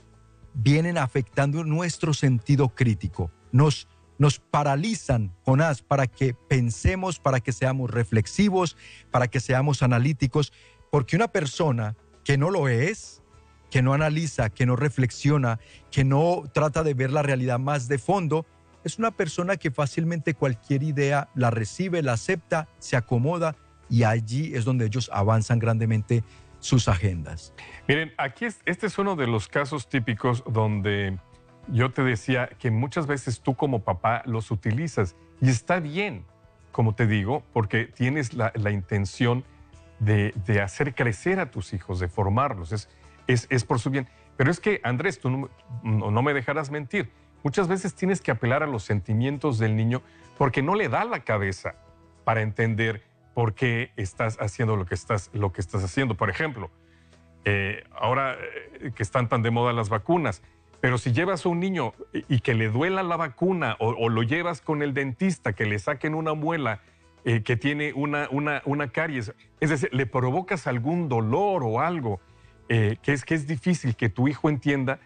vienen 0.54 0.98
afectando 0.98 1.64
nuestro 1.64 2.14
sentido 2.14 2.70
crítico. 2.70 3.32
Nos, 3.52 3.88
nos 4.18 4.40
paralizan, 4.40 5.34
Jonás, 5.44 5.82
para 5.82 6.08
que 6.08 6.34
pensemos, 6.34 7.20
para 7.20 7.40
que 7.40 7.52
seamos 7.52 7.90
reflexivos, 7.90 8.78
para 9.12 9.28
que 9.28 9.40
seamos 9.40 9.82
analíticos, 9.82 10.54
porque 10.92 11.16
una 11.16 11.28
persona 11.28 11.96
que 12.24 12.38
no 12.38 12.50
lo 12.50 12.68
es, 12.68 13.22
que 13.70 13.82
no 13.82 13.94
analiza, 13.94 14.50
que 14.50 14.66
no 14.66 14.76
reflexiona, 14.76 15.60
que 15.92 16.04
no 16.04 16.44
trata 16.54 16.84
de 16.84 16.94
ver 16.94 17.12
la 17.12 17.22
realidad 17.22 17.60
más 17.60 17.88
de 17.88 18.00
fondo, 18.00 18.46
es 18.84 19.00
una 19.00 19.12
persona 19.12 19.58
que 19.58 19.72
fácilmente 19.72 20.34
cualquier 20.34 20.84
idea 20.84 21.30
la 21.36 21.52
recibe, 21.52 22.02
la 22.02 22.14
acepta, 22.14 22.68
se 22.80 22.96
acomoda 22.96 23.56
y 23.90 24.04
allí 24.04 24.56
es 24.56 24.66
donde 24.66 24.86
ellos 24.86 25.10
avanzan 25.14 25.60
grandemente 25.60 26.24
sus 26.60 26.88
agendas. 26.88 27.54
Miren, 27.88 28.14
aquí 28.18 28.46
es- 28.46 28.60
este 28.66 28.88
es 28.88 28.98
uno 28.98 29.16
de 29.16 29.28
los 29.28 29.48
casos 29.48 29.88
típicos 29.90 30.44
donde 30.46 31.18
yo 31.68 31.92
te 31.92 32.04
decía 32.04 32.48
que 32.60 32.72
muchas 32.72 33.08
veces 33.08 33.42
tú 33.42 33.56
como 33.56 33.84
papá 33.84 34.24
los 34.26 34.52
utilizas 34.52 35.16
y 35.42 35.50
está 35.50 35.80
bien, 35.80 36.26
como 36.72 36.96
te 36.96 37.08
digo, 37.08 37.44
porque 37.54 37.86
tienes 37.86 38.34
la, 38.34 38.52
intención 38.72 39.44
de, 40.00 40.34
hacer 40.62 40.96
crecer 40.96 41.40
a 41.40 41.52
tus 41.52 41.74
hijos, 41.74 42.00
de 42.00 42.08
formarlos, 42.08 42.72
es, 42.72 42.90
es, 43.28 43.48
es 43.50 43.64
por 43.64 43.80
su 43.80 43.90
bien. 43.90 44.08
Pero 44.38 44.52
es 44.52 44.60
que, 44.60 44.80
Andrés, 44.84 45.20
tú 45.20 45.50
no 45.84 46.22
me 46.22 46.34
dejarás 46.34 46.72
mentir, 46.72 47.12
muchas 47.44 47.68
veces 47.68 47.96
tienes 47.96 48.22
que 48.22 48.32
apelar 48.32 48.64
a 48.64 48.68
los 48.68 48.84
sentimientos 48.84 49.58
del 49.60 49.76
niño 49.76 50.02
porque 50.38 50.62
no 50.62 50.76
le 50.76 50.90
da 50.90 51.04
la 51.06 51.20
cabeza 51.22 51.76
para 52.24 52.42
entender 52.42 53.04
por 53.34 53.54
qué 53.54 53.92
estás 53.96 54.38
haciendo 54.40 54.76
lo 54.76 54.86
que 54.86 54.96
estás, 54.96 55.30
lo 55.34 55.52
que 55.52 55.62
estás 55.62 55.84
haciendo. 55.84 56.16
Por 56.16 56.30
ejemplo, 56.30 56.70
eh, 57.46 57.84
ahora 57.98 58.36
eh, 58.36 58.92
que 58.94 59.04
están 59.04 59.30
tan 59.30 59.42
de 59.42 59.52
moda 59.52 59.74
las 59.74 59.90
vacunas, 59.90 60.42
pero 60.82 60.98
si 60.98 61.12
llevas 61.12 61.46
a 61.46 61.50
un 61.50 61.60
niño 61.60 61.94
y, 62.14 62.40
que 62.40 62.54
le 62.54 62.70
duela 62.70 63.04
la 63.04 63.18
vacuna 63.18 63.76
o, 63.80 64.10
lo 64.10 64.24
llevas 64.24 64.62
con 64.62 64.82
el 64.82 64.94
dentista, 64.94 65.54
que 65.54 65.66
le 65.66 65.80
saquen 65.80 66.16
una 66.16 66.34
muela 66.34 66.82
eh, 67.26 67.44
que 67.44 67.58
tiene 67.58 67.92
una, 67.94 68.28
una, 68.32 68.62
una 68.64 68.90
caries, 68.92 69.34
es 69.60 69.70
decir, 69.70 69.90
le 69.92 70.06
provocas 70.06 70.68
algún 70.68 71.10
dolor 71.10 71.64
o 71.64 71.82
algo 71.82 72.22
que, 72.70 73.00
es, 73.06 73.26
que 73.26 73.34
es 73.34 73.48
difícil 73.48 73.96
que 73.96 74.10
tu 74.10 74.28
hijo 74.28 74.48
entienda, 74.48 75.00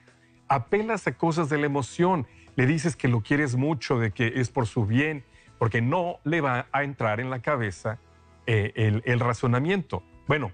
apelas 0.54 1.08
a 1.08 1.18
cosas 1.18 1.50
de 1.50 1.58
la 1.58 1.66
emoción, 1.66 2.28
le 2.56 2.68
dices 2.68 2.96
que 2.96 3.08
lo 3.08 3.22
quieres 3.22 3.56
mucho, 3.56 3.98
de 3.98 4.12
que 4.12 4.34
es 4.36 4.50
por 4.50 4.68
su 4.68 4.86
bien, 4.86 5.24
porque 5.58 5.82
no 5.82 6.20
le 6.24 6.42
va 6.42 6.68
a 6.72 6.84
entrar 6.84 7.20
en 7.20 7.30
la 7.30 7.42
cabeza 7.42 8.00
eh, 8.46 9.02
el, 9.04 9.20
razonamiento. 9.20 10.04
Bueno, 10.28 10.52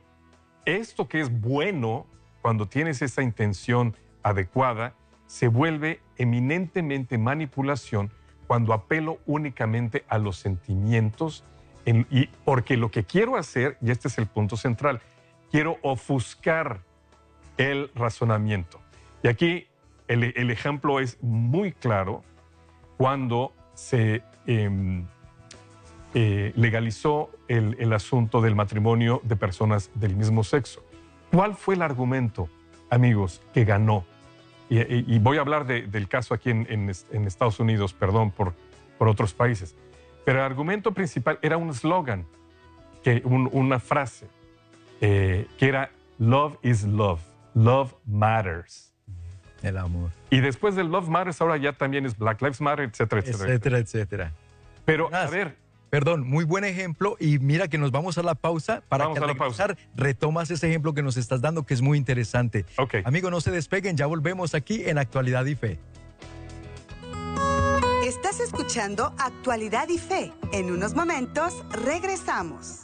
esto 0.66 1.08
que 1.08 1.20
es 1.20 1.42
bueno 1.42 2.08
cuando 2.42 2.68
tienes 2.68 3.02
esa 3.02 3.22
intención 3.22 3.96
adecuada, 4.24 4.94
se 5.28 5.48
vuelve 5.50 6.00
eminentemente 6.18 7.18
manipulación 7.18 8.12
cuando 8.48 8.74
apelo 8.74 9.20
únicamente 9.26 10.06
a 10.08 10.18
los 10.18 10.38
sentimientos, 10.38 11.44
en- 11.86 12.08
y 12.10 12.28
porque 12.46 12.78
lo 12.78 12.90
que 12.90 13.04
quiero 13.04 13.36
hacer, 13.36 13.78
y 13.82 13.92
este 13.92 14.08
es 14.08 14.18
el 14.18 14.28
punto 14.28 14.56
central, 14.56 15.02
quiero 15.52 15.78
ofuscar 15.82 16.82
el 17.58 17.92
razonamiento. 17.96 18.80
Y 19.24 19.28
aquí 19.28 19.68
el, 20.10 20.34
el 20.36 20.52
ejemplo 20.52 21.00
es 21.00 21.18
muy 21.24 21.72
claro 21.72 22.24
cuando 22.98 23.54
se 23.76 24.22
em, 24.46 25.06
eh, 26.14 26.52
legalizó 26.56 27.30
el, 27.48 27.76
el 27.80 27.94
asunto 27.94 28.42
del 28.42 28.56
matrimonio 28.56 29.22
de 29.24 29.36
personas 29.36 29.90
del 29.96 30.16
mismo 30.16 30.44
sexo. 30.44 30.84
¿Cuál 31.32 31.56
fue 31.56 31.76
el 31.76 31.82
argumento, 31.82 32.50
amigos, 32.90 33.42
que 33.54 33.64
ganó? 33.64 34.04
Y, 34.70 34.80
y- 34.80 35.06
y 35.08 35.20
voy 35.20 35.38
a 35.38 35.42
hablar 35.42 35.66
de- 35.66 35.84
del 35.88 36.08
caso 36.08 36.34
aquí 36.34 36.50
en, 36.50 36.68
en 36.70 36.92
en 37.12 37.26
Estados 37.28 37.60
Unidos, 37.60 37.94
perdón 37.94 38.32
por, 38.32 38.54
por 38.98 39.08
otros 39.08 39.34
países. 39.34 39.76
Pero 40.26 40.40
el 40.40 40.46
argumento 40.46 40.94
principal 40.94 41.40
era 41.42 41.58
un 41.58 41.74
slogan, 41.74 42.26
que, 43.04 43.22
un- 43.24 43.50
una 43.54 43.80
frase, 43.80 44.28
eh, 45.02 45.48
que 45.58 45.68
era 45.68 45.92
Love 46.18 46.58
is 46.64 46.84
love, 46.84 47.22
love 47.54 47.94
matters. 48.06 48.89
El 49.62 49.78
amor, 49.78 50.12
Y 50.30 50.40
después 50.40 50.76
del 50.76 50.88
Love 50.88 51.10
Matters, 51.10 51.42
ahora 51.42 51.58
ya 51.58 51.74
también 51.74 52.06
es 52.06 52.18
Black 52.18 52.42
Lives 52.42 52.62
Matter, 52.62 52.86
etcétera, 52.86 53.22
etcétera. 53.22 53.50
etcétera, 53.50 53.78
etcétera. 53.80 54.34
Pero, 54.86 55.14
a 55.14 55.28
ver, 55.28 55.56
Perdón, 55.90 56.28
muy 56.28 56.44
buen 56.44 56.64
ejemplo 56.64 57.18
y 57.20 57.40
mira 57.40 57.68
que 57.68 57.78
nos 57.78 57.92
vamos 57.92 58.18
a 58.18 58.24
la 58.24 58.36
pausa 58.36 58.84
para 58.90 59.06
Vamos 59.06 59.18
que 59.18 59.24
a 59.24 59.28
la 59.28 59.34
al 59.34 59.40
regresar 59.40 59.78
retomas 59.96 60.52
ese 60.52 60.68
ejemplo 60.68 60.94
que 60.94 61.02
nos 61.02 61.18
estás 61.18 61.42
dando 61.42 61.66
que 61.66 61.74
es 61.74 61.82
muy 61.82 61.98
interesante. 61.98 62.66
Ok. 62.78 62.96
Amigo, 63.06 63.32
no 63.32 63.42
se 63.42 63.52
despeguen, 63.52 63.98
ya 63.98 64.06
volvemos 64.06 64.54
aquí 64.54 64.84
en 64.86 65.00
Actualidad 65.00 65.46
y 65.46 65.56
Fe. 65.56 65.80
Estás 68.06 68.40
escuchando 68.40 69.14
Actualidad 69.18 69.90
y 69.90 69.98
Fe. 69.98 70.32
En 70.52 70.72
unos 70.72 70.94
momentos 70.94 71.64
regresamos. 71.72 72.84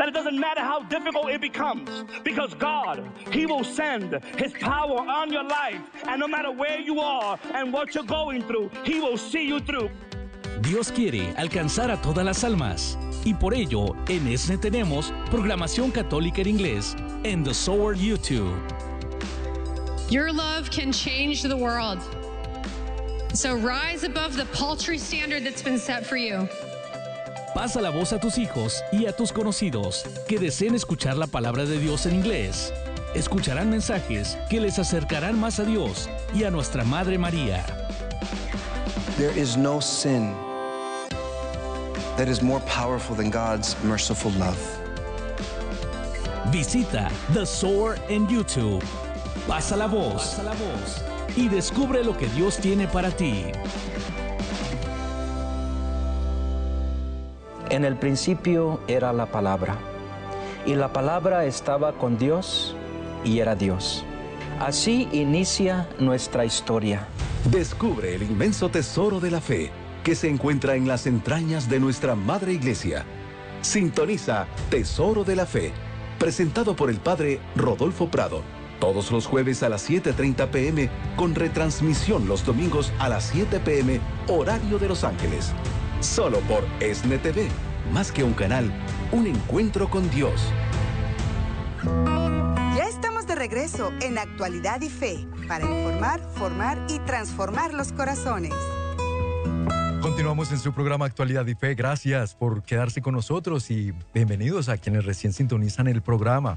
That 0.00 0.08
it 0.08 0.14
doesn't 0.14 0.40
matter 0.40 0.62
how 0.62 0.80
difficult 0.84 1.28
it 1.28 1.42
becomes 1.42 1.90
because 2.24 2.54
God, 2.54 3.06
He 3.30 3.44
will 3.44 3.62
send 3.62 4.18
His 4.38 4.50
power 4.54 4.96
on 4.96 5.30
your 5.30 5.44
life. 5.44 5.78
And 6.08 6.18
no 6.18 6.26
matter 6.26 6.50
where 6.50 6.80
you 6.80 7.00
are 7.00 7.38
and 7.52 7.70
what 7.70 7.94
you're 7.94 8.04
going 8.04 8.40
through, 8.44 8.70
He 8.82 8.98
will 8.98 9.18
see 9.18 9.46
you 9.46 9.60
through. 9.60 9.90
Dios 10.62 10.90
quiere 10.90 11.34
alcanzar 11.36 11.90
a 11.90 11.98
todas 12.00 12.24
las 12.24 12.42
almas. 12.44 12.96
Y 13.26 13.34
por 13.34 13.52
ello, 13.52 13.94
en 14.08 14.26
ESNE 14.26 14.56
tenemos 14.56 15.12
programación 15.30 15.90
católica 15.90 16.40
en 16.40 16.48
inglés 16.48 16.96
en 17.22 17.44
The 17.44 17.52
Sower 17.52 17.94
YouTube. 17.94 18.56
Your 20.08 20.32
love 20.32 20.70
can 20.70 20.92
change 20.92 21.42
the 21.42 21.54
world. 21.54 21.98
So 23.34 23.54
rise 23.54 24.04
above 24.04 24.34
the 24.34 24.46
paltry 24.46 24.96
standard 24.96 25.44
that's 25.44 25.62
been 25.62 25.78
set 25.78 26.06
for 26.06 26.16
you. 26.16 26.48
Pasa 27.60 27.82
la 27.82 27.90
voz 27.90 28.14
a 28.14 28.18
tus 28.18 28.38
hijos 28.38 28.82
y 28.90 29.04
a 29.04 29.14
tus 29.14 29.34
conocidos 29.34 30.06
que 30.26 30.38
deseen 30.38 30.74
escuchar 30.74 31.18
la 31.18 31.26
palabra 31.26 31.66
de 31.66 31.78
Dios 31.78 32.06
en 32.06 32.14
inglés. 32.14 32.72
Escucharán 33.14 33.68
mensajes 33.68 34.38
que 34.48 34.62
les 34.62 34.78
acercarán 34.78 35.38
más 35.38 35.60
a 35.60 35.64
Dios 35.64 36.08
y 36.32 36.44
a 36.44 36.50
nuestra 36.50 36.84
Madre 36.84 37.18
María. 37.18 37.66
There 39.18 39.38
is 39.38 39.58
no 39.58 39.78
sin 39.78 40.32
that 42.16 42.28
is 42.28 42.42
more 42.42 42.64
powerful 42.64 43.14
than 43.14 43.30
God's 43.30 43.76
merciful 43.84 44.32
love. 44.38 44.56
Visita 46.50 47.10
The 47.34 47.44
Sower 47.44 48.00
en 48.08 48.26
YouTube. 48.26 48.82
Pasa 49.46 49.76
la 49.76 49.86
voz. 49.86 50.40
Y 51.36 51.48
descubre 51.48 52.02
lo 52.02 52.16
que 52.16 52.26
Dios 52.28 52.56
tiene 52.56 52.88
para 52.88 53.10
ti. 53.10 53.52
En 57.70 57.84
el 57.84 57.96
principio 57.96 58.80
era 58.88 59.12
la 59.12 59.26
palabra, 59.26 59.78
y 60.66 60.74
la 60.74 60.92
palabra 60.92 61.44
estaba 61.44 61.92
con 61.92 62.18
Dios 62.18 62.74
y 63.24 63.38
era 63.38 63.54
Dios. 63.54 64.04
Así 64.58 65.08
inicia 65.12 65.88
nuestra 66.00 66.44
historia. 66.44 67.06
Descubre 67.44 68.16
el 68.16 68.24
inmenso 68.24 68.70
tesoro 68.70 69.20
de 69.20 69.30
la 69.30 69.40
fe 69.40 69.70
que 70.02 70.16
se 70.16 70.28
encuentra 70.28 70.74
en 70.74 70.88
las 70.88 71.06
entrañas 71.06 71.68
de 71.68 71.78
nuestra 71.78 72.16
Madre 72.16 72.54
Iglesia. 72.54 73.04
Sintoniza 73.60 74.46
Tesoro 74.68 75.22
de 75.22 75.36
la 75.36 75.46
Fe, 75.46 75.72
presentado 76.18 76.74
por 76.74 76.90
el 76.90 76.96
Padre 76.96 77.38
Rodolfo 77.54 78.08
Prado, 78.08 78.42
todos 78.80 79.12
los 79.12 79.26
jueves 79.26 79.62
a 79.62 79.68
las 79.68 79.88
7.30 79.88 80.48
pm, 80.48 80.90
con 81.16 81.34
retransmisión 81.34 82.26
los 82.26 82.44
domingos 82.44 82.92
a 82.98 83.08
las 83.08 83.24
7 83.24 83.60
pm, 83.60 84.00
horario 84.28 84.78
de 84.78 84.88
Los 84.88 85.04
Ángeles. 85.04 85.52
Solo 86.00 86.40
por 86.40 86.66
ESNE 86.80 87.18
TV, 87.18 87.46
más 87.92 88.10
que 88.10 88.24
un 88.24 88.32
canal, 88.32 88.72
un 89.12 89.26
encuentro 89.26 89.90
con 89.90 90.08
Dios. 90.10 90.40
Ya 92.74 92.88
estamos 92.88 93.26
de 93.26 93.34
regreso 93.34 93.92
en 94.00 94.16
Actualidad 94.16 94.80
y 94.80 94.88
Fe 94.88 95.26
para 95.46 95.66
informar, 95.66 96.22
formar 96.36 96.78
y 96.88 97.00
transformar 97.00 97.74
los 97.74 97.92
corazones. 97.92 98.54
Continuamos 100.00 100.50
en 100.52 100.58
su 100.58 100.72
programa 100.72 101.04
Actualidad 101.04 101.46
y 101.46 101.54
Fe. 101.54 101.74
Gracias 101.74 102.34
por 102.34 102.62
quedarse 102.62 103.02
con 103.02 103.14
nosotros 103.14 103.70
y 103.70 103.92
bienvenidos 104.14 104.70
a 104.70 104.78
quienes 104.78 105.04
recién 105.04 105.34
sintonizan 105.34 105.86
el 105.86 106.00
programa. 106.00 106.56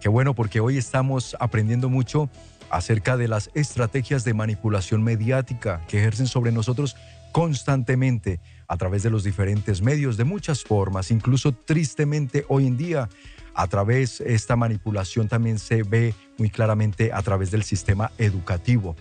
Qué 0.00 0.08
bueno 0.08 0.34
porque 0.34 0.60
hoy 0.60 0.78
estamos 0.78 1.36
aprendiendo 1.40 1.90
mucho 1.90 2.30
acerca 2.70 3.18
de 3.18 3.28
las 3.28 3.50
estrategias 3.52 4.24
de 4.24 4.32
manipulación 4.32 5.02
mediática 5.02 5.82
que 5.88 5.98
ejercen 5.98 6.26
sobre 6.26 6.52
nosotros 6.52 6.96
constantemente 7.32 8.40
a 8.68 8.76
través 8.76 9.02
de 9.02 9.10
los 9.10 9.24
diferentes 9.24 9.82
medios 9.82 10.16
de 10.16 10.24
muchas 10.24 10.62
formas, 10.62 11.10
incluso 11.10 11.52
tristemente 11.52 12.44
hoy 12.48 12.66
en 12.66 12.76
día 12.76 13.08
a 13.54 13.66
través 13.66 14.20
esta 14.20 14.54
manipulación 14.54 15.26
también 15.26 15.58
se 15.58 15.82
ve 15.82 16.14
muy 16.36 16.48
claramente 16.48 17.10
a 17.12 17.20
través 17.22 17.50
del 17.50 17.64
sistema 17.64 18.12
educativo. 18.16 18.94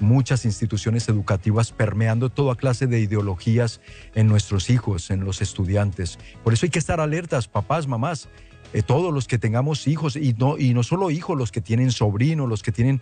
Muchas 0.00 0.44
instituciones 0.44 1.08
educativas 1.08 1.72
permeando 1.72 2.28
toda 2.28 2.56
clase 2.56 2.86
de 2.86 3.00
ideologías 3.00 3.80
en 4.14 4.26
nuestros 4.26 4.68
hijos, 4.68 5.10
en 5.10 5.24
los 5.24 5.40
estudiantes. 5.40 6.18
Por 6.44 6.52
eso 6.52 6.66
hay 6.66 6.70
que 6.70 6.78
estar 6.78 7.00
alertas, 7.00 7.48
papás, 7.48 7.86
mamás, 7.86 8.28
eh, 8.74 8.82
todos 8.82 9.14
los 9.14 9.26
que 9.26 9.38
tengamos 9.38 9.86
hijos 9.86 10.16
y 10.16 10.34
no, 10.34 10.58
y 10.58 10.74
no 10.74 10.82
solo 10.82 11.10
hijos, 11.10 11.38
los 11.38 11.50
que 11.50 11.62
tienen 11.62 11.90
sobrinos, 11.90 12.46
los 12.50 12.62
que 12.62 12.72
tienen 12.72 13.00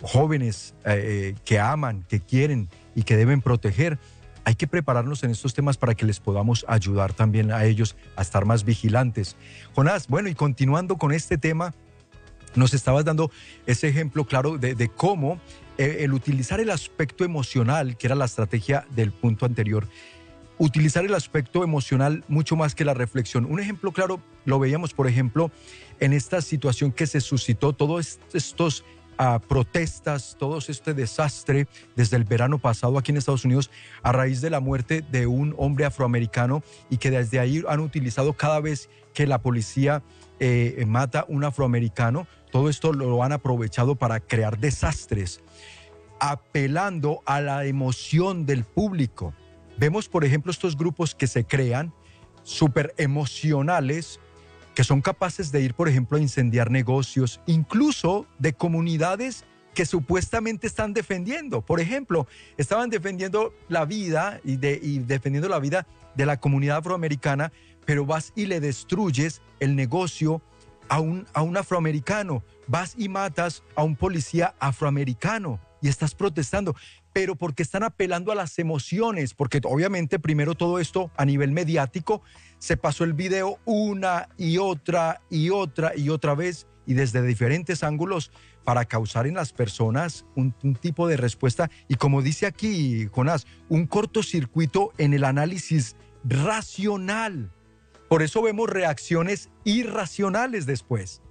jóvenes 0.00 0.74
eh, 0.86 1.34
que 1.44 1.58
aman, 1.58 2.04
que 2.08 2.20
quieren 2.20 2.70
y 2.94 3.02
que 3.02 3.16
deben 3.16 3.42
proteger 3.42 3.98
hay 4.46 4.54
que 4.54 4.68
prepararnos 4.68 5.24
en 5.24 5.32
estos 5.32 5.54
temas 5.54 5.76
para 5.76 5.96
que 5.96 6.06
les 6.06 6.20
podamos 6.20 6.64
ayudar 6.68 7.12
también 7.12 7.50
a 7.50 7.64
ellos 7.64 7.96
a 8.14 8.22
estar 8.22 8.44
más 8.44 8.64
vigilantes. 8.64 9.34
Jonás, 9.74 10.06
bueno, 10.06 10.28
y 10.28 10.36
continuando 10.36 10.98
con 10.98 11.10
este 11.10 11.36
tema, 11.36 11.74
nos 12.54 12.72
estabas 12.72 13.04
dando 13.04 13.32
ese 13.66 13.88
ejemplo 13.88 14.24
claro 14.24 14.56
de, 14.56 14.88
cómo 14.94 15.40
eh, 15.78 15.96
el 16.02 16.12
utilizar 16.12 16.60
el 16.60 16.70
aspecto 16.70 17.24
emocional, 17.24 17.96
que 17.96 18.06
era 18.06 18.14
la 18.14 18.26
estrategia 18.26 18.86
del 18.94 19.10
punto 19.10 19.46
anterior, 19.46 19.88
utilizar 20.58 21.04
el 21.04 21.14
aspecto 21.14 21.64
emocional 21.64 22.22
mucho 22.28 22.54
más 22.54 22.76
que 22.76 22.84
la 22.84 22.94
reflexión. 22.94 23.46
Un 23.46 23.58
ejemplo 23.58 23.90
claro 23.90 24.20
lo 24.44 24.60
veíamos, 24.60 24.94
por 24.94 25.08
ejemplo, 25.08 25.50
en 25.98 26.12
esta 26.12 26.40
situación 26.40 26.92
que 26.92 27.08
se 27.08 27.20
suscitó, 27.20 27.72
todos 27.72 28.20
estos 28.32 28.84
a 29.18 29.38
protestas, 29.38 30.36
todo 30.38 30.58
este 30.58 30.94
desastre 30.94 31.66
desde 31.94 32.16
el 32.16 32.24
verano 32.24 32.58
pasado 32.58 32.98
aquí 32.98 33.12
en 33.12 33.18
Estados 33.18 33.44
Unidos 33.44 33.70
a 34.02 34.12
raíz 34.12 34.40
de 34.40 34.50
la 34.50 34.60
muerte 34.60 35.02
de 35.10 35.26
un 35.26 35.54
hombre 35.58 35.84
afroamericano 35.84 36.62
y 36.90 36.98
que 36.98 37.10
desde 37.10 37.40
ahí 37.40 37.62
han 37.68 37.80
utilizado 37.80 38.34
cada 38.34 38.60
vez 38.60 38.88
que 39.14 39.26
la 39.26 39.40
policía 39.40 40.02
eh, 40.38 40.84
mata 40.86 41.24
un 41.28 41.44
afroamericano, 41.44 42.26
todo 42.50 42.68
esto 42.68 42.92
lo 42.92 43.22
han 43.22 43.32
aprovechado 43.32 43.96
para 43.96 44.20
crear 44.20 44.58
desastres, 44.58 45.40
apelando 46.20 47.22
a 47.24 47.40
la 47.40 47.64
emoción 47.64 48.46
del 48.46 48.64
público. 48.64 49.34
Vemos, 49.78 50.08
por 50.08 50.24
ejemplo, 50.24 50.50
estos 50.50 50.76
grupos 50.76 51.14
que 51.14 51.26
se 51.26 51.44
crean 51.44 51.92
súper 52.42 52.94
emocionales, 52.96 54.20
que 54.76 54.84
son 54.84 55.00
capaces 55.00 55.50
de 55.50 55.62
ir, 55.62 55.72
por 55.72 55.88
ejemplo, 55.88 56.18
a 56.18 56.20
incendiar 56.20 56.70
negocios, 56.70 57.40
incluso 57.46 58.26
de 58.38 58.52
comunidades 58.52 59.46
que 59.72 59.86
supuestamente 59.86 60.66
están 60.66 60.92
defendiendo. 60.92 61.62
Por 61.62 61.80
ejemplo, 61.80 62.26
estaban 62.58 62.90
defendiendo 62.90 63.54
la 63.70 63.86
vida 63.86 64.38
y, 64.44 64.56
de, 64.56 64.78
defendiendo 65.06 65.48
la 65.48 65.60
vida 65.60 65.86
de 66.14 66.26
la 66.26 66.38
comunidad 66.38 66.76
afroamericana, 66.76 67.52
pero 67.86 68.04
vas 68.04 68.34
y 68.36 68.44
le 68.44 68.60
destruyes 68.60 69.40
el 69.60 69.76
negocio 69.76 70.42
a 70.90 71.00
un, 71.00 71.26
a 71.32 71.40
un 71.40 71.56
afroamericano, 71.56 72.44
vas 72.66 72.94
y 72.98 73.08
matas 73.08 73.62
a 73.76 73.82
un 73.82 73.96
policía 73.96 74.54
afroamericano 74.60 75.58
y 75.80 75.88
estás 75.88 76.14
protestando, 76.14 76.76
pero 77.16 77.34
porque 77.34 77.62
están 77.62 77.82
apelando 77.82 78.30
a 78.30 78.34
las 78.34 78.58
emociones, 78.58 79.32
porque 79.32 79.62
obviamente 79.64 80.18
primero 80.18 80.54
todo 80.54 80.78
esto 80.78 81.10
a 81.16 81.24
nivel 81.24 81.50
mediático 81.50 82.20
se 82.58 82.76
pasó 82.76 83.04
el 83.04 83.14
video 83.14 83.58
una 83.64 84.28
y 84.36 84.58
otra 84.58 85.22
y 85.30 85.48
otra 85.48 85.96
y 85.96 86.10
otra 86.10 86.34
vez 86.34 86.66
y 86.84 86.92
desde 86.92 87.22
diferentes 87.22 87.82
ángulos 87.82 88.32
para 88.64 88.84
causar 88.84 89.26
en 89.26 89.36
las 89.36 89.54
personas 89.54 90.26
un, 90.34 90.52
tipo 90.78 91.08
de 91.08 91.16
respuesta 91.16 91.70
y 91.88 91.94
como 91.94 92.20
dice 92.20 92.44
aquí 92.44 93.06
Jonás, 93.10 93.46
un 93.70 93.86
cortocircuito 93.86 94.92
en 94.98 95.14
el 95.14 95.24
análisis 95.24 95.96
racional. 96.22 97.50
Por 98.10 98.22
eso 98.22 98.42
vemos 98.42 98.68
reacciones 98.68 99.48
irracionales 99.64 100.66
después. 100.66 101.22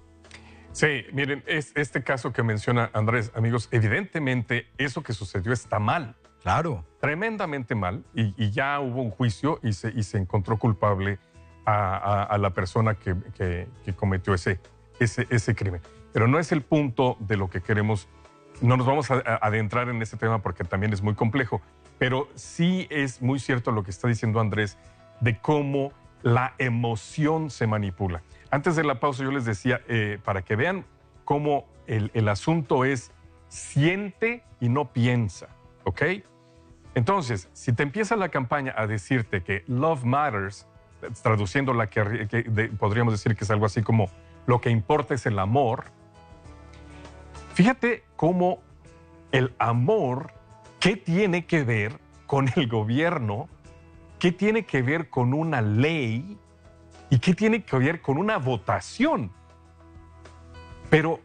Sí, 0.76 1.06
miren, 1.10 1.42
es, 1.46 1.72
este 1.74 2.02
caso 2.02 2.34
que 2.34 2.42
menciona 2.42 2.90
Andrés, 2.92 3.32
amigos, 3.34 3.70
evidentemente 3.70 4.66
eso 4.76 5.02
que 5.02 5.14
sucedió 5.14 5.54
está 5.54 5.78
mal. 5.78 6.16
Claro. 6.42 6.84
Tremendamente 7.00 7.74
mal. 7.74 8.04
Y, 8.12 8.50
ya 8.50 8.78
hubo 8.80 9.00
un 9.00 9.10
juicio 9.10 9.58
y 9.62 9.72
se, 9.72 9.88
y 9.96 10.02
se 10.02 10.18
encontró 10.18 10.58
culpable 10.58 11.18
a, 11.64 12.36
la 12.38 12.50
persona 12.50 12.94
que, 12.94 13.66
cometió 13.96 14.34
ese, 14.34 14.60
ese, 15.00 15.26
ese 15.30 15.54
crimen. 15.54 15.80
Pero 16.12 16.28
no 16.28 16.38
es 16.38 16.52
el 16.52 16.60
punto 16.60 17.16
de 17.20 17.38
lo 17.38 17.48
que 17.48 17.62
queremos. 17.62 18.06
No 18.60 18.76
nos 18.76 18.86
vamos 18.86 19.10
a, 19.10 19.22
adentrar 19.40 19.88
en 19.88 20.02
ese 20.02 20.18
tema 20.18 20.42
porque 20.42 20.62
también 20.62 20.92
es 20.92 21.00
muy 21.00 21.14
complejo. 21.14 21.62
Pero 21.96 22.28
sí 22.34 22.86
es 22.90 23.22
muy 23.22 23.38
cierto 23.38 23.72
lo 23.72 23.82
que 23.82 23.92
está 23.92 24.08
diciendo 24.08 24.40
Andrés 24.40 24.76
de 25.22 25.38
cómo 25.38 25.94
la 26.22 26.52
emoción 26.58 27.48
se 27.48 27.66
manipula. 27.66 28.20
Antes 28.56 28.74
de 28.74 28.84
la 28.84 29.00
pausa 29.00 29.22
yo 29.22 29.30
les 29.32 29.44
decía, 29.44 29.82
eh, 29.86 30.18
para 30.24 30.40
que 30.40 30.56
vean 30.56 30.86
cómo 31.26 31.66
el, 31.86 32.10
el 32.14 32.26
asunto 32.26 32.86
es 32.86 33.12
siente 33.48 34.42
y 34.60 34.70
no 34.70 34.94
piensa, 34.94 35.48
¿ok? 35.84 36.02
Entonces, 36.94 37.50
si 37.52 37.74
te 37.74 37.82
empieza 37.82 38.16
la 38.16 38.30
campaña 38.30 38.72
a 38.74 38.86
decirte 38.86 39.42
que 39.42 39.62
love 39.66 40.04
matters, 40.04 40.66
traduciendo 41.22 41.74
la 41.74 41.88
que, 41.88 42.26
que 42.28 42.44
de- 42.44 42.68
podríamos 42.70 43.12
decir 43.12 43.36
que 43.36 43.44
es 43.44 43.50
algo 43.50 43.66
así 43.66 43.82
como 43.82 44.08
lo 44.46 44.58
que 44.62 44.70
importa 44.70 45.12
es 45.12 45.26
el 45.26 45.38
amor, 45.38 45.84
fíjate 47.52 48.04
cómo 48.16 48.62
el 49.32 49.52
amor, 49.58 50.32
¿qué 50.80 50.96
tiene 50.96 51.44
que 51.44 51.62
ver 51.62 51.98
con 52.26 52.48
el 52.56 52.68
gobierno? 52.68 53.50
¿Qué 54.18 54.32
tiene 54.32 54.64
que 54.64 54.80
ver 54.80 55.10
con 55.10 55.34
una 55.34 55.60
ley? 55.60 56.38
¿Y 57.10 57.18
qué 57.18 57.34
tiene 57.34 57.62
que 57.62 57.76
ver 57.78 58.00
con 58.00 58.18
una 58.18 58.36
votación? 58.38 59.30
Pero 60.90 61.20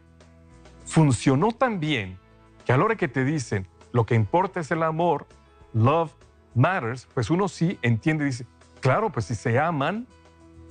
funcionó 0.84 1.52
tan 1.52 1.80
bien 1.80 2.18
que 2.64 2.72
a 2.72 2.76
la 2.76 2.84
hora 2.84 2.96
que 2.96 3.08
te 3.08 3.24
dicen 3.24 3.66
lo 3.92 4.06
que 4.06 4.14
importa 4.14 4.60
es 4.60 4.70
el 4.70 4.82
amor, 4.82 5.26
love 5.72 6.12
matters, 6.54 7.06
pues 7.14 7.30
uno 7.30 7.48
sí 7.48 7.78
entiende 7.82 8.24
y 8.24 8.28
dice, 8.28 8.46
claro, 8.80 9.10
pues 9.10 9.26
si 9.26 9.34
se 9.34 9.58
aman, 9.58 10.06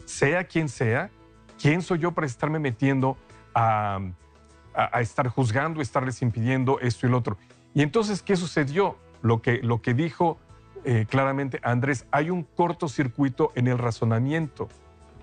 sea 0.05 0.43
quien 0.45 0.69
sea, 0.69 1.09
¿quién 1.61 1.81
soy 1.81 1.99
yo 1.99 2.11
para 2.11 2.27
estarme 2.27 2.59
metiendo 2.59 3.17
a, 3.53 3.99
a- 4.73 4.97
a 4.97 5.01
estar 5.01 5.27
juzgando, 5.27 5.81
estarles 5.81 6.21
impidiendo 6.21 6.79
esto 6.79 7.05
y 7.07 7.09
lo 7.09 7.17
otro? 7.17 7.37
Y 7.73 7.81
entonces, 7.83 8.21
¿qué 8.21 8.35
sucedió? 8.35 8.97
Lo 9.21 9.41
que, 9.41 9.59
lo 9.61 9.81
que 9.81 9.93
dijo 9.93 10.39
eh, 10.83 11.05
claramente 11.07 11.59
Andrés, 11.63 12.05
hay 12.11 12.31
un 12.31 12.43
cortocircuito 12.43 13.51
en 13.55 13.67
el 13.67 13.77
razonamiento. 13.77 14.67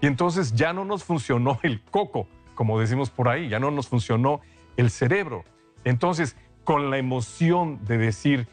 Y 0.00 0.06
entonces 0.06 0.54
ya 0.54 0.72
no 0.72 0.84
nos 0.84 1.04
funcionó 1.04 1.58
el 1.62 1.82
coco, 1.82 2.28
como 2.54 2.78
decimos 2.80 3.10
por 3.10 3.28
ahí, 3.28 3.48
ya 3.48 3.58
no 3.58 3.70
nos 3.70 3.88
funcionó 3.88 4.40
el 4.76 4.90
cerebro. 4.90 5.44
Entonces, 5.84 6.36
con 6.64 6.90
la 6.90 6.98
emoción 6.98 7.84
de 7.84 7.98
decir, 7.98 8.48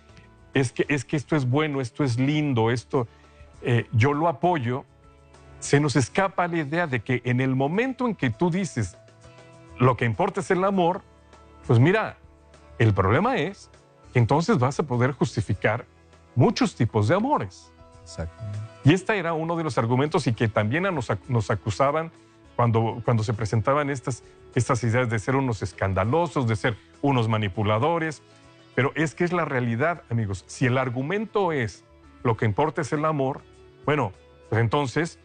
es 0.54 0.72
que, 0.72 0.86
es 0.90 1.06
que 1.06 1.18
esto 1.18 1.36
es 1.36 1.50
bueno, 1.50 1.82
esto 1.82 2.04
es 2.04 2.18
lindo, 2.18 2.72
esto 2.72 3.08
eh, 3.62 3.88
yo 3.92 4.14
lo 4.14 4.28
apoyo, 4.28 4.86
se 5.60 5.80
nos 5.80 5.96
escapa 5.96 6.48
la 6.48 6.58
idea 6.58 6.88
de 6.88 7.02
que 7.02 7.22
en 7.26 7.42
el 7.42 7.56
momento 7.56 8.06
en 8.06 8.16
que 8.16 8.30
tú 8.30 8.50
dices, 8.50 8.98
lo 9.80 9.98
que 9.98 10.06
importa 10.06 10.40
es 10.40 10.52
el 10.52 10.64
amor, 10.64 11.02
pues 11.68 11.80
mira, 11.80 12.18
el 12.80 12.94
problema 12.94 13.38
es 13.38 13.70
que 14.14 14.20
entonces 14.20 14.58
vas 14.58 14.80
a 14.80 14.84
poder 14.84 15.12
justificar 15.12 15.86
muchos 16.36 16.76
tipos 16.76 17.08
de 17.08 17.16
amores. 17.16 17.72
Y 18.84 18.94
este 18.94 19.18
era 19.18 19.34
uno 19.34 19.56
de 19.56 19.64
los 19.64 19.78
argumentos 19.78 20.28
y 20.28 20.34
que 20.34 20.48
también 20.48 20.84
nos, 20.84 21.10
ac- 21.10 21.20
nos 21.28 21.50
acusaban 21.52 22.12
cuando, 22.56 23.02
cuando 23.04 23.24
se 23.24 23.34
presentaban 23.34 23.90
estas, 23.90 24.24
estas 24.54 24.84
ideas 24.84 25.10
de 25.10 25.20
ser 25.20 25.36
unos 25.36 25.62
escandalosos, 25.62 26.48
de 26.48 26.56
ser 26.56 26.78
unos 27.02 27.28
manipuladores. 27.28 28.22
Pero 28.76 28.92
es 28.96 29.16
que 29.16 29.24
es 29.24 29.32
la 29.34 29.46
realidad, 29.46 30.04
amigos. 30.10 30.44
Si 30.48 30.66
el 30.66 30.78
argumento 30.78 31.52
es 31.52 31.84
lo 32.24 32.38
que 32.38 32.46
importa 32.46 32.82
es 32.82 32.92
el 32.94 33.06
amor, 33.06 33.42
bueno, 33.86 34.12
pues 34.50 34.62
entonces, 34.62 35.20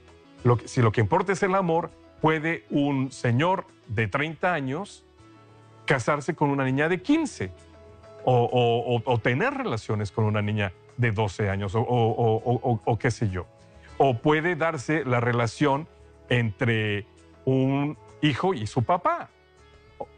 si 0.65 0.81
lo 0.83 0.93
que 0.93 1.01
importa 1.01 1.33
es 1.33 1.43
el 1.43 1.55
amor, 1.55 1.91
puede 2.21 2.65
un 2.71 3.11
señor 3.13 3.67
de 3.89 4.07
30 4.09 4.53
años 4.53 5.05
casarse 5.87 6.35
con 6.35 6.51
una 6.51 6.65
niña 6.65 6.89
de 6.89 7.03
15 7.03 7.51
o, 8.25 8.35
o- 8.45 8.97
o- 8.97 9.03
o 9.05 9.19
tener 9.19 9.55
relaciones 9.55 10.13
con 10.13 10.25
una 10.25 10.43
niña 10.43 10.73
de 11.01 11.13
12 11.13 11.49
años 11.51 11.75
o, 11.75 11.81
o- 11.81 12.61
o- 12.63 12.81
o- 12.85 12.99
qué 12.99 13.11
sé 13.11 13.29
yo. 13.31 13.47
O 13.99 14.19
puede 14.19 14.55
darse 14.57 15.05
la 15.05 15.21
relación 15.21 15.89
entre 16.29 17.07
un 17.45 17.97
hijo 18.23 18.55
y 18.55 18.67
su 18.67 18.83
papá 18.83 19.31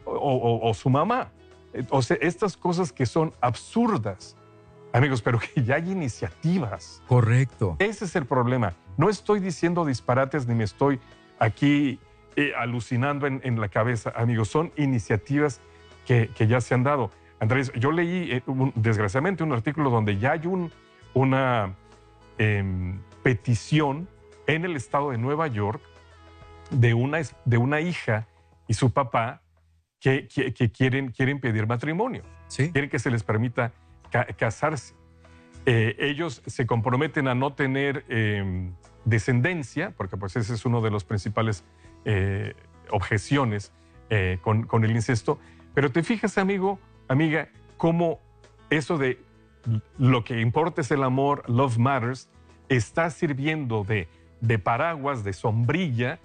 o 0.05 0.73
su 0.73 0.89
mamá. 0.89 1.31
O 1.89 2.01
sea, 2.01 2.17
estas 2.21 2.55
cosas 2.55 2.91
que 2.93 3.05
son 3.05 3.33
absurdas, 3.41 4.35
amigos, 4.93 5.21
pero 5.21 5.39
que 5.39 5.63
ya 5.63 5.75
hay 5.75 5.91
iniciativas. 5.91 7.01
Correcto. 7.07 7.75
Ese 7.79 8.05
es 8.05 8.15
el 8.15 8.25
problema. 8.25 8.75
No 8.97 9.09
estoy 9.09 9.39
diciendo 9.39 9.85
disparates 9.85 10.47
ni 10.47 10.53
me 10.53 10.63
estoy 10.65 10.99
aquí 11.39 11.99
eh, 12.35 12.53
alucinando 12.57 13.25
en, 13.27 13.41
en 13.43 13.59
la 13.59 13.69
cabeza, 13.69 14.13
amigos. 14.15 14.49
Son 14.49 14.71
iniciativas 14.77 15.61
que, 16.05 16.29
que 16.35 16.47
ya 16.47 16.61
se 16.61 16.73
han 16.75 16.83
dado. 16.83 17.09
Andrés, 17.43 17.73
yo 17.75 17.91
leí 17.91 18.31
eh, 18.31 18.41
un- 18.47 18.71
desgraciadamente 18.73 19.43
un 19.43 19.51
artículo 19.51 19.89
donde 19.89 20.17
ya 20.17 20.31
hay 20.31 20.47
un- 20.47 20.71
una 21.13 21.75
em, 22.37 22.99
petición 23.21 24.07
en 24.47 24.63
el 24.63 24.75
estado 24.77 25.11
de 25.11 25.17
Nueva 25.17 25.47
York 25.47 25.81
de 26.71 26.93
una, 26.93 27.19
de 27.45 27.57
una 27.57 27.81
hija 27.81 28.27
y 28.67 28.73
su 28.75 28.91
papá 28.93 29.41
que, 29.99 30.27
que- 30.33 30.53
que 30.53 30.71
quieren, 30.71 31.11
quieren 31.11 31.39
pedir 31.41 31.67
matrimonio. 31.67 32.23
Quieren 32.71 32.89
que 32.89 32.97
se 32.97 33.11
les 33.11 33.23
permita 33.23 33.73
ca- 34.09 34.25
casarse. 34.25 34.95
Eh, 35.65 35.95
ellos 35.99 36.41
se 36.45 36.65
comprometen 36.65 37.27
a 37.27 37.35
no 37.35 37.51
tener 37.53 38.05
eh, 38.07 38.71
descendencia, 39.03 39.91
porque 39.97 40.15
pues 40.15 40.35
ese 40.37 40.53
es 40.53 40.65
uno 40.65 40.79
de 40.81 40.91
los 40.91 41.03
principales 41.03 41.65
eh, 42.05 42.55
objeciones 42.89 43.73
con, 44.43 44.63
con 44.63 44.83
el 44.85 44.91
incesto. 44.91 45.39
Pero 45.73 45.91
te 45.91 46.03
fijas, 46.03 46.37
amigo, 46.37 46.79
amiga, 47.13 47.49
cómo 47.77 48.19
eso 48.69 48.97
de 48.97 49.19
lo 49.97 50.23
que 50.23 50.41
importa 50.41 50.81
es 50.81 50.91
el 50.91 51.03
amor, 51.03 51.43
love 51.47 51.77
matters, 51.77 52.29
está 52.69 53.09
sirviendo 53.09 53.83
de, 53.83 54.07
de 54.41 54.59
paraguas, 54.59 55.23
de 55.23 55.33
sombrilla 55.33 56.19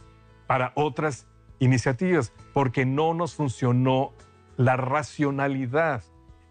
para 0.46 0.72
otras 0.74 1.26
iniciativas, 1.60 2.32
porque 2.52 2.84
no 2.84 3.14
nos 3.14 3.34
funcionó 3.34 4.12
la 4.56 4.76
racionalidad, 4.76 6.02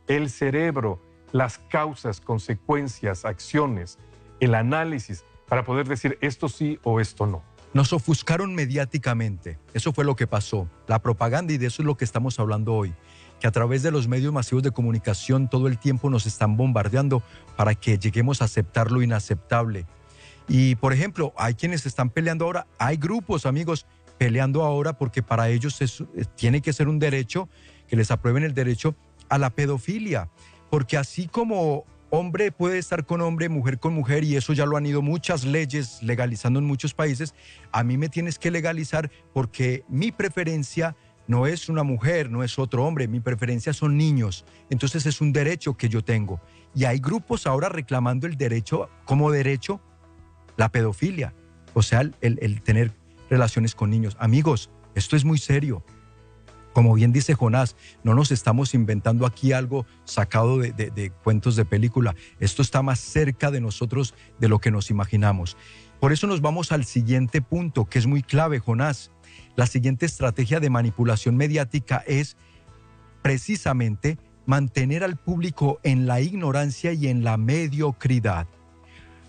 el 0.07 0.29
cerebro, 0.29 1.01
las 1.31 1.57
causas, 1.57 2.21
consecuencias, 2.21 3.25
acciones, 3.25 3.97
el 4.39 4.55
análisis, 4.55 5.25
para 5.47 5.63
poder 5.63 5.87
decir 5.87 6.17
esto 6.21 6.47
sí 6.49 6.79
o 6.83 6.99
esto 6.99 7.25
no. 7.25 7.43
Nos 7.73 7.91
ofuscaron 7.93 8.55
mediáticamente. 8.55 9.59
Eso 9.73 9.91
fue 9.91 10.05
lo 10.05 10.15
que 10.15 10.25
pasó. 10.25 10.69
La 10.87 10.99
propaganda 10.99 11.53
y 11.53 11.57
de 11.57 11.67
eso 11.67 11.81
es 11.81 11.85
lo 11.85 11.95
que 11.97 12.05
estamos 12.05 12.39
hablando 12.39 12.73
hoy. 12.73 12.93
Que 13.39 13.47
a 13.47 13.51
través 13.51 13.83
de 13.83 13.91
los 13.91 14.07
medios 14.07 14.33
masivos 14.33 14.63
de 14.63 14.71
comunicación 14.71 15.47
todo 15.47 15.67
el 15.67 15.77
tiempo 15.77 16.09
nos 16.09 16.25
están 16.25 16.57
bombardeando 16.57 17.21
para 17.55 17.75
que 17.75 17.97
lleguemos 17.99 18.41
a 18.41 18.45
aceptar 18.45 18.91
lo 18.91 19.01
inaceptable. 19.01 19.85
Y 20.47 20.75
por 20.75 20.93
ejemplo, 20.93 21.33
hay 21.37 21.53
quienes 21.53 21.85
están 21.85 22.09
peleando 22.09 22.45
ahora, 22.45 22.67
hay 22.79 22.97
grupos, 22.97 23.45
amigos, 23.45 23.85
peleando 24.17 24.63
ahora 24.63 24.93
porque 24.93 25.21
para 25.21 25.49
ellos 25.49 25.81
es- 25.81 26.01
eh, 26.15 26.25
tiene 26.35 26.61
que 26.61 26.73
ser 26.73 26.87
un 26.87 26.99
derecho, 26.99 27.49
que 27.87 27.95
les 27.95 28.09
aprueben 28.11 28.43
el 28.43 28.53
derecho 28.53 28.95
a 29.29 29.37
la 29.37 29.49
pedofilia. 29.51 30.29
Porque 30.69 30.97
así 30.97 31.27
como 31.27 31.85
hombre 32.09 32.51
puede 32.51 32.77
estar 32.77 33.05
con 33.05 33.21
hombre, 33.21 33.49
mujer 33.49 33.79
con 33.79 33.93
mujer, 33.93 34.23
y 34.23 34.35
eso 34.37 34.53
ya 34.53 34.65
lo 34.65 34.77
han 34.77 34.85
ido 34.85 35.01
muchas 35.01 35.43
leyes 35.43 36.01
legalizando 36.01 36.59
en 36.59 36.65
muchos 36.65 36.93
países, 36.93 37.35
a 37.71 37.83
mí 37.83 37.97
me 37.97 38.07
tienes 38.09 38.39
que 38.39 38.49
legalizar 38.49 39.11
porque 39.33 39.83
mi 39.89 40.11
preferencia 40.11 40.95
no 41.27 41.45
es 41.47 41.69
una 41.69 41.83
mujer, 41.83 42.29
no 42.31 42.43
es 42.43 42.57
otro 42.57 42.85
hombre, 42.85 43.07
mi 43.07 43.19
preferencia 43.19 43.73
son 43.73 43.97
niños. 43.97 44.45
Entonces 44.69 45.05
es 45.05 45.21
un 45.21 45.33
derecho 45.33 45.75
que 45.75 45.89
yo 45.89 46.03
tengo. 46.03 46.39
Y 46.73 46.85
hay 46.85 46.99
grupos 46.99 47.47
ahora 47.47 47.69
reclamando 47.69 48.27
el 48.27 48.37
derecho, 48.37 48.89
como 49.05 49.31
derecho, 49.31 49.81
la 50.55 50.69
pedofilia, 50.69 51.33
o 51.73 51.81
sea, 51.81 52.01
el, 52.21 52.61
tener 52.61 52.93
relaciones 53.29 53.75
con 53.75 53.89
niños. 53.89 54.15
Amigos, 54.19 54.69
esto 54.95 55.15
es 55.15 55.25
muy 55.25 55.37
serio. 55.37 55.83
Como 56.73 56.93
bien 56.93 57.11
dice 57.11 57.33
Jonás, 57.33 57.75
no 58.03 58.13
nos 58.13 58.31
estamos 58.31 58.73
inventando 58.75 59.25
aquí 59.25 59.51
algo 59.51 59.85
sacado 60.05 60.59
de- 60.59 60.71
de 60.71 61.11
cuentos 61.23 61.55
de 61.55 61.65
película. 61.65 62.15
Esto 62.39 62.61
está 62.61 62.83
más 62.83 62.99
cerca 62.99 63.49
de 63.49 63.59
nosotros 63.61 64.13
de 64.39 64.47
lo 64.47 64.59
que 64.59 64.69
nos 64.71 64.91
imaginamos. 64.91 65.57
Por 65.99 66.13
eso 66.13 66.27
nos 66.27 66.41
vamos 66.41 66.71
al 66.71 66.85
siguiente 66.85 67.41
punto, 67.41 67.85
que 67.85 67.97
es 67.97 68.05
muy 68.05 68.21
clave, 68.21 68.59
Jonás. 68.59 69.11
La 69.57 69.65
siguiente 69.65 70.05
estrategia 70.05 70.59
de 70.59 70.69
manipulación 70.69 71.35
mediática 71.35 72.03
es 72.05 72.37
precisamente 73.23 74.19
mantener 74.45 75.03
al 75.03 75.17
público 75.17 75.79
en 75.81 76.05
la 76.05 76.21
ignorancia 76.21 76.93
y 76.93 77.07
en 77.07 77.23
la 77.23 77.37
mediocridad. 77.37 78.45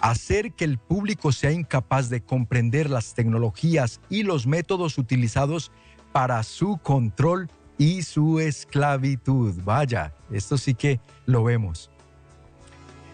Hacer 0.00 0.52
que 0.52 0.66
el 0.66 0.76
público 0.76 1.32
sea 1.32 1.50
incapaz 1.50 2.10
de 2.10 2.20
comprender 2.20 2.90
las 2.90 3.14
tecnologías 3.14 4.02
y 4.10 4.22
los 4.22 4.46
métodos 4.46 4.98
utilizados 4.98 5.72
para 6.12 6.42
su 6.42 6.76
control 6.76 7.48
y 7.78 8.02
su 8.02 8.38
esclavitud. 8.38 9.54
Vaya, 9.64 10.12
esto 10.30 10.58
sí 10.58 10.74
que 10.74 11.00
lo 11.24 11.42
vemos. 11.42 11.90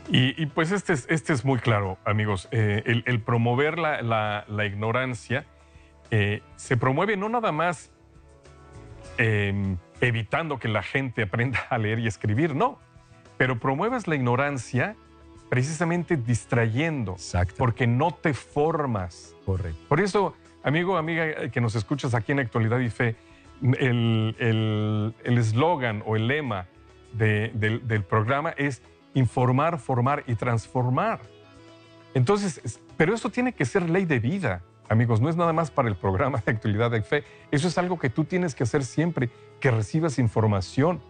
Y, 0.08 0.46
pues 0.46 0.72
este 0.72 0.94
es, 0.94 1.06
este 1.08 1.32
es 1.32 1.44
muy 1.44 1.60
claro, 1.60 1.96
amigos. 2.04 2.48
Eh, 2.50 3.02
el, 3.06 3.22
promover 3.22 3.78
la 3.78 4.66
ignorancia 4.66 5.46
eh, 6.10 6.42
se 6.56 6.76
promueve 6.76 7.16
no 7.16 7.28
nada 7.28 7.52
más 7.52 7.90
eh, 9.18 9.76
evitando 10.00 10.58
que 10.58 10.68
la 10.68 10.82
gente 10.82 11.22
aprenda 11.22 11.60
a 11.70 11.78
leer 11.78 11.98
y 12.00 12.06
escribir, 12.06 12.54
no, 12.54 12.78
pero 13.36 13.58
promueves 13.58 14.06
la 14.06 14.14
ignorancia 14.16 14.96
precisamente 15.48 16.16
distrayendo, 16.16 17.16
porque 17.56 17.86
no 17.86 18.10
te 18.12 18.34
formas. 18.34 19.34
Correcto. 19.46 19.78
Por 19.88 20.00
eso, 20.00 20.34
amigo, 20.64 20.96
amiga 20.96 21.26
eh, 21.26 21.50
que 21.50 21.60
nos 21.60 21.74
escuchas 21.76 22.14
aquí 22.14 22.32
en 22.32 22.40
Actualidad 22.40 22.80
y 22.80 22.90
Fe, 22.90 23.16
el 23.78 24.34
el- 24.38 25.14
el 25.24 25.38
eslogan 25.38 26.02
o 26.06 26.16
el 26.16 26.26
lema 26.26 26.66
de- 27.12 27.50
del, 27.54 27.86
del 27.86 28.02
programa 28.02 28.50
es 28.50 28.82
informar, 29.14 29.78
formar 29.78 30.24
y 30.26 30.34
transformar. 30.34 31.20
Entonces, 32.14 32.60
es- 32.64 32.80
pero 32.96 33.14
eso 33.14 33.30
tiene 33.30 33.52
que 33.52 33.64
ser 33.64 33.88
ley 33.88 34.04
de 34.06 34.18
vida, 34.18 34.62
amigos, 34.88 35.20
no 35.20 35.28
es 35.28 35.36
nada 35.36 35.52
más 35.52 35.70
para 35.70 35.88
el 35.88 35.96
programa 35.96 36.42
de 36.44 36.52
actualidad 36.52 36.90
de 36.90 37.02
fe, 37.02 37.24
eso 37.50 37.68
es 37.68 37.78
algo 37.78 37.98
que 37.98 38.10
tú 38.10 38.24
tienes 38.24 38.54
que 38.54 38.64
hacer 38.64 38.84
siempre, 38.84 39.30
que 39.60 39.70
recibas 39.70 40.18
información. 40.18 41.00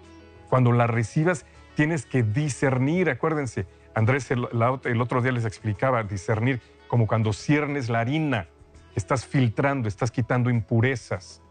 Cuando 0.49 0.73
la 0.73 0.87
recibas, 0.87 1.47
tienes 1.75 2.07
que 2.07 2.23
discernir, 2.23 3.11
acuérdense, 3.11 3.67
Andrés 3.95 4.31
el, 4.31 4.49
el 4.85 5.01
otro 5.01 5.23
día 5.23 5.33
les 5.33 5.45
explicaba, 5.45 6.03
discernir 6.03 6.61
como 6.89 7.07
cuando 7.07 7.33
ciernes 7.33 7.89
la 7.89 8.01
harina, 8.01 8.49
estás 8.95 9.27
filtrando, 9.27 9.89
estás 9.89 10.11
quitando 10.11 10.51
impurezas. 10.51 11.43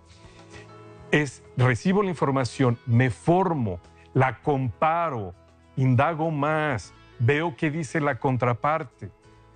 Es 1.11 1.43
recibo 1.57 2.03
la 2.03 2.09
información, 2.09 2.79
me 2.85 3.09
formo, 3.09 3.79
la 4.13 4.41
comparo, 4.41 5.33
indago 5.75 6.31
más, 6.31 6.93
veo 7.19 7.55
qué 7.55 7.71
dice 7.71 7.99
la 7.99 8.19
contraparte. 8.19 9.11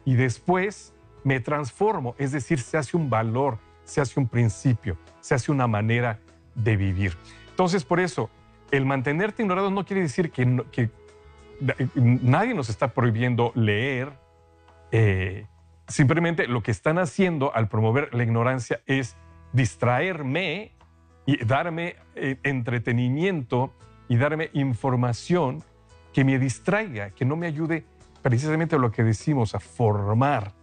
Y 0.06 0.16
después 0.16 0.94
me 1.28 1.42
transformo, 1.42 2.16
es 2.18 2.32
decir, 2.32 2.58
se 2.62 2.78
hace 2.78 2.96
un 2.96 3.10
valor, 3.10 3.60
se 3.84 4.00
hace 4.00 4.18
un 4.18 4.30
principio, 4.30 4.98
se 5.20 5.36
hace 5.36 5.52
una 5.52 5.68
manera 5.68 6.22
de 6.56 6.78
vivir. 6.78 7.18
Entonces, 7.50 7.84
por 7.84 8.00
eso, 8.00 8.30
el 8.72 8.86
mantenerte 8.86 9.42
ignorado 9.44 9.70
no 9.70 9.84
quiere 9.84 10.04
decir 10.04 10.32
que, 10.32 10.90
nadie 11.96 12.54
nos 12.54 12.70
está 12.70 12.94
prohibiendo 12.94 13.52
leer, 13.56 14.14
eh, 14.94 15.48
simplemente 15.90 16.48
lo 16.48 16.64
que 16.64 16.72
están 16.72 16.98
haciendo 16.98 17.54
al 17.54 17.68
promover 17.68 18.14
la 18.14 18.24
ignorancia 18.24 18.80
es 18.86 19.18
distraerme 19.52 20.72
y 21.26 21.44
darme 21.44 21.98
eh, 22.16 22.38
entretenimiento 22.44 23.74
y 24.08 24.16
darme 24.16 24.50
información 24.54 25.62
que 26.14 26.24
me 26.24 26.40
distraiga, 26.40 27.10
que 27.10 27.26
no 27.26 27.36
me 27.36 27.48
ayude 27.48 27.86
precisamente 28.22 28.78
a 28.78 28.80
lo 28.80 28.94
que 28.94 29.04
decimos, 29.04 29.56
a 29.56 29.60
formar 29.60 30.56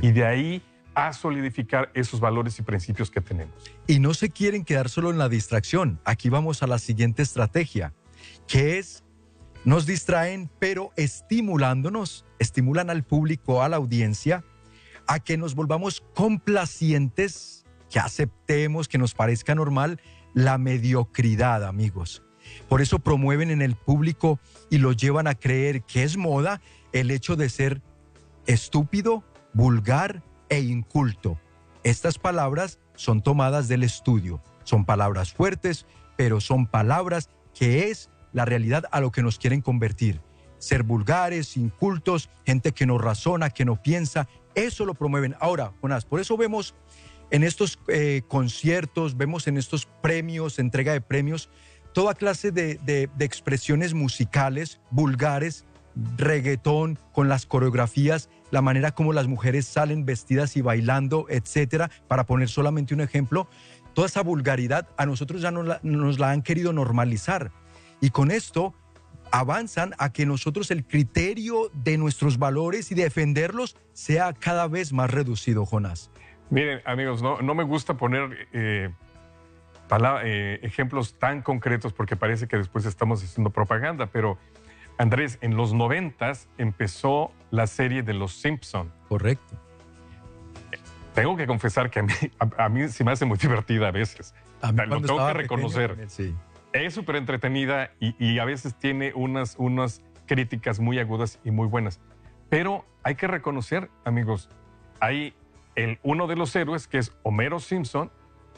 y 0.00 0.12
de 0.12 0.24
ahí 0.24 0.62
a 0.94 1.12
solidificar 1.12 1.90
esos 1.94 2.20
valores 2.20 2.58
y 2.58 2.62
principios 2.62 3.10
que 3.10 3.20
tenemos. 3.20 3.54
Y 3.86 3.98
no 3.98 4.14
se 4.14 4.30
quieren 4.30 4.64
quedar 4.64 4.88
solo 4.88 5.10
en 5.10 5.18
la 5.18 5.28
distracción. 5.28 6.00
Aquí 6.04 6.28
vamos 6.28 6.62
a 6.62 6.66
la 6.66 6.78
siguiente 6.78 7.22
estrategia, 7.22 7.94
que 8.46 8.78
es, 8.78 9.02
nos 9.64 9.86
distraen, 9.86 10.50
pero 10.58 10.90
estimulándonos, 10.96 12.26
estimulan 12.38 12.90
al 12.90 13.04
público, 13.04 13.62
a 13.62 13.68
la 13.68 13.76
audiencia, 13.76 14.44
a 15.06 15.20
que 15.20 15.36
nos 15.36 15.54
volvamos 15.54 16.02
complacientes, 16.14 17.64
que 17.90 17.98
aceptemos, 17.98 18.88
que 18.88 18.98
nos 18.98 19.14
parezca 19.14 19.54
normal 19.54 20.00
la 20.34 20.58
mediocridad, 20.58 21.64
amigos. 21.64 22.22
Por 22.68 22.82
eso 22.82 22.98
promueven 22.98 23.50
en 23.50 23.62
el 23.62 23.76
público 23.76 24.40
y 24.70 24.78
lo 24.78 24.92
llevan 24.92 25.26
a 25.26 25.34
creer 25.34 25.82
que 25.82 26.02
es 26.02 26.16
moda 26.16 26.60
el 26.92 27.10
hecho 27.10 27.36
de 27.36 27.48
ser 27.48 27.82
estúpido, 28.46 29.24
vulgar 29.52 30.22
e 30.48 30.60
inculto. 30.60 31.38
Estas 31.84 32.18
palabras 32.18 32.78
son 32.94 33.22
tomadas 33.22 33.68
del 33.68 33.82
estudio. 33.82 34.42
Son 34.64 34.84
palabras 34.84 35.32
fuertes, 35.32 35.86
pero 36.16 36.40
son 36.40 36.66
palabras 36.66 37.30
que 37.54 37.90
es 37.90 38.10
la 38.32 38.44
realidad 38.44 38.84
a 38.90 39.00
lo 39.00 39.10
que 39.10 39.22
nos 39.22 39.38
quieren 39.38 39.60
convertir. 39.60 40.20
Ser 40.58 40.84
vulgares, 40.84 41.56
incultos, 41.56 42.30
gente 42.46 42.72
que 42.72 42.86
no 42.86 42.98
razona, 42.98 43.50
que 43.50 43.64
no 43.64 43.82
piensa, 43.82 44.28
eso 44.54 44.84
lo 44.84 44.94
promueven. 44.94 45.34
Ahora, 45.40 45.72
Jonás, 45.80 46.04
por 46.04 46.20
eso 46.20 46.36
vemos 46.36 46.74
en 47.30 47.42
estos 47.42 47.78
eh, 47.88 48.22
conciertos, 48.28 49.16
vemos 49.16 49.48
en 49.48 49.56
estos 49.56 49.86
premios, 49.86 50.58
entrega 50.58 50.92
de 50.92 51.00
premios, 51.00 51.48
toda 51.92 52.14
clase 52.14 52.52
de, 52.52 53.10
expresiones 53.18 53.94
musicales, 53.94 54.80
vulgares, 54.90 55.64
reggaetón, 56.16 56.98
con 57.12 57.28
las 57.28 57.46
coreografías, 57.46 58.30
la 58.50 58.62
manera 58.62 58.92
como 58.92 59.12
las 59.12 59.26
mujeres 59.26 59.66
salen 59.66 60.04
vestidas 60.04 60.56
y 60.56 60.62
bailando, 60.62 61.26
etcétera, 61.28 61.90
para 62.08 62.24
poner 62.24 62.48
solamente 62.48 62.94
un 62.94 63.00
ejemplo, 63.00 63.48
toda 63.94 64.06
esa 64.06 64.22
vulgaridad 64.22 64.88
a 64.96 65.06
nosotros 65.06 65.42
ya 65.42 65.50
nos 65.50 65.66
la, 65.66 65.80
nos 65.82 66.18
la 66.18 66.30
han 66.30 66.42
querido 66.42 66.72
normalizar. 66.72 67.50
Y 68.00 68.10
con 68.10 68.30
esto 68.30 68.74
avanzan 69.32 69.94
a 69.98 70.12
que 70.12 70.26
nosotros 70.26 70.70
el 70.70 70.84
criterio 70.84 71.70
de 71.72 71.96
nuestros 71.96 72.38
valores 72.38 72.92
y 72.92 72.94
defenderlos 72.94 73.76
sea 73.92 74.32
cada 74.34 74.68
vez 74.68 74.92
más 74.92 75.10
reducido, 75.10 75.64
Jonás. 75.66 76.10
Miren, 76.50 76.82
amigos, 76.84 77.22
no, 77.22 77.54
me 77.54 77.64
gusta 77.64 77.96
poner 77.96 78.46
eh, 78.52 78.90
eh, 80.22 80.60
ejemplos 80.62 81.18
tan 81.18 81.40
concretos 81.40 81.94
porque 81.94 82.14
parece 82.14 82.46
que 82.46 82.58
después 82.58 82.84
estamos 82.84 83.24
haciendo 83.24 83.50
propaganda, 83.50 84.06
pero 84.06 84.38
Andrés, 85.02 85.36
en 85.40 85.56
los 85.56 85.74
noventas 85.74 86.48
empezó 86.58 87.32
la 87.50 87.66
serie 87.66 88.04
de 88.04 88.14
Los 88.14 88.34
Simpson. 88.34 88.92
Correcto. 89.08 89.56
Tengo 91.12 91.36
que 91.36 91.44
confesar 91.48 91.90
que 91.90 91.98
a 91.98 92.02
mí, 92.04 92.12
a, 92.38 92.64
a 92.66 92.68
mí 92.68 92.86
se 92.86 93.02
me 93.02 93.10
hace 93.10 93.24
muy 93.24 93.36
divertida 93.36 93.88
a 93.88 93.90
veces. 93.90 94.32
A 94.60 94.70
mí 94.70 94.78
lo 94.86 95.00
tengo 95.00 95.26
que 95.26 95.32
reconocer. 95.32 96.04
sí. 96.08 96.32
Es 96.72 96.94
súper 96.94 97.16
entretenida 97.16 97.90
y, 97.98 98.14
y 98.24 98.38
a 98.38 98.44
veces 98.44 98.76
tiene 98.76 99.12
unas, 99.12 99.56
unas 99.58 100.02
críticas 100.26 100.78
muy 100.78 101.00
agudas 101.00 101.40
y 101.42 101.50
muy 101.50 101.66
buenas. 101.66 102.00
Pero 102.48 102.84
hay 103.02 103.16
que 103.16 103.26
reconocer, 103.26 103.90
amigos, 104.04 104.50
hay 105.00 105.34
el, 105.74 105.98
uno 106.04 106.28
de 106.28 106.36
los 106.36 106.54
héroes 106.54 106.86
que 106.86 106.98
es 106.98 107.12
Homero 107.24 107.58
Simpson. 107.58 108.12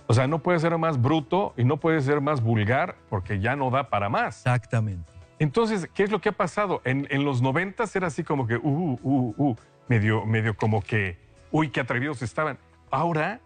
O 0.08 0.12
sea, 0.12 0.26
no 0.26 0.40
puede 0.40 0.58
ser 0.58 0.76
más 0.76 1.00
bruto 1.00 1.54
y 1.56 1.64
no 1.64 1.80
puede 1.80 2.02
ser 2.02 2.20
más 2.20 2.42
vulgar 2.42 2.96
porque 3.08 3.40
ya 3.40 3.56
no 3.56 3.70
da 3.70 3.88
para 3.88 4.10
más. 4.10 4.40
Exactamente. 4.40 5.10
Entonces, 5.38 5.88
¿qué 5.94 6.04
es 6.04 6.10
lo 6.10 6.20
que 6.20 6.28
ha 6.30 6.32
pasado? 6.32 6.80
En, 6.84 7.06
en 7.10 7.24
los 7.24 7.42
noventas 7.42 7.94
era 7.96 8.06
así 8.06 8.22
como 8.22 8.46
que, 8.46 8.56
uh, 8.56 8.98
uh, 9.02 9.34
uh, 9.36 9.56
medio, 9.88 10.24
medio 10.24 10.56
como 10.56 10.82
que, 10.82 11.18
uy, 11.50 11.70
qué 11.70 11.80
atrevidos 11.80 12.22
estaban. 12.22 12.58
Ahora, 12.90 13.40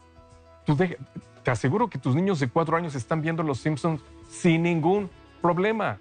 tú 0.66 0.76
te 0.76 1.50
aseguro 1.50 1.88
que 1.88 1.98
tus 1.98 2.14
niños 2.14 2.40
de 2.40 2.48
cuatro 2.48 2.76
años 2.76 2.94
están 2.94 3.22
viendo 3.22 3.42
Los 3.42 3.58
Simpsons 3.60 4.02
sin 4.28 4.62
ningún 4.62 5.10
problema. 5.40 5.98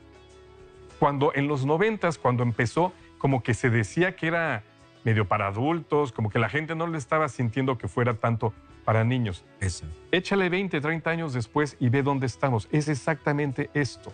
Cuando 1.00 1.32
en 1.34 1.48
los 1.48 1.66
noventas, 1.66 2.18
cuando 2.18 2.44
empezó, 2.44 2.92
como 3.18 3.44
que 3.44 3.54
se 3.54 3.70
decía 3.70 4.16
que 4.16 4.28
era 4.28 4.64
medio 5.04 5.26
para 5.26 5.48
adultos, 5.48 6.12
como 6.12 6.30
que 6.30 6.40
la 6.40 6.50
gente 6.50 6.76
no 6.76 6.88
le 6.88 6.98
estaba 6.98 7.30
sintiendo 7.30 7.78
que 7.78 7.88
fuera 7.88 8.16
tanto 8.16 8.54
para 8.84 9.04
niños. 9.04 9.46
Eso. 9.60 9.86
Échale 10.12 10.50
20, 10.50 10.82
30 10.82 11.10
años 11.10 11.34
después 11.34 11.78
y 11.80 11.90
ve 11.90 12.04
dónde 12.04 12.26
estamos. 12.26 12.68
Es 12.72 12.88
exactamente 12.88 13.70
esto. 13.74 14.12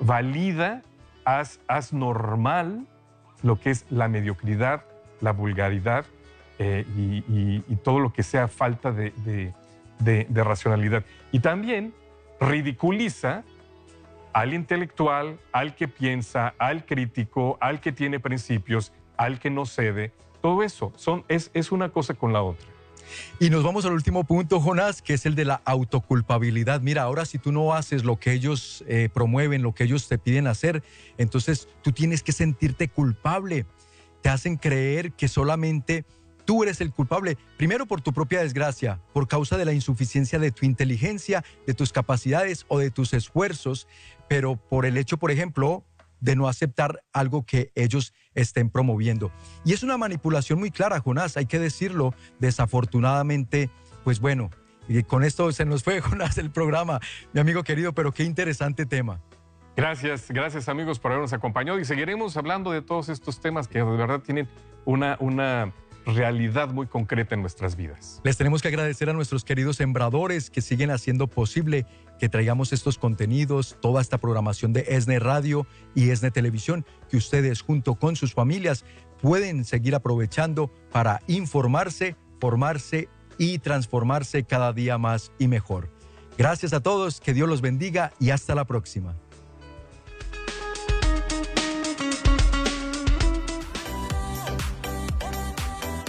Valida, 0.00 0.82
haz, 1.24 1.60
haz 1.68 1.92
normal 1.92 2.86
lo 3.42 3.58
que 3.60 3.70
es 3.70 3.86
la 3.90 4.08
mediocridad, 4.08 4.84
la 5.20 5.32
vulgaridad 5.32 6.04
eh, 6.58 6.84
y, 6.96 7.60
todo 7.84 8.00
lo 8.00 8.12
que 8.12 8.22
sea 8.22 8.48
falta 8.48 8.92
de, 8.92 9.12
de- 9.24 9.52
de- 9.98 10.26
de 10.28 10.44
racionalidad. 10.44 11.04
Y 11.32 11.40
también 11.40 11.92
ridiculiza 12.40 13.44
al 14.32 14.52
intelectual, 14.52 15.38
al 15.52 15.74
que 15.74 15.88
piensa, 15.88 16.54
al 16.58 16.84
crítico, 16.84 17.56
al 17.60 17.80
que 17.80 17.92
tiene 17.92 18.20
principios, 18.20 18.92
al 19.16 19.38
que 19.38 19.48
no 19.50 19.64
cede. 19.64 20.12
Todo 20.42 20.62
eso 20.62 20.92
son, 20.96 21.24
es, 21.28 21.50
es 21.54 21.72
una 21.72 21.88
cosa 21.88 22.14
con 22.14 22.32
la 22.32 22.42
otra. 22.42 22.66
Y 23.38 23.50
nos 23.50 23.62
vamos 23.62 23.84
al 23.84 23.92
último 23.92 24.24
punto, 24.24 24.60
Jonás, 24.60 25.02
que 25.02 25.14
es 25.14 25.26
el 25.26 25.34
de 25.34 25.44
la 25.44 25.60
autoculpabilidad. 25.64 26.80
Mira, 26.80 27.02
ahora 27.02 27.24
si 27.24 27.38
tú 27.38 27.52
no 27.52 27.74
haces 27.74 28.04
lo 28.04 28.18
que 28.18 28.32
ellos 28.32 28.84
eh, 28.86 29.08
promueven, 29.12 29.62
lo 29.62 29.74
que 29.74 29.84
ellos 29.84 30.08
te 30.08 30.18
piden 30.18 30.46
hacer, 30.46 30.82
entonces 31.18 31.68
tú 31.82 31.92
tienes 31.92 32.22
que 32.22 32.32
sentirte 32.32 32.88
culpable. 32.88 33.66
Te 34.22 34.28
hacen 34.28 34.56
creer 34.56 35.12
que 35.12 35.28
solamente 35.28 36.04
tú 36.46 36.62
eres 36.62 36.80
el 36.80 36.92
culpable, 36.92 37.36
primero 37.58 37.86
por 37.86 38.00
tu 38.00 38.12
propia 38.12 38.40
desgracia, 38.40 39.00
por 39.12 39.28
causa 39.28 39.58
de 39.58 39.66
la 39.66 39.72
insuficiencia 39.72 40.38
de 40.38 40.52
tu 40.52 40.64
inteligencia, 40.64 41.44
de 41.66 41.74
tus 41.74 41.92
capacidades 41.92 42.64
o 42.68 42.78
de 42.78 42.90
tus 42.90 43.12
esfuerzos, 43.12 43.86
pero 44.28 44.56
por 44.56 44.86
el 44.86 44.96
hecho, 44.96 45.18
por 45.18 45.30
ejemplo, 45.30 45.84
de 46.26 46.34
no 46.34 46.48
aceptar 46.48 47.04
algo 47.12 47.46
que 47.46 47.70
ellos 47.76 48.12
estén 48.34 48.68
promoviendo. 48.68 49.30
Y 49.64 49.74
es 49.74 49.84
una 49.84 49.96
manipulación 49.96 50.58
muy 50.58 50.72
clara, 50.72 50.98
Jonás, 50.98 51.36
hay 51.36 51.46
que 51.46 51.60
decirlo. 51.60 52.14
Desafortunadamente, 52.40 53.70
pues 54.02 54.18
bueno, 54.18 54.50
y 54.88 55.04
con 55.04 55.22
esto 55.22 55.52
se 55.52 55.64
nos 55.64 55.84
fue, 55.84 56.00
Jonás, 56.02 56.36
el 56.38 56.50
programa, 56.50 56.98
mi 57.32 57.40
amigo 57.40 57.62
querido, 57.62 57.92
pero 57.92 58.10
qué 58.12 58.24
interesante 58.24 58.86
tema. 58.86 59.20
Gracias, 59.76 60.28
gracias 60.28 60.68
amigos 60.68 60.98
por 60.98 61.12
habernos 61.12 61.32
acompañado 61.32 61.78
y 61.78 61.84
seguiremos 61.84 62.36
hablando 62.36 62.72
de 62.72 62.82
todos 62.82 63.08
estos 63.08 63.40
temas 63.40 63.68
que 63.68 63.78
de 63.78 63.84
verdad 63.84 64.20
tienen 64.20 64.48
una, 64.84 65.16
una 65.20 65.72
realidad 66.06 66.70
muy 66.70 66.88
concreta 66.88 67.36
en 67.36 67.42
nuestras 67.42 67.76
vidas. 67.76 68.20
Les 68.24 68.36
tenemos 68.36 68.62
que 68.62 68.68
agradecer 68.68 69.10
a 69.10 69.12
nuestros 69.12 69.44
queridos 69.44 69.76
sembradores 69.76 70.50
que 70.50 70.60
siguen 70.60 70.90
haciendo 70.90 71.28
posible 71.28 71.86
que 72.18 72.28
traigamos 72.28 72.72
estos 72.72 72.98
contenidos, 72.98 73.76
toda 73.80 74.00
esta 74.00 74.18
programación 74.18 74.72
de 74.72 74.86
ESNE 74.88 75.18
Radio 75.18 75.66
y 75.94 76.10
ESNE 76.10 76.30
Televisión, 76.30 76.84
que 77.08 77.16
ustedes 77.16 77.62
junto 77.62 77.96
con 77.96 78.16
sus 78.16 78.34
familias 78.34 78.84
pueden 79.20 79.64
seguir 79.64 79.94
aprovechando 79.94 80.72
para 80.92 81.20
informarse, 81.26 82.16
formarse 82.40 83.08
y 83.38 83.58
transformarse 83.58 84.44
cada 84.44 84.72
día 84.72 84.98
más 84.98 85.32
y 85.38 85.48
mejor. 85.48 85.90
Gracias 86.38 86.72
a 86.72 86.80
todos, 86.80 87.20
que 87.20 87.34
Dios 87.34 87.48
los 87.48 87.60
bendiga 87.60 88.12
y 88.20 88.30
hasta 88.30 88.54
la 88.54 88.66
próxima. 88.66 89.16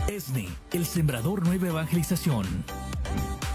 ESNE, 0.08 0.50
el 0.74 0.86
Sembrador 0.86 1.46
Nueva 1.46 1.68
Evangelización. 1.68 2.46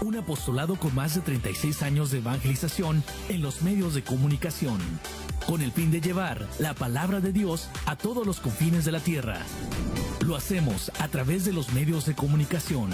Un 0.03 0.17
apostolado 0.17 0.75
con 0.75 0.93
más 0.93 1.15
de 1.15 1.21
36 1.21 1.81
años 1.81 2.11
de 2.11 2.17
evangelización 2.17 3.01
en 3.29 3.41
los 3.41 3.61
medios 3.61 3.93
de 3.93 4.03
comunicación, 4.03 4.77
con 5.47 5.61
el 5.61 5.71
fin 5.71 5.91
de 5.91 6.01
llevar 6.01 6.45
la 6.59 6.73
palabra 6.73 7.21
de 7.21 7.31
Dios 7.31 7.69
a 7.85 7.95
todos 7.95 8.27
los 8.27 8.41
confines 8.41 8.83
de 8.83 8.91
la 8.91 8.99
tierra. 8.99 9.37
Lo 10.25 10.35
hacemos 10.35 10.91
a 10.99 11.07
través 11.07 11.45
de 11.45 11.53
los 11.53 11.71
medios 11.71 12.05
de 12.05 12.15
comunicación, 12.15 12.89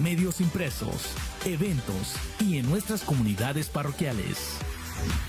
medios 0.00 0.40
impresos, 0.40 1.12
eventos 1.44 2.14
y 2.40 2.56
en 2.56 2.70
nuestras 2.70 3.02
comunidades 3.02 3.68
parroquiales 3.68 4.56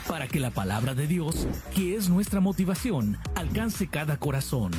para 0.07 0.27
que 0.27 0.39
la 0.39 0.51
palabra 0.51 0.93
de 0.95 1.07
Dios, 1.07 1.47
que 1.75 1.95
es 1.95 2.09
nuestra 2.09 2.39
motivación, 2.39 3.17
alcance 3.35 3.87
cada 3.87 4.17
corazón. 4.17 4.71